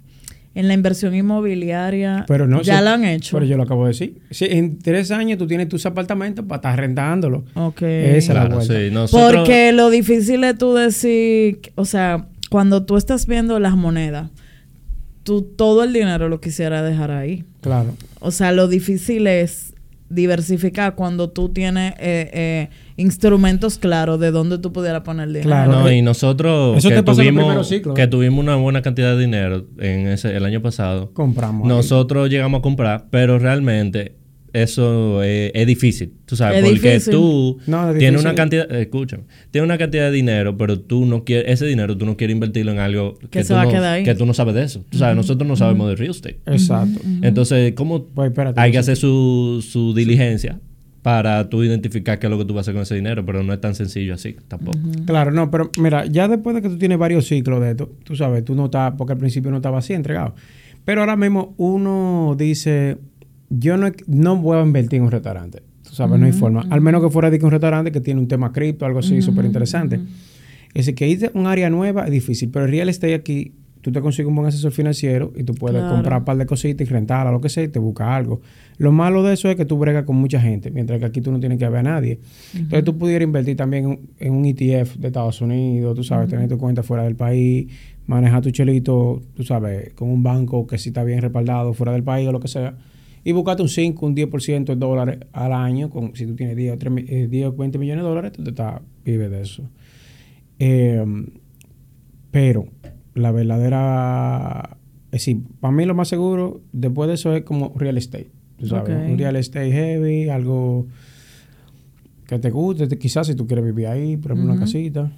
en 0.55 0.67
la 0.67 0.73
inversión 0.73 1.13
inmobiliaria? 1.13 2.25
Pero 2.27 2.47
no, 2.47 2.61
¿Ya 2.63 2.79
sí, 2.79 2.83
lo 2.83 2.89
han 2.89 3.05
hecho? 3.05 3.35
Pero 3.37 3.45
yo 3.45 3.57
lo 3.57 3.63
acabo 3.63 3.83
de 3.83 3.89
decir. 3.89 4.17
Sí, 4.31 4.47
en 4.49 4.79
3 4.79 5.11
años 5.11 5.37
tú 5.37 5.45
tienes 5.45 5.69
tus 5.69 5.85
apartamentos 5.85 6.43
para 6.45 6.55
estar 6.57 6.79
rentándolos. 6.79 7.43
Ok. 7.53 7.81
Esa 7.83 8.17
es 8.17 8.27
la 8.29 8.33
Claro, 8.33 8.55
vuelta. 8.55 8.73
sí. 8.73 8.89
Nosotros, 8.91 9.35
Porque 9.35 9.71
lo 9.73 9.89
difícil 9.89 10.43
es 10.43 10.57
tú 10.57 10.73
decir, 10.73 11.59
o 11.75 11.85
sea, 11.85 12.25
cuando 12.49 12.83
tú 12.85 12.97
estás 12.97 13.27
viendo 13.27 13.59
las 13.59 13.75
monedas, 13.75 14.31
tú 15.23 15.41
todo 15.41 15.83
el 15.83 15.91
dinero 15.93 16.29
lo 16.29 16.39
quisieras 16.39 16.83
dejar 16.87 17.11
ahí. 17.11 17.43
Claro. 17.61 17.95
O 18.19 18.31
sea, 18.31 18.51
lo 18.51 18.67
difícil 18.67 19.27
es 19.27 19.64
diversificar 20.09 20.95
cuando 20.95 21.29
tú 21.29 21.49
tienes 21.49 21.93
eh, 21.93 22.29
eh, 22.33 22.69
instrumentos 22.95 23.77
claros 23.77 24.19
de 24.19 24.31
dónde 24.31 24.59
tú 24.59 24.71
pudieras 24.71 25.01
poner 25.01 25.27
el 25.27 25.33
dinero. 25.33 25.49
Claro. 25.49 25.71
No, 25.71 25.87
eh, 25.87 25.97
y 25.97 26.01
nosotros 26.01 26.77
eso 26.77 26.89
que 26.89 26.95
te 26.95 27.03
pasa 27.03 27.23
en 27.23 27.35
los 27.35 27.67
tuvimos, 27.67 27.95
que 27.95 28.03
¿eh? 28.03 28.07
tuvimos 28.07 28.39
una 28.39 28.55
buena 28.55 28.81
cantidad 28.81 29.15
de 29.15 29.21
dinero 29.21 29.65
en 29.79 30.07
ese 30.07 30.35
el 30.35 30.45
año 30.45 30.61
pasado, 30.61 31.11
Compramos. 31.13 31.63
ahí. 31.63 31.75
nosotros 31.75 32.29
llegamos 32.29 32.59
a 32.59 32.61
comprar, 32.61 33.07
pero 33.09 33.39
realmente 33.39 34.15
eso 34.55 35.21
es, 35.23 35.51
es 35.53 35.67
difícil, 35.67 36.13
tú 36.25 36.35
sabes, 36.35 36.63
Es 36.63 36.69
porque 36.69 36.89
difícil. 36.93 37.11
tú 37.13 37.57
No, 37.67 37.91
es 37.91 37.97
tienes 37.99 38.21
una 38.21 38.33
cantidad, 38.35 38.71
eh, 38.71 38.81
escúchame, 38.83 39.23
tienes 39.51 39.65
una 39.67 39.77
cantidad 39.77 40.05
de 40.05 40.11
dinero, 40.11 40.57
pero 40.57 40.79
tú 40.79 41.05
no 41.05 41.23
quieres, 41.23 41.51
ese 41.53 41.65
dinero 41.65 41.97
tú 41.97 42.05
no 42.05 42.15
quieres 42.17 42.33
invertirlo 42.33 42.71
en 42.71 42.79
algo 42.79 43.19
que, 43.29 43.43
se 43.43 43.49
tú, 43.49 43.53
va 43.55 43.61
a 43.61 43.65
no, 43.65 43.71
quedar 43.71 43.93
ahí. 43.95 44.03
que 44.03 44.15
tú 44.15 44.25
no 44.25 44.33
sabes 44.33 44.55
de 44.55 44.63
eso. 44.63 44.83
Tú 44.89 44.97
sabes, 44.97 45.15
nosotros 45.15 45.47
no 45.47 45.55
sabemos 45.55 45.89
de 45.89 45.95
real 45.95 46.11
estate. 46.11 46.39
Exacto. 46.45 46.99
Entonces, 47.21 47.73
¿cómo 47.73 48.05
Pues 48.05 48.29
espérate. 48.29 48.59
hay 48.59 48.71
que 48.71 48.77
hacer 48.77 48.95
su, 48.97 49.63
su 49.67 49.93
diligencia 49.93 50.59
para 51.01 51.49
tú 51.49 51.63
identificar 51.63 52.17
qué 52.17 52.25
es 52.25 52.31
lo 52.31 52.37
que 52.39 52.45
tú 52.45 52.53
vas 52.55 52.59
a 52.59 52.61
hacer 52.61 52.73
con 52.73 52.83
ese 52.83 52.95
dinero? 52.95 53.25
Pero 53.25 53.43
no 53.43 53.53
es 53.53 53.61
tan 53.61 53.75
sencillo 53.75 54.13
así 54.15 54.35
tampoco. 54.47 54.79
Claro, 55.05 55.31
no, 55.31 55.51
pero 55.51 55.69
mira, 55.79 56.05
ya 56.05 56.27
después 56.27 56.55
de 56.55 56.61
que 56.61 56.69
tú 56.69 56.77
tienes 56.77 56.97
varios 56.97 57.27
ciclos 57.27 57.61
de 57.61 57.71
esto, 57.71 57.91
tú 58.03 58.15
sabes, 58.15 58.43
tú 58.43 58.55
no 58.55 58.65
estás, 58.65 58.93
porque 58.97 59.13
al 59.13 59.19
principio 59.19 59.51
no 59.51 59.57
estaba 59.57 59.77
así 59.79 59.93
entregado. 59.93 60.33
Pero 60.83 61.01
ahora 61.01 61.15
mismo 61.15 61.53
uno 61.57 62.35
dice, 62.37 62.97
yo 63.59 63.77
no, 63.77 63.91
no 64.07 64.37
voy 64.37 64.57
a 64.57 64.63
invertir 64.63 64.97
en 64.97 65.03
un 65.05 65.11
restaurante. 65.11 65.61
Tú 65.83 65.93
sabes, 65.93 66.19
no 66.19 66.25
hay 66.25 66.31
forma. 66.31 66.65
Al 66.69 66.81
menos 66.81 67.01
que 67.03 67.09
fuera 67.09 67.29
de 67.29 67.39
que 67.39 67.45
un 67.45 67.51
restaurante 67.51 67.91
que 67.91 68.01
tiene 68.01 68.19
un 68.19 68.27
tema 68.27 68.51
cripto, 68.51 68.85
algo 68.85 68.99
así 68.99 69.21
súper 69.21 69.45
interesante. 69.45 69.95
Es 70.73 70.85
decir, 70.87 70.95
que 70.95 71.07
irte 71.07 71.27
a 71.27 71.31
un 71.33 71.47
área 71.47 71.69
nueva 71.69 72.05
es 72.05 72.11
difícil, 72.11 72.49
pero 72.49 72.65
el 72.65 72.71
real 72.71 72.89
estate 72.89 73.13
aquí, 73.13 73.53
tú 73.81 73.91
te 73.91 74.01
consigues 74.01 74.27
un 74.27 74.35
buen 74.35 74.47
asesor 74.47 74.71
financiero 74.71 75.31
y 75.37 75.43
tú 75.43 75.53
puedes 75.53 75.79
Claro. 75.79 75.93
comprar 75.95 76.19
un 76.19 76.25
par 76.25 76.37
de 76.37 76.45
cositas 76.45 76.85
y 76.85 76.89
rentarla, 76.91 77.31
lo 77.31 77.39
que 77.39 77.49
sea, 77.49 77.63
y 77.63 77.67
te 77.69 77.79
busca 77.79 78.13
algo. 78.15 78.41
Lo 78.77 78.91
malo 78.91 79.21
de 79.23 79.33
eso 79.35 79.47
es 79.49 79.55
que 79.55 79.63
tú 79.63 79.77
bregas 79.77 80.03
con 80.05 80.17
mucha 80.17 80.41
gente, 80.41 80.71
mientras 80.71 80.99
que 80.99 81.05
aquí 81.05 81.21
tú 81.21 81.31
no 81.31 81.39
tienes 81.39 81.59
que 81.59 81.69
ver 81.69 81.77
a 81.79 81.83
nadie. 81.83 82.19
Entonces 82.53 82.83
tú 82.83 82.97
pudieras 82.97 83.25
invertir 83.27 83.55
también 83.55 83.85
en, 83.85 83.99
en 84.27 84.33
un 84.33 84.45
ETF 84.45 84.97
de 84.97 85.07
Estados 85.07 85.39
Unidos, 85.39 85.95
tú 85.95 86.03
sabes, 86.03 86.27
tener 86.27 86.49
tu 86.49 86.57
cuenta 86.57 86.83
fuera 86.83 87.03
del 87.03 87.15
país, 87.15 87.71
manejar 88.07 88.41
tu 88.41 88.49
chelito, 88.51 89.21
tú 89.35 89.43
sabes, 89.43 89.93
con 89.93 90.09
un 90.09 90.23
banco 90.23 90.67
que 90.67 90.77
sí 90.77 90.89
está 90.89 91.03
bien 91.05 91.21
respaldado 91.21 91.73
fuera 91.73 91.93
del 91.93 92.03
país 92.03 92.27
o 92.27 92.31
lo 92.33 92.39
que 92.41 92.47
sea. 92.49 92.75
Y 93.25 93.31
buscarte 93.33 93.61
un 93.63 93.69
5, 93.69 94.05
un 94.05 94.15
10% 94.15 94.71
en 94.71 94.79
dólares 94.79 95.17
al 95.33 95.51
año, 95.51 95.89
con, 95.89 96.15
si 96.15 96.25
tú 96.25 96.35
tienes 96.35 96.55
10 96.55 96.73
o, 96.75 96.77
3 96.77 96.93
mi- 96.93 97.05
eh, 97.07 97.27
10 97.27 97.47
o 97.47 97.51
20 97.53 97.77
millones 97.79 98.03
de 98.03 98.07
dólares, 98.09 98.31
tú 98.31 98.43
te 98.43 98.51
estás, 98.51 98.81
vives 99.03 99.29
de 99.31 99.41
eso. 99.41 99.63
Eh, 100.59 101.03
pero 102.31 102.67
la 103.15 103.31
verdadera... 103.31 104.77
Es 105.07 105.21
decir, 105.21 105.41
para 105.59 105.71
mí 105.73 105.85
lo 105.85 105.95
más 105.95 106.07
seguro, 106.09 106.61
después 106.73 107.07
de 107.07 107.13
eso 107.15 107.33
es 107.35 107.43
como 107.43 107.73
real 107.75 107.97
estate. 107.97 108.29
Tú 108.57 108.67
sabes, 108.67 108.95
Ok. 108.95 109.09
un 109.11 109.17
real 109.17 109.35
estate 109.37 109.71
heavy, 109.71 110.29
algo 110.29 110.87
que 112.27 112.37
te 112.39 112.49
guste, 112.51 112.87
te- 112.87 112.97
quizás 112.97 113.27
si 113.27 113.35
tú 113.35 113.47
quieres 113.47 113.63
vivir 113.65 113.87
ahí, 113.87 114.17
por 114.17 114.31
ejemplo, 114.33 114.51
una 114.53 114.59
casita. 114.59 115.11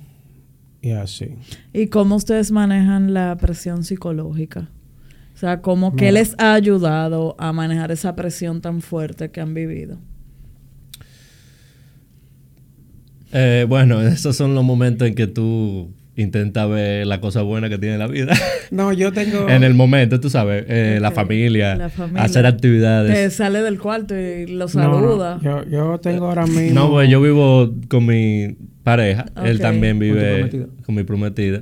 Y 0.82 0.92
así. 0.92 1.30
¿Y 1.74 1.88
cómo 1.88 2.16
ustedes 2.16 2.52
manejan 2.52 3.14
la 3.14 3.36
presión 3.38 3.84
psicológica? 3.84 4.70
O 5.38 5.40
sea, 5.40 5.62
¿cómo 5.62 5.96
qué 5.96 6.06
Mira. 6.06 6.14
les 6.14 6.34
ha 6.40 6.56
ayudado 6.56 7.36
a 7.38 7.54
manejar 7.54 7.92
esa 7.92 8.16
presión 8.16 8.60
tan 8.60 8.82
fuerte 8.82 9.30
que 9.30 9.40
han 9.40 9.54
vivido? 9.54 10.00
Eh, 13.32 13.68
bueno, 13.70 14.02
esos 14.08 14.36
son 14.36 14.56
los 14.56 14.64
momentos 14.64 15.08
en 15.08 15.14
que 15.14 15.28
tú 15.28 15.92
intentas 16.16 16.68
ver 16.68 17.06
la 17.06 17.22
cosa 17.22 17.44
buena 17.44 17.70
que 17.70 17.78
tiene 17.78 18.00
la 18.00 18.08
vida. 18.08 18.34
No, 18.70 18.92
yo 18.92 19.14
tengo... 19.14 19.48
en 19.48 19.64
el 19.64 19.76
momento, 19.76 20.20
tú 20.20 20.30
sabes, 20.30 20.66
eh, 20.68 20.98
la, 21.00 21.12
familia, 21.12 21.76
La 21.78 21.90
familia. 21.90 22.24
hacer 22.24 22.46
actividades. 22.46 23.14
Te 23.14 23.30
sale 23.30 23.62
del 23.62 23.80
cuarto 23.80 24.14
y 24.20 24.46
lo 24.48 24.54
No, 24.56 24.60
no, 24.66 24.68
saluda. 24.68 25.40
yo, 25.42 25.64
yo 25.70 26.00
tengo 26.00 26.26
ahora 26.26 26.46
mismo... 26.48 26.74
No, 26.74 26.90
pues 26.90 27.10
yo 27.10 27.22
vivo 27.22 27.72
con 27.88 28.06
mi 28.08 28.58
pareja. 28.84 29.26
Él 29.46 29.60
también 29.62 29.94
Con 29.94 30.00
vive 30.00 30.38
prometida. 30.40 30.66
con 30.86 30.96
mi 30.96 31.04
prometida. 31.04 31.62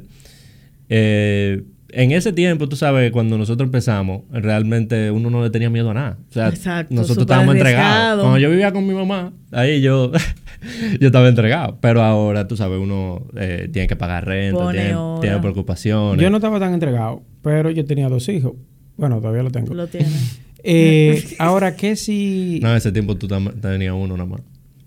Eh, 0.89 1.61
en 1.95 2.11
ese 2.11 2.33
tiempo, 2.33 2.67
tú 2.69 2.75
sabes, 2.75 3.11
cuando 3.11 3.37
nosotros 3.37 3.67
empezamos, 3.67 4.23
realmente 4.31 5.09
uno 5.11 5.29
no 5.29 5.41
le 5.41 5.49
tenía 5.49 5.69
miedo 5.69 5.89
a 5.91 5.93
nada. 5.93 6.17
O 6.29 6.33
sea, 6.33 6.49
Exacto, 6.49 6.93
nosotros 6.93 7.19
estábamos 7.23 7.55
entregados. 7.55 8.21
Cuando 8.21 8.37
yo 8.39 8.49
vivía 8.49 8.71
con 8.73 8.85
mi 8.85 8.93
mamá, 8.93 9.31
ahí 9.51 9.81
yo, 9.81 10.11
yo 10.99 11.07
estaba 11.07 11.27
entregado. 11.29 11.77
Pero 11.81 12.01
ahora, 12.03 12.47
tú 12.47 12.57
sabes, 12.57 12.79
uno 12.79 13.25
eh, 13.37 13.69
tiene 13.71 13.87
que 13.87 13.95
pagar 13.95 14.25
renta, 14.25 14.71
tiene, 14.71 15.39
preocupaciones. 15.39 16.21
Yo 16.21 16.29
no 16.29 16.37
estaba 16.37 16.59
tan 16.59 16.73
entregado, 16.73 17.23
pero 17.41 17.69
yo 17.71 17.85
tenía 17.85 18.09
dos 18.09 18.27
hijos. 18.29 18.53
Bueno, 18.97 19.19
todavía 19.19 19.43
lo 19.43 19.51
tengo. 19.51 19.73
Lo 19.73 19.87
tiene. 19.87 20.07
Eh, 20.67 21.23
ahora, 21.37 21.75
¿qué 21.75 21.95
si...? 21.95 22.59
No, 22.63 22.71
en 22.71 22.77
ese 22.77 22.91
tiempo 22.91 23.15
tú 23.17 23.27
tenías 23.27 23.93
uno 23.93 24.17
nada 24.17 24.25
más. 24.27 24.41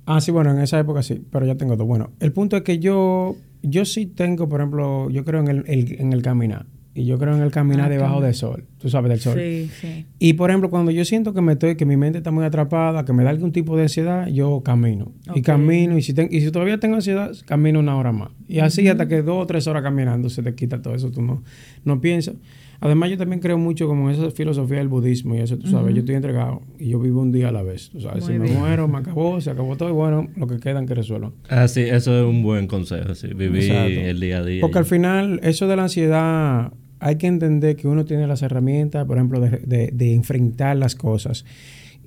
Ah, 0.07 0.21
sí, 0.21 0.33
bueno, 0.33 0.51
en 0.51 0.59
esa 0.59 0.77
época 0.81 1.05
sí, 1.05 1.23
pero 1.31 1.47
ya 1.47 1.55
tengo 1.55 1.77
dos. 1.77 1.87
Bueno, 1.87 2.11
el 2.19 2.33
punto 2.33 2.57
es 2.57 2.63
que 2.65 2.81
yo, 2.81 3.37
yo 3.63 3.85
sí 3.85 4.07
tengo, 4.07 4.49
por 4.49 4.61
ejemplo, 4.61 5.09
yo 5.09 5.25
creo 5.25 5.39
en 5.41 5.47
el, 5.47 5.65
el- 5.69 6.01
en 6.01 6.13
el 6.13 6.23
caminar. 6.23 6.67
Y 6.99 7.05
yo 7.05 7.17
creo 7.17 7.37
en 7.37 7.43
el 7.43 7.51
caminar 7.53 7.87
Ah, 7.87 7.89
debajo 7.91 8.21
del 8.21 8.35
sol. 8.35 8.65
Tú 8.79 8.89
sabes, 8.91 9.09
del 9.11 9.21
sol. 9.21 9.39
Sí, 9.39 9.71
sí. 9.81 10.07
Y 10.19 10.33
por 10.33 10.51
ejemplo, 10.51 10.69
cuando 10.69 10.91
yo 10.91 11.05
siento 11.05 11.33
que 11.33 11.41
me 11.41 11.53
estoy, 11.53 11.77
que 11.77 11.85
mi 11.87 11.97
mente 11.97 12.19
está 12.19 12.31
muy 12.33 12.45
atrapada, 12.45 13.05
que 13.05 13.13
me 13.13 13.23
da 13.23 13.31
algún 13.31 13.53
tipo 13.53 13.77
de 13.77 13.83
ansiedad, 13.83 14.27
yo 14.27 14.63
camino. 14.65 15.13
Y 15.35 15.43
camino, 15.43 15.97
y 15.97 16.03
si, 16.03 16.13
ten- 16.13 16.29
y 16.31 16.41
si 16.41 16.51
todavía 16.51 16.79
tengo 16.81 16.97
ansiedad, 16.97 17.31
camino 17.47 17.79
una 17.79 17.97
hora 17.97 18.11
más. 18.11 18.31
Y 18.49 18.59
así 18.59 18.89
hasta 18.89 19.07
que 19.07 19.23
dos 19.23 19.45
o 19.45 19.47
tres 19.47 19.67
horas 19.69 19.83
caminando 19.85 20.29
se 20.29 20.43
te 20.43 20.55
quita 20.57 20.83
todo 20.83 20.95
eso, 20.95 21.11
tú 21.13 21.23
no, 21.23 21.43
no 21.85 22.01
piensas. 22.01 22.35
Además, 22.81 23.11
yo 23.11 23.19
también 23.19 23.41
creo 23.41 23.59
mucho 23.59 23.89
como 23.89 24.09
en 24.09 24.15
esa 24.15 24.31
filosofía 24.31 24.79
del 24.79 24.87
budismo 24.87 25.35
y 25.35 25.39
eso, 25.39 25.59
tú 25.59 25.67
sabes, 25.67 25.93
yo 25.95 26.01
estoy 26.01 26.15
entregado 26.15 26.63
y 26.79 26.91
yo 26.91 27.01
vivo 27.01 27.21
un 27.23 27.33
día 27.33 27.49
a 27.49 27.53
la 27.53 27.63
vez. 27.65 27.91
Tú 27.91 28.01
sabes, 28.01 28.23
Muy 28.25 28.35
si 28.35 28.39
me 28.39 28.53
muero, 28.57 28.87
me 28.87 28.99
acabó, 28.99 29.41
se 29.41 29.51
acabó 29.51 29.75
todo 29.77 29.89
y 29.89 29.93
bueno, 29.93 30.29
lo 30.37 30.47
que 30.47 30.59
quedan 30.59 30.87
que 30.87 30.95
resuelvan. 30.95 31.33
Ah, 31.49 31.67
sí, 31.67 31.81
eso 31.81 32.17
es 32.17 32.25
un 32.25 32.45
buen 32.45 32.69
consejo, 32.69 33.17
sí. 33.17 33.29
Vivir 33.35 33.65
Exacto. 33.65 34.01
el 34.01 34.21
día 34.21 34.39
a 34.39 34.45
día. 34.45 34.61
Porque 34.61 34.79
al 34.79 34.85
final, 34.85 35.41
eso 35.43 35.67
de 35.67 35.75
la 35.75 35.83
ansiedad, 35.83 36.73
hay 37.01 37.17
que 37.17 37.27
entender 37.27 37.77
que 37.77 37.89
uno 37.89 38.05
tiene 38.05 38.27
las 38.27 38.43
herramientas, 38.43 39.07
por 39.07 39.17
ejemplo, 39.17 39.41
de, 39.41 39.91
de- 39.93 40.15
enfrentar 40.15 40.77
las 40.77 40.95
cosas. 40.95 41.45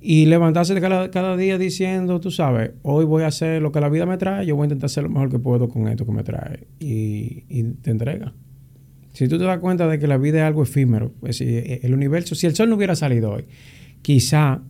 Y 0.00 0.26
levantarse 0.26 0.78
cada, 0.80 1.10
cada 1.10 1.36
día 1.36 1.58
diciendo, 1.58 2.20
tú 2.20 2.30
sabes, 2.30 2.72
hoy 2.82 3.04
voy 3.04 3.22
a 3.22 3.28
hacer 3.28 3.62
lo 3.62 3.70
que 3.70 3.80
la 3.80 3.88
vida 3.88 4.04
me 4.04 4.16
trae, 4.18 4.44
yo 4.44 4.56
voy 4.56 4.64
a 4.64 4.66
intentar 4.66 4.86
hacer 4.86 5.04
lo 5.04 5.10
mejor 5.10 5.30
que 5.30 5.38
puedo 5.38 5.68
con 5.68 5.86
esto 5.88 6.04
que 6.04 6.12
me 6.12 6.24
trae. 6.24 6.66
Y, 6.80 7.44
y 7.48 7.62
te 7.80 7.90
entrega. 7.92 8.32
Si 9.12 9.28
tú 9.28 9.38
te 9.38 9.44
das 9.44 9.58
cuenta 9.58 9.86
de 9.86 9.98
que 9.98 10.06
la 10.06 10.18
vida 10.18 10.38
es 10.38 10.44
algo 10.44 10.62
efímero, 10.62 11.12
el 11.22 11.94
universo, 11.94 12.34
si 12.34 12.46
el 12.46 12.54
sol 12.56 12.68
no 12.70 12.76
hubiera 12.76 12.96
salido 12.96 13.32
hoy, 13.32 13.44
quizá... 14.02 14.62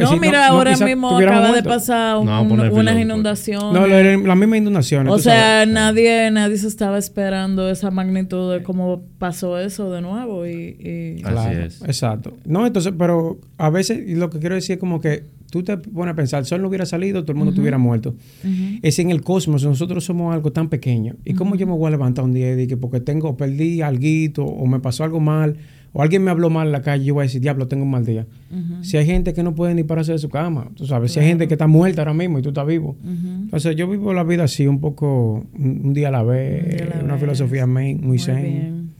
No, 0.00 0.06
decir, 0.06 0.20
mira, 0.20 0.46
ahora 0.48 0.76
mismo 0.76 1.16
acaba 1.18 1.52
de 1.52 1.62
pasar 1.62 2.18
un- 2.18 2.28
unas 2.28 2.98
inundaciones. 3.00 3.72
No, 3.72 3.86
la, 3.86 4.02
la 4.16 4.34
misma 4.34 4.56
inundación. 4.56 5.08
o 5.08 5.18
sea, 5.18 5.66
nadie, 5.66 6.30
nadie 6.30 6.56
se 6.58 6.68
estaba 6.68 6.98
esperando 6.98 7.68
esa 7.70 7.90
magnitud 7.90 8.52
de 8.52 8.62
cómo 8.62 9.02
pasó 9.18 9.58
eso 9.58 9.90
de 9.92 10.00
nuevo 10.00 10.46
y, 10.46 10.50
y- 10.78 11.22
Así 11.24 11.32
Claro, 11.34 11.64
es. 11.64 11.82
Exacto. 11.82 12.34
No, 12.44 12.66
entonces, 12.66 12.92
pero 12.98 13.38
a 13.58 13.70
veces 13.70 14.00
y 14.06 14.14
lo 14.14 14.30
que 14.30 14.38
quiero 14.38 14.54
decir 14.54 14.74
es 14.74 14.78
como 14.80 15.00
que 15.00 15.24
tú 15.50 15.62
te 15.62 15.76
pones 15.76 16.12
a 16.12 16.16
pensar, 16.16 16.40
el 16.40 16.46
sol 16.46 16.60
no 16.62 16.68
hubiera 16.68 16.84
salido, 16.84 17.22
todo 17.22 17.30
el 17.32 17.38
mundo 17.38 17.52
estuviera 17.52 17.78
muerto. 17.78 18.10
Ujú. 18.42 18.78
Es 18.82 18.98
en 18.98 19.10
el 19.10 19.22
cosmos, 19.22 19.64
nosotros 19.64 20.04
somos 20.04 20.34
algo 20.34 20.50
tan 20.50 20.68
pequeño. 20.68 21.14
¿Y 21.24 21.34
cómo 21.34 21.54
yo 21.54 21.66
me 21.68 21.72
voy 21.74 21.86
a 21.86 21.90
levantar 21.90 22.24
un 22.24 22.32
día 22.34 22.50
y 22.50 22.56
decir, 22.56 22.78
porque 22.80 22.98
tengo, 23.00 23.36
perdí 23.36 23.80
algo 23.80 24.44
o 24.46 24.66
me 24.66 24.80
pasó 24.80 25.04
algo 25.04 25.20
mal 25.20 25.56
o 25.96 26.02
alguien 26.02 26.22
me 26.24 26.30
habló 26.32 26.50
mal 26.50 26.66
en 26.66 26.72
la 26.72 26.82
calle, 26.82 27.04
yo 27.04 27.14
voy 27.14 27.22
a 27.22 27.26
decir, 27.26 27.40
diablo, 27.40 27.68
tengo 27.68 27.84
un 27.84 27.90
mal 27.92 28.04
día? 28.04 28.26
Ujú. 28.50 28.82
Si 28.84 28.96
hay 28.96 29.06
gente 29.06 29.32
que 29.32 29.42
no 29.44 29.54
puede 29.54 29.74
ni 29.74 29.84
pararse 29.84 30.10
de 30.12 30.18
su 30.18 30.28
cama, 30.28 30.68
tú 30.74 30.86
sabes, 30.86 31.12
si 31.12 31.20
hay 31.20 31.26
gente 31.28 31.46
que 31.48 31.54
está 31.54 31.68
muerta 31.68 32.02
ahora 32.02 32.12
mismo 32.14 32.38
y 32.38 32.42
tú 32.42 32.48
estás 32.48 32.66
vivo. 32.66 32.96
Ujú. 33.02 33.28
Entonces 33.44 33.76
yo 33.76 33.88
vivo 33.88 34.12
la 34.12 34.24
vida 34.24 34.44
así, 34.44 34.66
un 34.66 34.80
poco, 34.80 35.46
un, 35.54 35.94
día 35.94 36.08
a 36.08 36.10
la 36.10 36.22
vez, 36.24 36.82
a 36.82 36.96
la 36.96 37.04
una 37.04 37.12
vez. 37.14 37.22
filosofía 37.22 37.66
muy, 37.66 37.94
Muy 37.94 38.18
zen. 38.18 38.42
bien, 38.42 38.90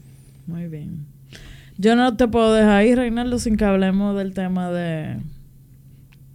muy 0.47 0.67
bien. 0.67 1.05
Yo 1.77 1.97
no 1.97 2.15
te 2.15 2.27
puedo 2.29 2.53
dejar 2.53 2.85
ir, 2.85 2.97
Reinaldo, 2.97 3.37
sin 3.39 3.57
que 3.57 3.65
hablemos 3.65 4.17
del 4.17 4.33
tema 4.33 4.71
de... 4.71 5.17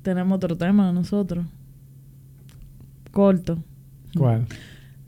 Tenemos 0.03 0.37
otro 0.37 0.57
tema 0.59 0.93
nosotros. 0.93 1.47
Corto. 3.11 3.59
¿Cuál? 4.17 4.47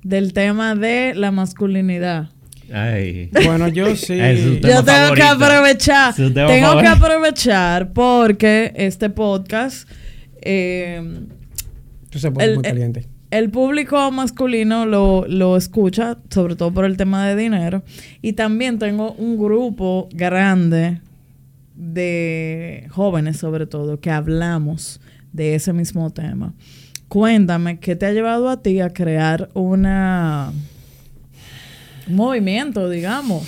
Del 0.02 0.32
tema 0.32 0.74
de 0.74 1.14
la 1.14 1.30
masculinidad. 1.30 2.30
Ay. 2.72 3.30
Bueno, 3.44 3.68
yo 3.68 3.96
sí. 3.96 4.16
Yo 4.60 4.84
tengo 4.84 5.14
que 5.14 5.22
aprovechar. 5.22 6.14
Tengo 6.14 6.78
que 6.80 6.86
aprovechar 6.86 7.92
porque 7.92 8.72
este 8.76 9.08
podcast... 9.10 9.88
eh, 10.42 11.20
Tú 12.10 12.18
se 12.18 12.30
pone 12.30 12.44
el- 12.44 12.54
muy 12.56 12.64
el- 12.66 12.70
caliente. 12.72 13.06
el 13.30 13.50
público 13.50 14.10
masculino 14.10 14.84
lo, 14.84 15.24
lo 15.26 15.56
escucha, 15.56 16.18
sobre 16.30 16.56
todo 16.56 16.72
por 16.74 16.84
el 16.84 16.96
tema 16.98 17.26
de 17.26 17.36
dinero. 17.36 17.82
Y 18.20 18.34
también 18.34 18.78
tengo 18.78 19.12
un 19.12 19.38
grupo 19.38 20.08
grande 20.12 21.00
de 21.74 22.86
jóvenes, 22.90 23.38
sobre 23.38 23.66
todo, 23.66 24.00
que 24.00 24.10
hablamos 24.10 25.00
de 25.32 25.54
ese 25.54 25.72
mismo 25.72 26.10
tema. 26.10 26.52
Cuéntame, 27.08 27.78
¿qué 27.78 27.96
te 27.96 28.06
ha 28.06 28.12
llevado 28.12 28.48
a 28.50 28.62
ti 28.62 28.80
a 28.80 28.90
crear 28.90 29.48
una 29.54 30.52
un 30.52 30.71
movimiento, 32.08 32.88
digamos? 32.88 33.46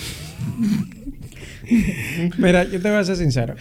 Mira, 2.37 2.63
yo 2.63 2.81
te 2.81 2.89
voy 2.89 2.97
a 2.99 3.03
ser 3.03 3.15
sincero. 3.17 3.55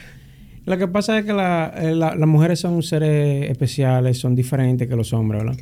Lo 0.67 0.79
que 0.79 0.89
pasa 0.89 1.19
es 1.19 1.25
que 1.25 1.33
la- 1.33 1.73
eh, 1.77 1.95
la- 1.95 2.15
las 2.15 2.29
mujeres 2.29 2.61
son 2.61 2.83
seres 2.83 3.51
especiales, 3.51 4.19
son 4.19 4.35
diferentes 4.35 4.89
que 4.89 4.97
los 4.97 5.13
hombres, 5.13 5.43
¿verdad? 5.45 5.59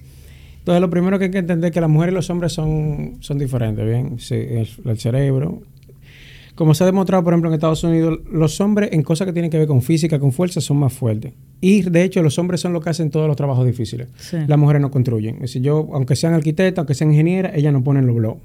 Entonces, 0.59 0.81
lo 0.81 0.91
primero 0.91 1.19
que 1.19 1.25
hay 1.27 1.31
que 1.31 1.39
entender 1.39 1.69
es 1.71 1.75
que 1.75 1.81
las 1.81 1.91
mujeres 1.91 2.13
y 2.13 2.17
los 2.17 2.31
hombres 2.31 2.53
son, 2.53 3.17
son 3.21 3.39
diferentes, 3.39 3.85
¿bien? 3.85 4.19
Sí, 4.21 4.35
el, 4.35 4.69
el 4.85 4.99
cerebro. 4.99 5.63
Como 6.55 6.75
se 6.75 6.85
ha 6.85 6.87
demostrado, 6.87 7.25
por 7.25 7.33
ejemplo, 7.33 7.49
en 7.51 7.55
Estados 7.55 7.83
Unidos, 7.83 8.21
los 8.31 8.61
hombres 8.61 8.91
en 8.93 9.03
cosas 9.03 9.27
que 9.27 9.33
tienen 9.33 9.51
que 9.51 9.59
ver 9.59 9.67
con 9.67 9.83
física, 9.83 10.21
con 10.21 10.31
fuerza, 10.33 10.61
son 10.61 10.77
más 10.77 10.93
fuertes. 10.93 11.33
Y, 11.61 11.83
de 11.83 12.05
hecho, 12.05 12.23
los 12.23 12.39
hombres 12.39 12.61
son 12.61 12.73
los 12.73 12.85
que 12.85 12.91
hacen 12.91 13.11
todos 13.11 13.27
los 13.27 13.37
trabajos 13.37 13.67
difíciles. 13.67 14.09
Sí. 14.19 14.37
Las 14.47 14.59
mujeres 14.59 14.83
no 14.83 14.91
construyen. 14.91 15.37
Es 15.37 15.41
decir, 15.43 15.63
yo, 15.63 15.89
aunque 15.95 16.15
sean 16.15 16.35
arquitectas, 16.35 16.79
aunque 16.83 16.95
sean 16.95 17.11
ingenieras, 17.11 17.53
ellas 17.57 17.73
no 17.73 17.83
ponen 17.83 18.07
los 18.07 18.15
blogs. 18.15 18.41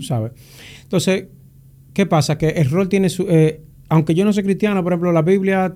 ¿Sabes? 0.00 0.32
Entonces, 0.82 1.26
¿qué 1.92 2.06
pasa? 2.06 2.38
Que 2.38 2.48
el 2.48 2.70
rol 2.70 2.88
tiene 2.88 3.08
su... 3.08 3.26
eh, 3.28 3.62
aunque 3.88 4.14
yo 4.14 4.24
no 4.24 4.32
soy 4.32 4.44
cristiano, 4.44 4.82
por 4.82 4.92
ejemplo, 4.92 5.12
la 5.12 5.22
Biblia 5.22 5.74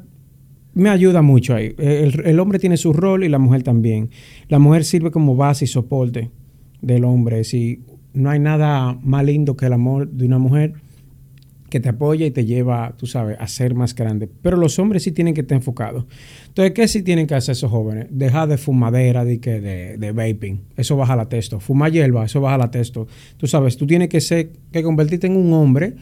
me 0.75 0.89
ayuda 0.89 1.23
mucho 1.23 1.55
ahí. 1.55 1.75
Eh, 1.79 2.11
El, 2.13 2.27
el 2.27 2.41
hombre 2.41 2.59
tiene 2.59 2.77
su 2.77 2.93
rol 2.93 3.25
y 3.25 3.29
la 3.29 3.39
mujer 3.39 3.63
también. 3.63 4.11
La 4.49 4.59
mujer 4.59 4.85
sirve 4.85 5.11
como 5.11 5.37
base 5.37 5.65
y 5.65 5.69
soporte 5.69 6.31
del 6.81 7.05
hombre. 7.05 7.45
Si 7.45 7.81
no 8.13 8.31
hay 8.31 8.39
nada 8.39 8.99
más 9.03 9.25
lindo 9.25 9.57
que 9.57 9.67
el 9.67 9.73
amor 9.73 10.09
de 10.09 10.27
una 10.27 10.39
mujer 10.39 10.75
que 11.75 11.81
te 11.81 11.89
apoya 11.89 12.25
y 12.25 12.31
te 12.31 12.45
lleva, 12.45 12.95
tú 12.97 13.09
sabes, 13.09 13.37
a 13.41 13.49
ser 13.49 13.75
más 13.75 13.97
grande. 13.97 14.31
Pero 14.43 14.57
los 14.57 14.79
hombres 14.79 15.03
sí 15.03 15.11
tienen 15.11 15.35
que 15.35 15.41
estar 15.41 15.57
enfocados. 15.57 16.05
Entonces, 16.47 16.73
¿qué 16.73 16.87
sí 16.87 17.03
tienen 17.03 17.27
que 17.27 17.35
hacer 17.35 17.55
esos 17.55 17.69
jóvenes? 17.69 18.07
Dejar 18.11 18.47
de 18.47 18.59
fumadera, 18.59 19.25
de, 19.25 19.41
que 19.41 19.61
de, 19.61 19.99
de 19.99 20.13
vaping. 20.13 20.61
Eso 20.77 20.97
baja 20.97 21.17
la 21.17 21.29
testo. 21.29 21.59
Fumar 21.59 21.91
hierba, 21.91 22.27
eso 22.27 22.41
baja 22.41 22.59
la 22.59 22.71
testo. 22.71 23.09
Tú 23.39 23.49
sabes, 23.49 23.77
tú 23.77 23.89
tienes 23.89 24.09
que 24.09 24.21
ser, 24.21 24.53
que 24.71 24.85
convertirte 24.85 25.27
en 25.27 25.37
un 25.37 25.53
hombre 25.53 25.95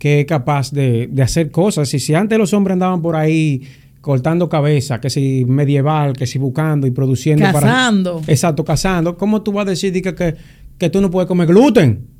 que 0.00 0.22
es 0.22 0.26
capaz 0.26 0.72
de, 0.72 1.06
de 1.06 1.22
hacer 1.22 1.52
cosas. 1.52 1.94
Y 1.94 2.00
si 2.00 2.12
antes 2.14 2.36
los 2.36 2.52
hombres 2.52 2.72
andaban 2.72 3.00
por 3.00 3.14
ahí 3.14 3.62
cortando 4.00 4.48
cabeza, 4.48 5.00
que 5.00 5.08
si 5.08 5.44
medieval, 5.44 6.14
que 6.14 6.26
si 6.26 6.40
buscando 6.40 6.88
y 6.88 6.90
produciendo 6.90 7.44
Cazando. 7.44 8.22
para... 8.22 8.32
Exacto, 8.32 8.64
cazando. 8.64 9.16
¿Cómo 9.16 9.42
tú 9.42 9.52
vas 9.52 9.68
a 9.68 9.70
decir 9.70 9.92
que, 9.92 10.16
que, 10.16 10.34
que 10.76 10.90
tú 10.90 11.00
no 11.00 11.12
puedes 11.12 11.28
comer 11.28 11.46
gluten? 11.46 12.15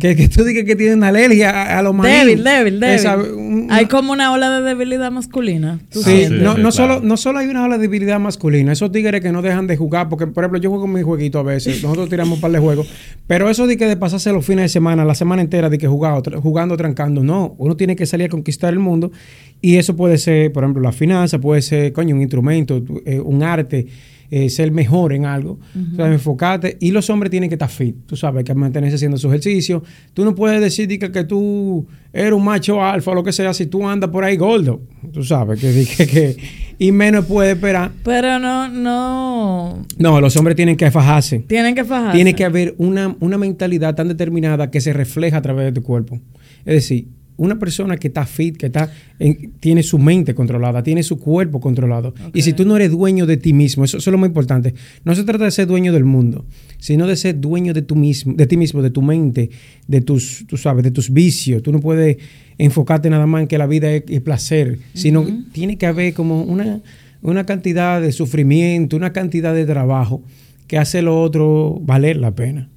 Que, 0.00 0.16
que 0.16 0.28
tú 0.28 0.42
digas 0.44 0.64
que 0.64 0.74
tienes 0.74 0.96
una 0.96 1.08
alergia 1.08 1.50
a, 1.50 1.78
a 1.78 1.82
los 1.82 1.94
maní. 1.94 2.12
Débil, 2.12 2.42
débil, 2.44 2.80
débil. 2.80 2.94
Esa, 2.96 3.16
un- 3.16 3.68
Hay 3.70 3.86
como 3.86 4.12
una 4.12 4.32
ola 4.32 4.50
de 4.58 4.62
debilidad 4.62 5.10
masculina. 5.12 5.78
¿tú 5.90 6.02
Sí, 6.02 6.26
no, 6.28 6.28
sí, 6.28 6.34
no, 6.42 6.54
claro. 6.54 6.72
solo, 6.72 7.00
no 7.02 7.16
solo 7.16 7.38
hay 7.38 7.46
una 7.48 7.64
ola 7.64 7.76
de 7.78 7.82
debilidad 7.82 8.18
masculina, 8.18 8.72
esos 8.72 8.90
tigres 8.90 9.20
que 9.20 9.30
no 9.32 9.42
dejan 9.42 9.66
de 9.66 9.76
jugar, 9.76 10.08
porque 10.08 10.26
por 10.26 10.42
ejemplo 10.44 10.60
yo 10.60 10.70
juego 10.70 10.86
mi 10.88 11.02
jueguito 11.02 11.38
a 11.38 11.42
veces, 11.44 11.80
nosotros 11.82 12.08
tiramos 12.08 12.34
un 12.36 12.40
par 12.40 12.50
de 12.50 12.58
juegos, 12.58 12.88
pero 13.26 13.48
eso 13.48 13.66
de 13.66 13.76
que 13.76 13.86
de 13.86 13.96
pasarse 13.96 14.32
los 14.32 14.44
fines 14.44 14.64
de 14.64 14.68
semana, 14.70 15.04
la 15.04 15.14
semana 15.14 15.40
entera 15.42 15.70
de 15.70 15.78
que 15.78 15.86
jugado, 15.86 16.22
tra- 16.22 16.40
jugando, 16.40 16.76
trancando, 16.76 17.22
no, 17.22 17.54
uno 17.58 17.76
tiene 17.76 17.94
que 17.96 18.06
salir 18.06 18.26
a 18.26 18.30
conquistar 18.30 18.72
el 18.72 18.80
mundo 18.80 19.12
y 19.60 19.76
eso 19.76 19.94
puede 19.96 20.18
ser, 20.18 20.52
por 20.52 20.64
ejemplo, 20.64 20.82
la 20.82 20.92
finanza, 20.92 21.38
puede 21.38 21.62
ser, 21.62 21.92
coño, 21.92 22.14
un 22.14 22.22
instrumento, 22.22 22.82
eh, 23.04 23.20
un 23.20 23.42
arte, 23.42 23.86
eh, 24.30 24.48
ser 24.50 24.72
mejor 24.72 25.12
en 25.12 25.24
algo, 25.24 25.58
o 25.92 25.96
sea, 25.96 26.12
enfocarte 26.12 26.76
y 26.80 26.90
los 26.90 27.08
hombres 27.10 27.30
tienen 27.30 27.48
que 27.48 27.54
estar 27.54 27.68
fit, 27.68 27.96
tú 28.06 28.16
sabes, 28.16 28.44
que 28.44 28.54
mantenerse 28.54 28.96
haciendo 28.96 29.16
su 29.16 29.28
ejercicio, 29.28 29.82
tú 30.14 30.24
no 30.24 30.34
puedes 30.34 30.60
decir 30.60 30.88
que, 30.98 31.10
que 31.10 31.24
tú 31.24 31.86
eres 32.12 32.32
un 32.32 32.44
macho 32.44 32.82
alfa 32.82 33.10
o 33.10 33.14
lo 33.14 33.22
que 33.22 33.32
sea 33.32 33.52
si 33.54 33.66
tú 33.66 33.86
andas 33.86 34.10
por 34.10 34.24
ahí 34.24 34.36
gordo, 34.36 34.80
tú 35.12 35.22
sabes, 35.22 35.60
que, 35.60 36.06
que 36.06 36.36
y 36.78 36.92
menos 36.92 37.24
puede 37.26 37.52
esperar. 37.52 37.92
Pero 38.02 38.38
no, 38.38 38.68
no. 38.68 39.86
No, 39.98 40.20
los 40.20 40.36
hombres 40.36 40.56
tienen 40.56 40.76
que 40.76 40.90
fajarse. 40.90 41.40
Tienen 41.40 41.74
que 41.74 41.84
fajarse. 41.84 42.16
Tiene 42.16 42.34
que 42.34 42.44
haber 42.44 42.74
una, 42.78 43.16
una 43.20 43.38
mentalidad 43.38 43.94
tan 43.94 44.08
determinada 44.08 44.70
que 44.70 44.80
se 44.80 44.92
refleja 44.92 45.38
a 45.38 45.42
través 45.42 45.66
de 45.66 45.72
tu 45.72 45.82
cuerpo. 45.82 46.20
Es 46.64 46.74
decir, 46.74 47.08
una 47.38 47.58
persona 47.58 47.96
que 47.96 48.08
está 48.08 48.24
fit, 48.24 48.56
que 48.56 48.66
está 48.66 48.90
en- 49.18 49.52
tiene 49.60 49.82
su 49.82 49.98
mente 49.98 50.34
controlada, 50.34 50.82
tiene 50.82 51.02
su 51.02 51.18
cuerpo 51.18 51.60
controlado. 51.60 52.14
Y 52.32 52.42
si 52.42 52.52
tú 52.54 52.64
no 52.64 52.76
eres 52.76 52.90
dueño 52.90 53.26
de 53.26 53.36
ti 53.36 53.52
mismo, 53.52 53.84
eso, 53.84 53.98
eso 53.98 54.10
es 54.10 54.12
lo 54.12 54.18
más 54.18 54.28
importante. 54.28 54.74
No 55.04 55.14
se 55.14 55.22
trata 55.24 55.44
de 55.44 55.50
ser 55.50 55.66
dueño 55.66 55.92
del 55.92 56.04
mundo, 56.04 56.46
sino 56.78 57.06
de 57.06 57.16
ser 57.16 57.38
dueño 57.40 57.74
de, 57.74 57.82
tu 57.82 57.94
mismo, 57.96 58.32
de 58.34 58.46
ti 58.46 58.56
mismo, 58.56 58.80
de 58.82 58.90
tu 58.90 59.02
mente, 59.02 59.50
de 59.86 60.00
tus, 60.00 60.44
tú 60.46 60.56
sabes, 60.56 60.82
de 60.84 60.90
tus 60.90 61.10
vicios. 61.10 61.62
Tú 61.62 61.72
no 61.72 61.80
puedes 61.80 62.16
enfocarte 62.58 63.10
nada 63.10 63.26
más 63.26 63.42
en 63.42 63.48
que 63.48 63.58
la 63.58 63.66
vida 63.66 63.92
es, 63.92 64.04
es 64.08 64.20
placer, 64.22 64.78
sino 64.94 65.26
tiene 65.52 65.76
que 65.76 65.86
haber 65.86 66.14
como 66.14 66.42
una, 66.42 66.80
una 67.22 67.44
cantidad 67.44 68.00
de 68.00 68.12
sufrimiento, 68.12 68.96
una 68.96 69.12
cantidad 69.12 69.54
de 69.54 69.66
trabajo 69.66 70.22
que 70.66 70.78
hace 70.78 71.02
lo 71.02 71.20
otro 71.20 71.78
valer 71.82 72.16
la 72.16 72.34
pena. 72.34 72.70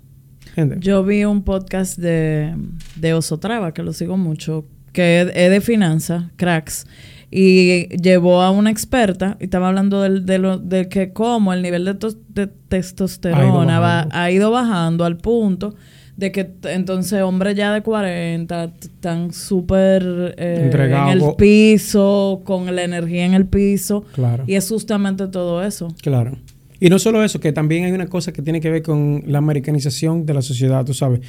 Yo 0.79 1.03
vi 1.03 1.25
un 1.25 1.43
podcast 1.43 1.97
de, 1.97 2.55
de 2.95 3.13
Osotrava, 3.13 3.73
que 3.73 3.83
lo 3.83 3.93
sigo 3.93 4.17
mucho, 4.17 4.65
que 4.93 5.21
es, 5.21 5.33
de 5.51 5.61
finanzas, 5.61 6.23
cracks, 6.35 6.85
y 7.31 7.87
llevó 7.97 8.41
a 8.41 8.49
una 8.51 8.71
experta 8.71 9.37
y 9.39 9.43
estaba 9.45 9.67
hablando 9.67 10.01
del, 10.01 10.25
de, 10.25 10.39
lo, 10.39 10.57
de 10.57 10.89
que 10.89 11.13
cómo 11.13 11.53
el 11.53 11.61
nivel 11.61 11.85
de, 11.85 11.93
tos- 11.93 12.17
de 12.29 12.47
testosterona 12.47 13.79
va- 13.79 14.07
ha 14.11 14.31
ido 14.31 14.49
bajando 14.51 15.05
al 15.05 15.17
punto 15.17 15.75
de 16.17 16.31
que 16.33 16.51
entonces 16.63 17.21
hombres 17.21 17.55
ya 17.55 17.71
de 17.73 17.81
40 17.81 18.67
t- 18.73 18.87
están 18.87 19.31
súper 19.31 20.35
eh, 20.37 20.69
en 21.03 21.07
el 21.13 21.19
piso, 21.37 22.41
con 22.43 22.75
la 22.75 22.83
energía 22.83 23.25
en 23.25 23.33
el 23.35 23.45
piso. 23.45 24.03
Claro. 24.13 24.43
Y 24.47 24.55
es 24.55 24.67
justamente 24.67 25.27
todo 25.27 25.63
eso. 25.63 25.93
Claro. 26.01 26.37
Y 26.79 26.89
no 26.89 26.99
solo 26.99 27.23
eso, 27.23 27.39
que 27.39 27.51
también 27.51 27.85
hay 27.85 27.91
una 27.91 28.07
cosa 28.07 28.31
que 28.31 28.41
tiene 28.41 28.61
que 28.61 28.69
ver 28.69 28.81
con 28.81 29.23
la 29.25 29.39
americanización 29.39 30.25
de 30.25 30.33
la 30.33 30.41
sociedad, 30.41 30.85
tú 30.85 30.93
sabes. 30.93 31.19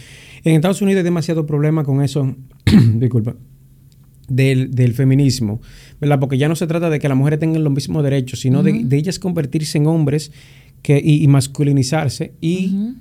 En 0.44 0.54
Estados 0.54 0.80
Unidos 0.80 0.98
hay 0.98 1.04
demasiado 1.04 1.44
problema 1.46 1.84
con 1.84 2.02
eso, 2.02 2.36
disculpa, 2.94 3.34
del, 4.28 4.70
del 4.70 4.94
feminismo, 4.94 5.60
¿verdad? 6.00 6.20
Porque 6.20 6.38
ya 6.38 6.48
no 6.48 6.54
se 6.54 6.66
trata 6.66 6.88
de 6.88 7.00
que 7.00 7.08
las 7.08 7.18
mujeres 7.18 7.40
tengan 7.40 7.64
los 7.64 7.72
mismos 7.72 8.04
derechos, 8.04 8.40
sino 8.40 8.62
de, 8.62 8.84
de 8.84 8.96
ellas 8.96 9.18
convertirse 9.18 9.78
en 9.78 9.86
hombres 9.86 10.30
que, 10.82 11.00
y, 11.02 11.22
y 11.22 11.26
masculinizarse 11.26 12.34
y 12.40 12.94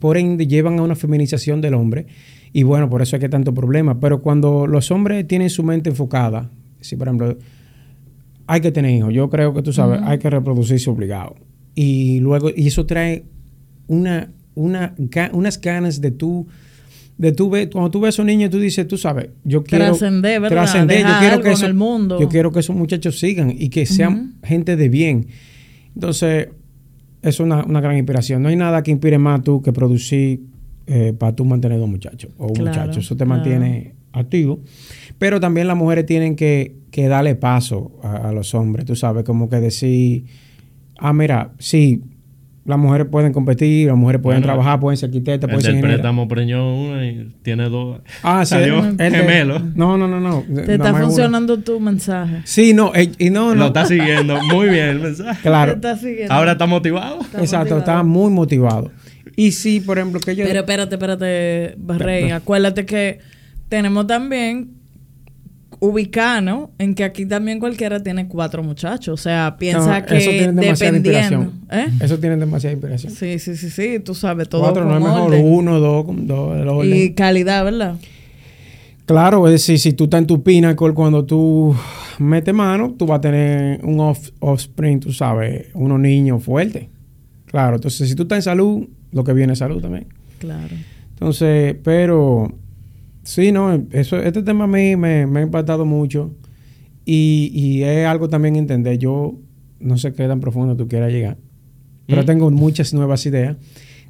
por 0.00 0.16
ende 0.16 0.46
llevan 0.46 0.78
a 0.78 0.82
una 0.82 0.96
feminización 0.96 1.60
del 1.60 1.74
hombre. 1.74 2.06
Y 2.52 2.62
bueno, 2.62 2.88
por 2.88 3.02
eso 3.02 3.16
hay 3.16 3.20
que 3.20 3.28
tanto 3.28 3.52
problema. 3.52 4.00
Pero 4.00 4.22
cuando 4.22 4.66
los 4.66 4.90
hombres 4.90 5.26
tienen 5.26 5.50
su 5.50 5.62
mente 5.62 5.90
enfocada, 5.90 6.50
si 6.80 6.96
por 6.96 7.08
ejemplo, 7.08 7.36
hay 8.46 8.60
que 8.60 8.70
tener 8.70 8.92
hijos, 8.92 9.12
yo 9.12 9.28
creo 9.28 9.52
que 9.54 9.62
tú 9.62 9.72
sabes, 9.72 10.00
hay 10.02 10.18
que 10.18 10.30
reproducirse 10.30 10.88
obligado. 10.90 11.36
Y 11.74 12.20
luego, 12.20 12.50
y 12.54 12.66
eso 12.68 12.86
trae 12.86 13.24
una, 13.86 14.30
una, 14.54 14.94
unas 15.32 15.60
ganas 15.60 16.00
de 16.00 16.10
tú, 16.12 16.46
de 17.18 17.32
tú 17.32 17.50
ver, 17.50 17.70
cuando 17.70 17.90
tú 17.90 18.00
ves 18.00 18.08
a 18.08 18.10
esos 18.10 18.26
niños, 18.26 18.50
tú 18.50 18.58
dices, 18.58 18.86
tú 18.88 18.96
sabes, 18.96 19.28
yo 19.44 19.62
quiero 19.64 19.84
Trascender, 19.86 20.40
¿verdad? 20.40 20.56
trascender, 20.62 21.00
yo 21.06 21.12
quiero 21.20 21.40
que 21.42 21.52
eso- 21.52 21.66
el 21.66 21.74
mundo. 21.74 22.20
yo 22.20 22.28
quiero 22.28 22.52
que 22.52 22.60
esos 22.60 22.74
muchachos 22.76 23.18
sigan 23.18 23.52
y 23.56 23.68
que 23.68 23.86
sean 23.86 24.34
gente 24.42 24.76
de 24.76 24.88
bien. 24.88 25.26
Entonces, 25.94 26.48
es 27.22 27.40
una, 27.40 27.64
una 27.64 27.80
gran 27.80 27.96
inspiración. 27.96 28.42
No 28.42 28.48
hay 28.48 28.56
nada 28.56 28.82
que 28.82 28.90
inspire 28.90 29.18
más 29.18 29.42
tú 29.42 29.62
que 29.62 29.72
producir 29.72 30.40
eh, 30.86 31.14
para 31.18 31.34
tú 31.34 31.44
mantener 31.44 31.78
dos 31.78 31.88
muchachos 31.88 32.30
o 32.36 32.48
un 32.48 32.52
Claro, 32.54 32.70
muchacho. 32.70 33.00
Eso 33.00 33.14
te 33.16 33.24
claro. 33.24 33.28
mantiene 33.42 33.94
activo. 34.12 34.60
Pero 35.18 35.40
también 35.40 35.66
las 35.68 35.76
mujeres 35.76 36.04
tienen 36.06 36.36
que, 36.36 36.76
que 36.90 37.08
darle 37.08 37.34
paso 37.36 37.98
a, 38.02 38.28
a 38.28 38.32
los 38.32 38.54
hombres. 38.54 38.84
Tú 38.84 38.94
sabes, 38.96 39.24
como 39.24 39.48
que 39.48 39.56
decir, 39.60 40.24
ah, 40.98 41.12
mira, 41.12 41.50
sí, 41.58 42.02
las 42.64 42.78
mujeres 42.78 43.06
pueden 43.10 43.32
competir, 43.34 43.88
las 43.88 43.96
mujeres 43.96 44.22
pueden 44.22 44.40
Bueno, 44.40 44.54
trabajar, 44.54 44.80
pueden 44.80 44.96
ser 44.96 45.08
arquitectas, 45.10 45.48
pueden 45.48 45.60
ser 45.60 45.70
ingenieras. 45.72 45.96
préstamo 45.96 46.26
preñó 46.28 46.74
una 46.82 47.06
y 47.06 47.30
tiene 47.42 47.68
dos. 47.68 48.00
Ah, 48.22 48.44
sí. 48.46 48.50
Salió 48.54 48.78
el 48.84 48.96
de- 48.96 49.10
gemelo. 49.10 49.58
No, 49.74 49.98
no, 49.98 50.08
no, 50.08 50.18
no. 50.18 50.42
Te 50.64 50.74
está 50.76 50.94
funcionando 50.94 51.58
tu 51.58 51.78
mensaje. 51.78 52.40
Sí, 52.44 52.72
no, 52.72 52.94
eh, 52.94 53.12
y 53.18 53.28
no, 53.28 53.50
Lo 53.50 53.54
no. 53.54 53.66
está 53.66 53.84
siguiendo 53.84 54.38
muy 54.50 54.68
bien 54.70 54.86
el 54.86 55.00
mensaje. 55.02 55.42
Claro. 55.42 55.72
Te 55.72 55.76
está 55.76 55.96
siguiendo. 55.98 56.32
Ahora 56.32 56.52
está 56.52 56.66
motivado. 56.66 57.20
Está 57.20 57.40
Exacto, 57.40 57.58
motivado. 57.74 57.78
estaba 57.80 58.02
muy 58.02 58.30
motivado. 58.30 58.90
Y 59.36 59.50
sí, 59.52 59.80
por 59.80 59.98
ejemplo, 59.98 60.20
que 60.20 60.34
yo... 60.34 60.44
Pero 60.46 60.60
espérate, 60.60 60.94
espérate, 60.94 61.74
Barrey. 61.76 62.30
Acuérdate 62.30 62.86
que 62.86 63.18
tenemos 63.68 64.06
también 64.06 64.70
ubicano 65.80 66.70
en 66.78 66.94
que 66.94 67.04
aquí 67.04 67.26
también 67.26 67.60
cualquiera 67.60 68.02
tiene 68.02 68.28
cuatro 68.28 68.62
muchachos. 68.62 69.20
O 69.20 69.22
sea, 69.22 69.56
piensa 69.58 70.00
No, 70.00 70.06
que 70.06 70.16
eso 70.16 70.30
tiene 70.30 70.52
demasiada 70.52 70.92
dependiendo. 70.92 71.42
inspiración. 71.42 71.52
¿eh? 71.70 72.04
Eso 72.04 72.18
tiene 72.18 72.36
demasiada 72.36 72.72
inspiración. 72.72 73.12
Sí, 73.12 73.38
sí, 73.38 73.56
sí, 73.56 73.70
sí. 73.70 74.00
Tú 74.00 74.14
sabes 74.14 74.48
todo. 74.48 74.62
Cuatro 74.62 74.84
no 74.84 74.96
es 74.96 75.02
mejor, 75.02 75.20
orden. 75.32 75.44
uno, 75.44 75.80
dos, 75.80 76.06
dos. 76.26 76.84
Y 76.86 77.12
calidad, 77.14 77.64
¿verdad? 77.64 77.96
Claro, 79.06 79.46
es 79.46 79.52
decir, 79.52 79.78
si 79.78 79.92
tú 79.92 80.04
estás 80.04 80.20
en 80.20 80.26
tu 80.26 80.42
pinnacle, 80.42 80.94
cuando 80.94 81.24
tú 81.26 81.74
metes 82.18 82.54
mano, 82.54 82.94
tú 82.98 83.06
vas 83.06 83.18
a 83.18 83.20
tener 83.20 83.84
un 83.84 84.00
off- 84.00 84.30
offspring, 84.40 85.00
tú 85.00 85.12
sabes, 85.12 85.66
unos 85.74 86.00
niños 86.00 86.42
fuertes. 86.42 86.86
Claro, 87.46 87.76
entonces 87.76 88.08
si 88.08 88.14
tú 88.14 88.22
estás 88.22 88.36
en 88.38 88.42
salud, 88.42 88.86
lo 89.12 89.22
que 89.22 89.32
viene 89.34 89.52
es 89.52 89.58
salud 89.58 89.82
también. 89.82 90.06
Claro. 90.38 90.74
Entonces, 91.12 91.76
pero 91.84 92.50
sí, 93.24 93.52
no, 93.52 93.82
eso, 93.90 94.16
este 94.18 94.42
tema 94.42 94.64
a 94.64 94.68
mí 94.68 94.96
me, 94.96 95.26
me 95.26 95.40
ha 95.40 95.42
impactado 95.42 95.84
mucho 95.84 96.34
y, 97.04 97.50
y 97.52 97.82
es 97.82 98.06
algo 98.06 98.28
también 98.28 98.56
entender. 98.56 98.98
Yo 98.98 99.34
no 99.80 99.98
sé 99.98 100.12
qué 100.12 100.26
tan 100.26 100.40
profundo 100.40 100.76
tú 100.76 100.88
quieras 100.88 101.12
llegar, 101.12 101.36
pero 102.06 102.22
Mm. 102.22 102.26
tengo 102.26 102.50
muchas 102.50 102.94
nuevas 102.94 103.24
ideas 103.26 103.56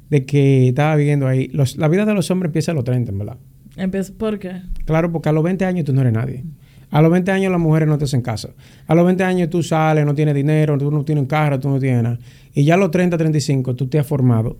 de 0.09 0.25
que 0.25 0.69
estaba 0.69 0.95
viendo 0.95 1.27
ahí. 1.27 1.47
Los, 1.47 1.77
la 1.77 1.87
vida 1.87 2.05
de 2.05 2.13
los 2.13 2.29
hombres 2.31 2.49
empieza 2.49 2.71
a 2.71 2.75
los 2.75 2.83
30, 2.83 3.11
en 3.11 3.17
verdad. 3.17 3.37
Empieza, 3.75 4.13
¿Por 4.17 4.39
qué? 4.39 4.61
Claro, 4.85 5.11
porque 5.11 5.29
a 5.29 5.31
los 5.31 5.43
20 5.43 5.65
años 5.65 5.85
tú 5.85 5.93
no 5.93 6.01
eres 6.01 6.13
nadie. 6.13 6.43
A 6.91 7.01
los 7.01 7.11
20 7.11 7.29
años 7.31 7.51
las 7.51 7.59
mujeres 7.59 7.89
no 7.89 7.97
te 7.97 8.05
hacen 8.05 8.21
caso. 8.21 8.53
A 8.87 8.95
los 8.95 9.03
20 9.05 9.23
años 9.23 9.49
tú 9.49 9.63
sales, 9.63 10.05
no 10.05 10.13
tienes 10.13 10.35
dinero, 10.35 10.77
tú 10.77 10.89
no 10.91 11.03
tienes 11.03 11.23
un 11.23 11.27
carro, 11.27 11.59
tú 11.59 11.67
no 11.69 11.79
tienes 11.79 12.03
nada. 12.03 12.19
Y 12.53 12.63
ya 12.63 12.75
a 12.75 12.77
los 12.77 12.91
30, 12.91 13.17
35 13.17 13.75
tú 13.75 13.87
te 13.87 13.99
has 13.99 14.07
formado 14.07 14.57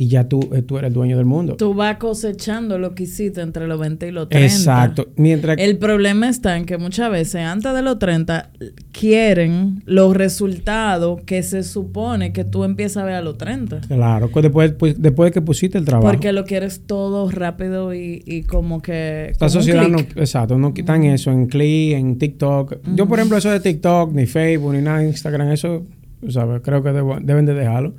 y 0.00 0.06
ya 0.06 0.28
tú, 0.28 0.38
eh, 0.54 0.62
tú 0.62 0.78
eres 0.78 0.94
dueño 0.94 1.16
del 1.16 1.26
mundo. 1.26 1.56
Tú 1.56 1.74
vas 1.74 1.96
cosechando 1.96 2.78
lo 2.78 2.94
que 2.94 3.02
hiciste 3.02 3.40
entre 3.40 3.66
los 3.66 3.80
20 3.80 4.06
y 4.06 4.12
los 4.12 4.28
30. 4.28 4.46
Exacto. 4.54 5.08
Mientras 5.16 5.58
El 5.58 5.76
problema 5.76 6.28
está 6.28 6.56
en 6.56 6.66
que 6.66 6.78
muchas 6.78 7.10
veces 7.10 7.40
antes 7.42 7.74
de 7.74 7.82
los 7.82 7.98
30 7.98 8.50
quieren 8.92 9.82
los 9.86 10.14
resultados 10.16 11.20
que 11.22 11.42
se 11.42 11.62
supone 11.64 12.32
que 12.32 12.44
tú 12.44 12.62
empiezas 12.64 12.98
a 13.02 13.06
ver 13.06 13.14
a 13.14 13.22
los 13.22 13.38
30. 13.38 13.80
Claro, 13.88 14.30
pues 14.30 14.44
después, 14.44 14.72
pues, 14.72 15.02
después 15.02 15.30
de 15.30 15.34
que 15.34 15.42
pusiste 15.42 15.78
el 15.78 15.84
trabajo. 15.84 16.08
Porque 16.12 16.32
lo 16.32 16.44
quieres 16.44 16.82
todo 16.86 17.28
rápido 17.30 17.92
y, 17.94 18.22
y 18.24 18.42
como 18.42 18.80
que... 18.80 19.32
Un 19.40 19.50
sociedad 19.50 19.88
no, 19.88 19.98
clic. 19.98 20.16
exacto, 20.16 20.58
no 20.58 20.72
quitan 20.74 21.02
eso 21.04 21.30
en 21.32 21.46
click, 21.48 21.94
en 21.94 22.18
TikTok. 22.18 22.76
Yo, 22.94 23.06
por 23.08 23.18
ejemplo, 23.18 23.36
eso 23.38 23.50
de 23.50 23.58
TikTok, 23.60 24.12
ni 24.12 24.26
Facebook, 24.26 24.74
ni 24.74 24.82
nada, 24.82 25.02
Instagram, 25.04 25.50
eso, 25.50 25.84
sabes, 26.28 26.60
creo 26.62 26.82
que 26.84 26.90
debo- 26.90 27.18
deben 27.20 27.46
de 27.46 27.54
dejarlo. 27.54 27.94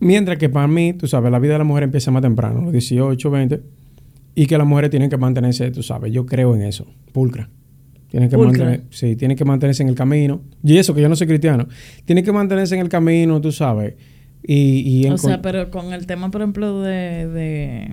Mientras 0.00 0.38
que 0.38 0.48
para 0.48 0.66
mí, 0.66 0.92
tú 0.92 1.06
sabes, 1.06 1.30
la 1.30 1.38
vida 1.38 1.52
de 1.54 1.58
la 1.58 1.64
mujer 1.64 1.84
empieza 1.84 2.10
más 2.10 2.22
temprano, 2.22 2.60
los 2.62 2.72
18, 2.72 3.30
20, 3.30 3.60
y 4.34 4.46
que 4.46 4.58
las 4.58 4.66
mujeres 4.66 4.90
tienen 4.90 5.08
que 5.08 5.16
mantenerse, 5.16 5.70
tú 5.70 5.82
sabes, 5.82 6.12
yo 6.12 6.26
creo 6.26 6.54
en 6.54 6.62
eso, 6.62 6.86
pulcra. 7.12 7.48
Tienen 8.10 8.28
que, 8.28 8.36
Pulcra. 8.36 8.64
mantener, 8.64 8.82
sí, 8.90 9.16
tienen 9.16 9.36
que 9.36 9.44
mantenerse 9.44 9.82
en 9.82 9.88
el 9.88 9.96
camino. 9.96 10.40
Y 10.62 10.76
eso, 10.78 10.94
que 10.94 11.00
yo 11.00 11.08
no 11.08 11.16
soy 11.16 11.26
cristiano. 11.26 11.66
Tienen 12.04 12.24
que 12.24 12.30
mantenerse 12.30 12.76
en 12.76 12.80
el 12.82 12.88
camino, 12.88 13.40
tú 13.40 13.50
sabes. 13.50 13.94
Y, 14.46 15.02
y 15.04 15.06
O 15.08 15.18
sea, 15.18 15.42
pero 15.42 15.68
con 15.70 15.92
el 15.92 16.06
tema, 16.06 16.30
por 16.30 16.40
ejemplo, 16.42 16.80
de... 16.80 17.26
de... 17.26 17.88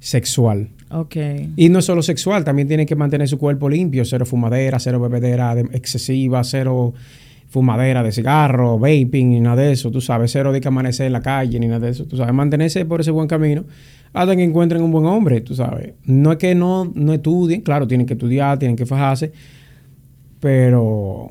sexual. 0.00 0.70
Ok. 0.90 1.16
Y 1.56 1.68
no 1.68 1.82
solo 1.82 2.02
sexual, 2.02 2.44
también 2.44 2.68
tienen 2.68 2.86
que 2.86 2.96
mantener 2.96 3.28
su 3.28 3.38
cuerpo 3.38 3.68
limpio, 3.68 4.04
cero 4.04 4.26
fumadera, 4.26 4.78
cero 4.78 5.00
bebedera 5.00 5.54
de- 5.54 5.68
excesiva, 5.76 6.42
cero 6.44 6.92
fumadera 7.56 8.02
de 8.02 8.12
cigarro, 8.12 8.78
vaping, 8.78 9.30
ni 9.30 9.40
nada 9.40 9.62
de 9.62 9.72
eso, 9.72 9.90
tú 9.90 10.02
sabes, 10.02 10.30
cero 10.30 10.52
de 10.52 10.60
que 10.60 10.68
amanecer 10.68 11.06
en 11.06 11.14
la 11.14 11.22
calle, 11.22 11.58
ni 11.58 11.66
nada 11.66 11.86
de 11.86 11.92
eso, 11.92 12.04
tú 12.04 12.14
sabes, 12.14 12.34
mantenerse 12.34 12.84
por 12.84 13.00
ese 13.00 13.10
buen 13.10 13.26
camino 13.28 13.64
hasta 14.12 14.36
que 14.36 14.44
encuentren 14.44 14.82
un 14.82 14.92
buen 14.92 15.06
hombre, 15.06 15.40
tú 15.40 15.54
sabes. 15.54 15.94
No 16.04 16.32
es 16.32 16.36
que 16.36 16.54
no, 16.54 16.92
no 16.94 17.14
estudien, 17.14 17.62
claro, 17.62 17.86
tienen 17.86 18.06
que 18.06 18.12
estudiar, 18.12 18.58
tienen 18.58 18.76
que 18.76 18.84
fajarse, 18.84 19.32
pero 20.38 21.30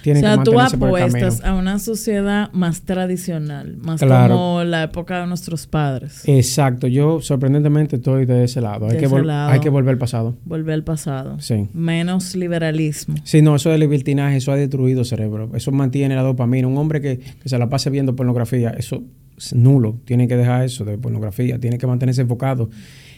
O 0.00 0.14
sea, 0.14 0.36
que 0.38 0.44
tú 0.44 0.58
apuestas 0.60 1.42
a 1.44 1.54
una 1.54 1.78
sociedad 1.78 2.50
más 2.52 2.82
tradicional, 2.82 3.76
más 3.78 4.00
Claro. 4.00 4.34
como 4.34 4.64
la 4.64 4.84
época 4.84 5.20
de 5.20 5.26
nuestros 5.26 5.66
padres. 5.66 6.22
Exacto, 6.26 6.86
yo 6.86 7.20
sorprendentemente 7.20 7.96
estoy 7.96 8.26
de 8.26 8.44
ese 8.44 8.60
lado. 8.60 8.86
Hay, 8.86 8.92
De 8.92 8.98
que, 8.98 9.06
ese 9.06 9.14
vol- 9.14 9.24
lado. 9.24 9.50
hay 9.50 9.60
que 9.60 9.68
volver 9.70 9.90
al 9.90 9.98
pasado. 9.98 10.36
Volver 10.44 10.74
al 10.74 10.84
pasado. 10.84 11.40
Sí. 11.40 11.68
Menos 11.72 12.34
liberalismo. 12.36 13.16
Sí, 13.24 13.42
no, 13.42 13.56
eso 13.56 13.70
del 13.70 13.80
libertinaje, 13.80 14.36
eso 14.36 14.52
ha 14.52 14.56
destruido 14.56 15.00
el 15.00 15.06
cerebro. 15.06 15.50
Eso 15.54 15.70
mantiene 15.72 16.14
la 16.14 16.22
dopamina. 16.22 16.68
Un 16.68 16.78
hombre 16.78 17.00
que, 17.00 17.18
que 17.18 17.48
se 17.48 17.58
la 17.58 17.68
pase 17.68 17.90
viendo 17.90 18.14
pornografía, 18.16 18.70
eso 18.70 19.02
es 19.36 19.54
nulo. 19.54 19.98
Tiene 20.04 20.28
que 20.28 20.36
dejar 20.36 20.64
eso 20.64 20.84
de 20.84 20.98
pornografía. 20.98 21.58
Tiene 21.58 21.78
que 21.78 21.86
mantenerse 21.86 22.22
enfocado 22.22 22.70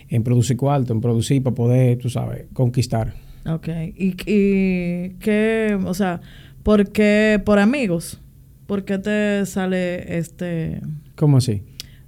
en 0.09 0.23
producir 0.25 0.57
cuarto, 0.57 0.93
en 0.93 1.01
producir 1.01 1.43
para 1.43 1.55
poder, 1.55 1.99
tú 1.99 2.09
sabes, 2.11 2.47
conquistar. 2.53 3.15
Ok. 3.47 3.69
¿Y, 3.97 4.17
y 4.27 5.11
qué, 5.21 5.79
o 5.87 5.95
sea, 5.95 6.21
por 6.63 6.91
qué, 6.91 7.41
por 7.45 7.59
amigos? 7.59 8.19
¿Por 8.67 8.85
qué 8.85 8.99
te 8.99 9.45
sale 9.47 10.19
este, 10.19 10.81
¿Cómo 11.17 11.39
así? 11.39 11.63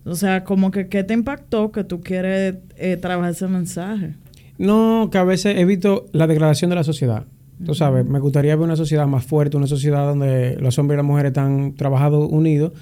o 0.05 0.15
sea, 0.15 0.45
como 0.45 0.71
que 0.71 0.89
qué 0.89 1.05
te 1.05 1.15
impactó 1.15 1.71
que 1.73 1.85
tú 1.85 2.01
quieres 2.01 2.57
eh, 2.77 2.97
trabajar 2.97 3.33
ese 3.33 3.47
mensaje? 3.49 4.15
No, 4.59 5.09
que 5.11 5.19
a 5.19 5.25
veces 5.25 5.57
evito 5.59 6.07
la 6.13 6.27
degradación 6.27 6.71
de 6.71 6.77
la 6.77 6.85
sociedad. 6.85 7.25
Tú 7.65 7.75
sabes, 7.75 8.05
me 8.05 8.19
gustaría 8.19 8.57
ver 8.57 8.65
una 8.65 8.75
sociedad 8.77 9.07
más 9.07 9.25
fuerte, 9.25 9.57
una 9.57 9.69
sociedad 9.69 10.07
donde 10.07 10.57
los 10.61 10.79
hombres 10.79 10.97
y 10.97 10.99
las 10.99 11.07
mujeres 11.07 11.31
están 11.31 11.75
trabajando 11.75 12.27
unidos, 12.27 12.73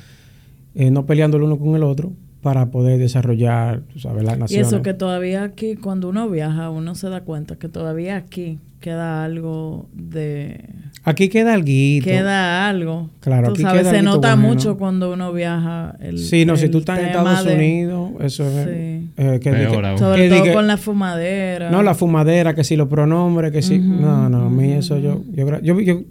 eh, 0.75 0.91
no 0.91 1.05
peleando 1.05 1.37
el 1.37 1.43
uno 1.43 1.59
con 1.59 1.75
el 1.77 1.83
otro, 1.83 2.13
para 2.43 2.71
poder 2.71 2.99
desarrollar, 2.99 3.83
tú 3.93 3.99
sabes, 3.99 4.25
las 4.25 4.37
Y 4.37 4.41
naciones. 4.41 4.67
eso 4.69 4.81
que 4.83 4.95
todavía 4.95 5.43
aquí, 5.43 5.77
cuando 5.77 6.09
uno 6.09 6.29
viaja, 6.31 6.71
uno 6.71 6.95
se 6.95 7.11
da 7.11 7.21
cuenta 7.23 7.57
que 7.57 7.69
todavía 7.69 8.17
aquí 8.17 8.59
queda 8.81 9.25
algo 9.25 9.89
de... 9.93 10.65
Aquí 11.05 11.29
queda 11.29 11.55
algo. 11.55 11.65
Queda 11.67 12.69
algo. 12.69 13.11
Claro, 13.21 13.49
Tú 13.49 13.53
aquí 13.53 13.63
sabes, 13.63 13.83
queda 13.83 13.91
se 13.93 14.03
nota 14.03 14.35
bueno. 14.35 14.49
mucho 14.49 14.77
cuando 14.77 15.13
uno 15.13 15.33
viaja. 15.33 15.97
El, 16.01 16.19
Sí, 16.19 16.45
no, 16.45 16.57
si 16.57 16.69
tú 16.69 16.79
estás 16.79 16.99
en 16.99 17.07
tema 17.13 17.19
Estados 17.35 17.47
de- 17.47 17.55
Unidos, 17.55 18.11
eso 18.21 18.45
es... 18.49 18.65
Sí. 18.65 19.11
eh, 19.17 19.41
que, 19.43 19.51
Peor 19.51 19.81
que- 19.83 19.87
aún. 19.87 19.99
Sobre 19.99 20.29
que 20.29 20.39
todo 20.41 20.53
con 20.55 20.67
la 20.67 20.77
fumadera. 20.77 21.71
No, 21.71 21.83
la 21.83 21.95
fumadera, 21.95 22.55
que 22.55 22.65
si 22.65 22.77
los 22.77 22.89
pronombres, 22.89 23.53
que 23.53 23.63
si... 23.63 23.79
No, 23.79 24.29
no, 24.29 24.43
a 24.47 24.51
mí 24.51 24.73
eso 24.73 24.99
yo... 24.99 25.23
Yo, 25.33 25.61
yo, 25.63 25.81
yo, 25.81 26.03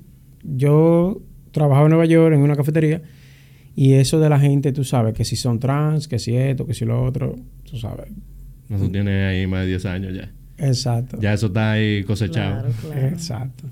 yo 0.44 1.22
trabajaba 1.52 1.86
en 1.88 1.90
Nueva 1.92 2.06
York 2.06 2.34
en 2.36 2.42
una 2.42 2.56
cafetería 2.56 3.02
y 3.76 3.94
eso 3.94 4.20
de 4.20 4.30
la 4.30 4.40
gente, 4.40 4.72
tú 4.74 4.84
sabes, 4.84 5.14
que 5.14 5.24
si 5.26 5.36
son 5.36 5.60
trans, 5.60 6.08
que 6.08 6.20
si 6.20 6.36
esto, 6.36 6.66
que 6.66 6.74
si 6.74 6.86
lo 6.86 7.04
otro, 7.04 7.36
tú 7.70 7.78
sabes. 7.78 8.08
Eso 8.70 8.90
tiene 8.90 9.26
ahí 9.26 9.48
más 9.48 9.62
de 9.62 9.68
10 9.68 9.86
años 9.86 10.14
ya. 10.16 10.32
Exacto. 10.60 11.18
Ya 11.22 11.34
eso 11.34 11.47
está 11.47 11.72
ahí 11.72 12.03
cosechado. 12.03 12.62
Claro, 12.62 12.70
claro. 12.82 13.07
Exacto. 13.07 13.64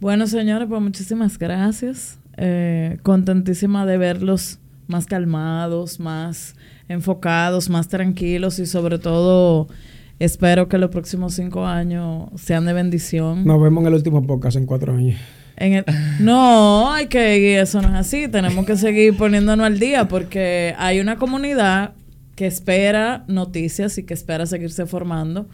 Bueno, 0.00 0.26
señores, 0.26 0.68
pues 0.68 0.80
muchísimas 0.82 1.38
gracias. 1.38 2.18
Eh, 2.36 2.98
contentísima 3.02 3.86
de 3.86 3.98
verlos 3.98 4.58
más 4.88 5.06
calmados, 5.06 6.00
más 6.00 6.54
enfocados, 6.88 7.70
más 7.70 7.88
tranquilos 7.88 8.58
y 8.58 8.66
sobre 8.66 8.98
todo 8.98 9.68
espero 10.18 10.68
que 10.68 10.78
los 10.78 10.90
próximos 10.90 11.34
cinco 11.34 11.66
años 11.66 12.28
sean 12.36 12.64
de 12.66 12.72
bendición. 12.72 13.44
Nos 13.44 13.62
vemos 13.62 13.82
en 13.82 13.88
el 13.88 13.94
último 13.94 14.26
podcast 14.26 14.56
en 14.56 14.66
cuatro 14.66 14.94
años. 14.94 15.18
En 15.56 15.74
el- 15.74 15.84
no, 16.20 16.90
hay 16.92 17.06
que 17.06 17.60
eso 17.60 17.80
no 17.80 17.88
es 17.88 17.94
así. 17.94 18.26
Tenemos 18.28 18.66
que 18.66 18.76
seguir 18.76 19.16
poniéndonos 19.16 19.64
al 19.66 19.78
día 19.78 20.08
porque 20.08 20.74
hay 20.78 20.98
una 21.00 21.16
comunidad 21.16 21.92
que 22.34 22.46
espera 22.46 23.24
noticias 23.28 23.98
y 23.98 24.04
que 24.04 24.14
espera 24.14 24.46
seguirse 24.46 24.86
formando 24.86 25.48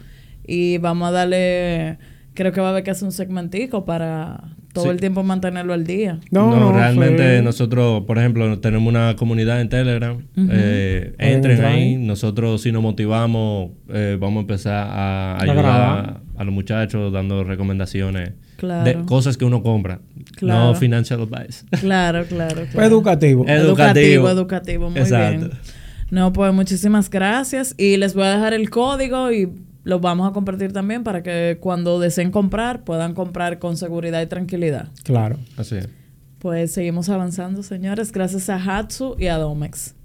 y 0.45 0.77
vamos 0.79 1.09
a 1.09 1.11
darle, 1.11 1.97
creo 2.33 2.51
que 2.51 2.61
va 2.61 2.67
a 2.67 2.71
haber 2.71 2.83
que 2.83 2.91
hacer 2.91 3.05
un 3.05 3.11
segmentico 3.11 3.85
para 3.85 4.55
todo 4.73 4.85
Sí. 4.85 4.89
el 4.91 4.99
tiempo 4.99 5.23
mantenerlo 5.23 5.73
al 5.73 5.83
día. 5.83 6.19
No, 6.31 6.51
No, 6.51 6.59
no, 6.59 6.71
realmente 6.71 7.41
nosotros, 7.41 8.03
por 8.05 8.17
ejemplo, 8.19 8.59
tenemos 8.59 8.87
una 8.87 9.15
comunidad 9.15 9.61
en 9.61 9.69
Telegram. 9.69 10.17
Eh, 10.37 11.13
Pueden 11.17 11.33
entren 11.35 11.65
ahí. 11.65 11.97
Nosotros, 11.97 12.61
si 12.61 12.71
nos 12.71 12.81
motivamos, 12.83 13.71
eh, 13.89 14.17
vamos 14.19 14.37
a 14.37 14.41
empezar 14.41 14.87
a 14.91 15.41
ayudar 15.41 15.65
a, 15.65 16.21
a 16.37 16.43
los 16.43 16.53
muchachos 16.53 17.11
dando 17.11 17.43
recomendaciones 17.43 18.31
Claro. 18.57 18.83
de 18.85 19.05
cosas 19.05 19.37
que 19.37 19.45
uno 19.45 19.63
compra. 19.63 19.99
Claro. 20.35 20.67
No 20.67 20.75
financial 20.75 21.21
advice. 21.21 21.65
Claro, 21.79 22.25
claro. 22.25 22.63
Claro. 22.71 22.87
educativo. 22.87 23.45
Educativo, 23.47 24.27
Educativo. 24.27 24.29
educativo, 24.29 24.89
muy 24.91 24.99
Exacto. 24.99 25.47
bien. 25.47 25.51
No, 26.11 26.33
pues 26.33 26.53
muchísimas 26.53 27.09
gracias 27.09 27.75
y 27.77 27.97
les 27.97 28.13
voy 28.13 28.23
a 28.23 28.33
dejar 28.33 28.53
el 28.53 28.69
código 28.69 29.31
y 29.31 29.51
lo 29.83 29.99
vamos 29.99 30.29
a 30.29 30.33
compartir 30.33 30.73
también 30.73 31.03
para 31.03 31.23
que 31.23 31.57
cuando 31.59 31.99
deseen 31.99 32.31
comprar 32.31 32.83
puedan 32.83 33.13
comprar 33.13 33.59
con 33.59 33.77
seguridad 33.77 34.21
y 34.21 34.27
tranquilidad. 34.27 34.89
Claro. 35.03 35.37
Así 35.57 35.75
es. 35.75 35.89
Pues 36.39 36.71
seguimos 36.71 37.09
avanzando, 37.09 37.63
señores, 37.63 38.11
gracias 38.11 38.49
a 38.49 38.55
Hatsu 38.55 39.15
y 39.19 39.27
a 39.27 39.37
Domex. 39.37 39.95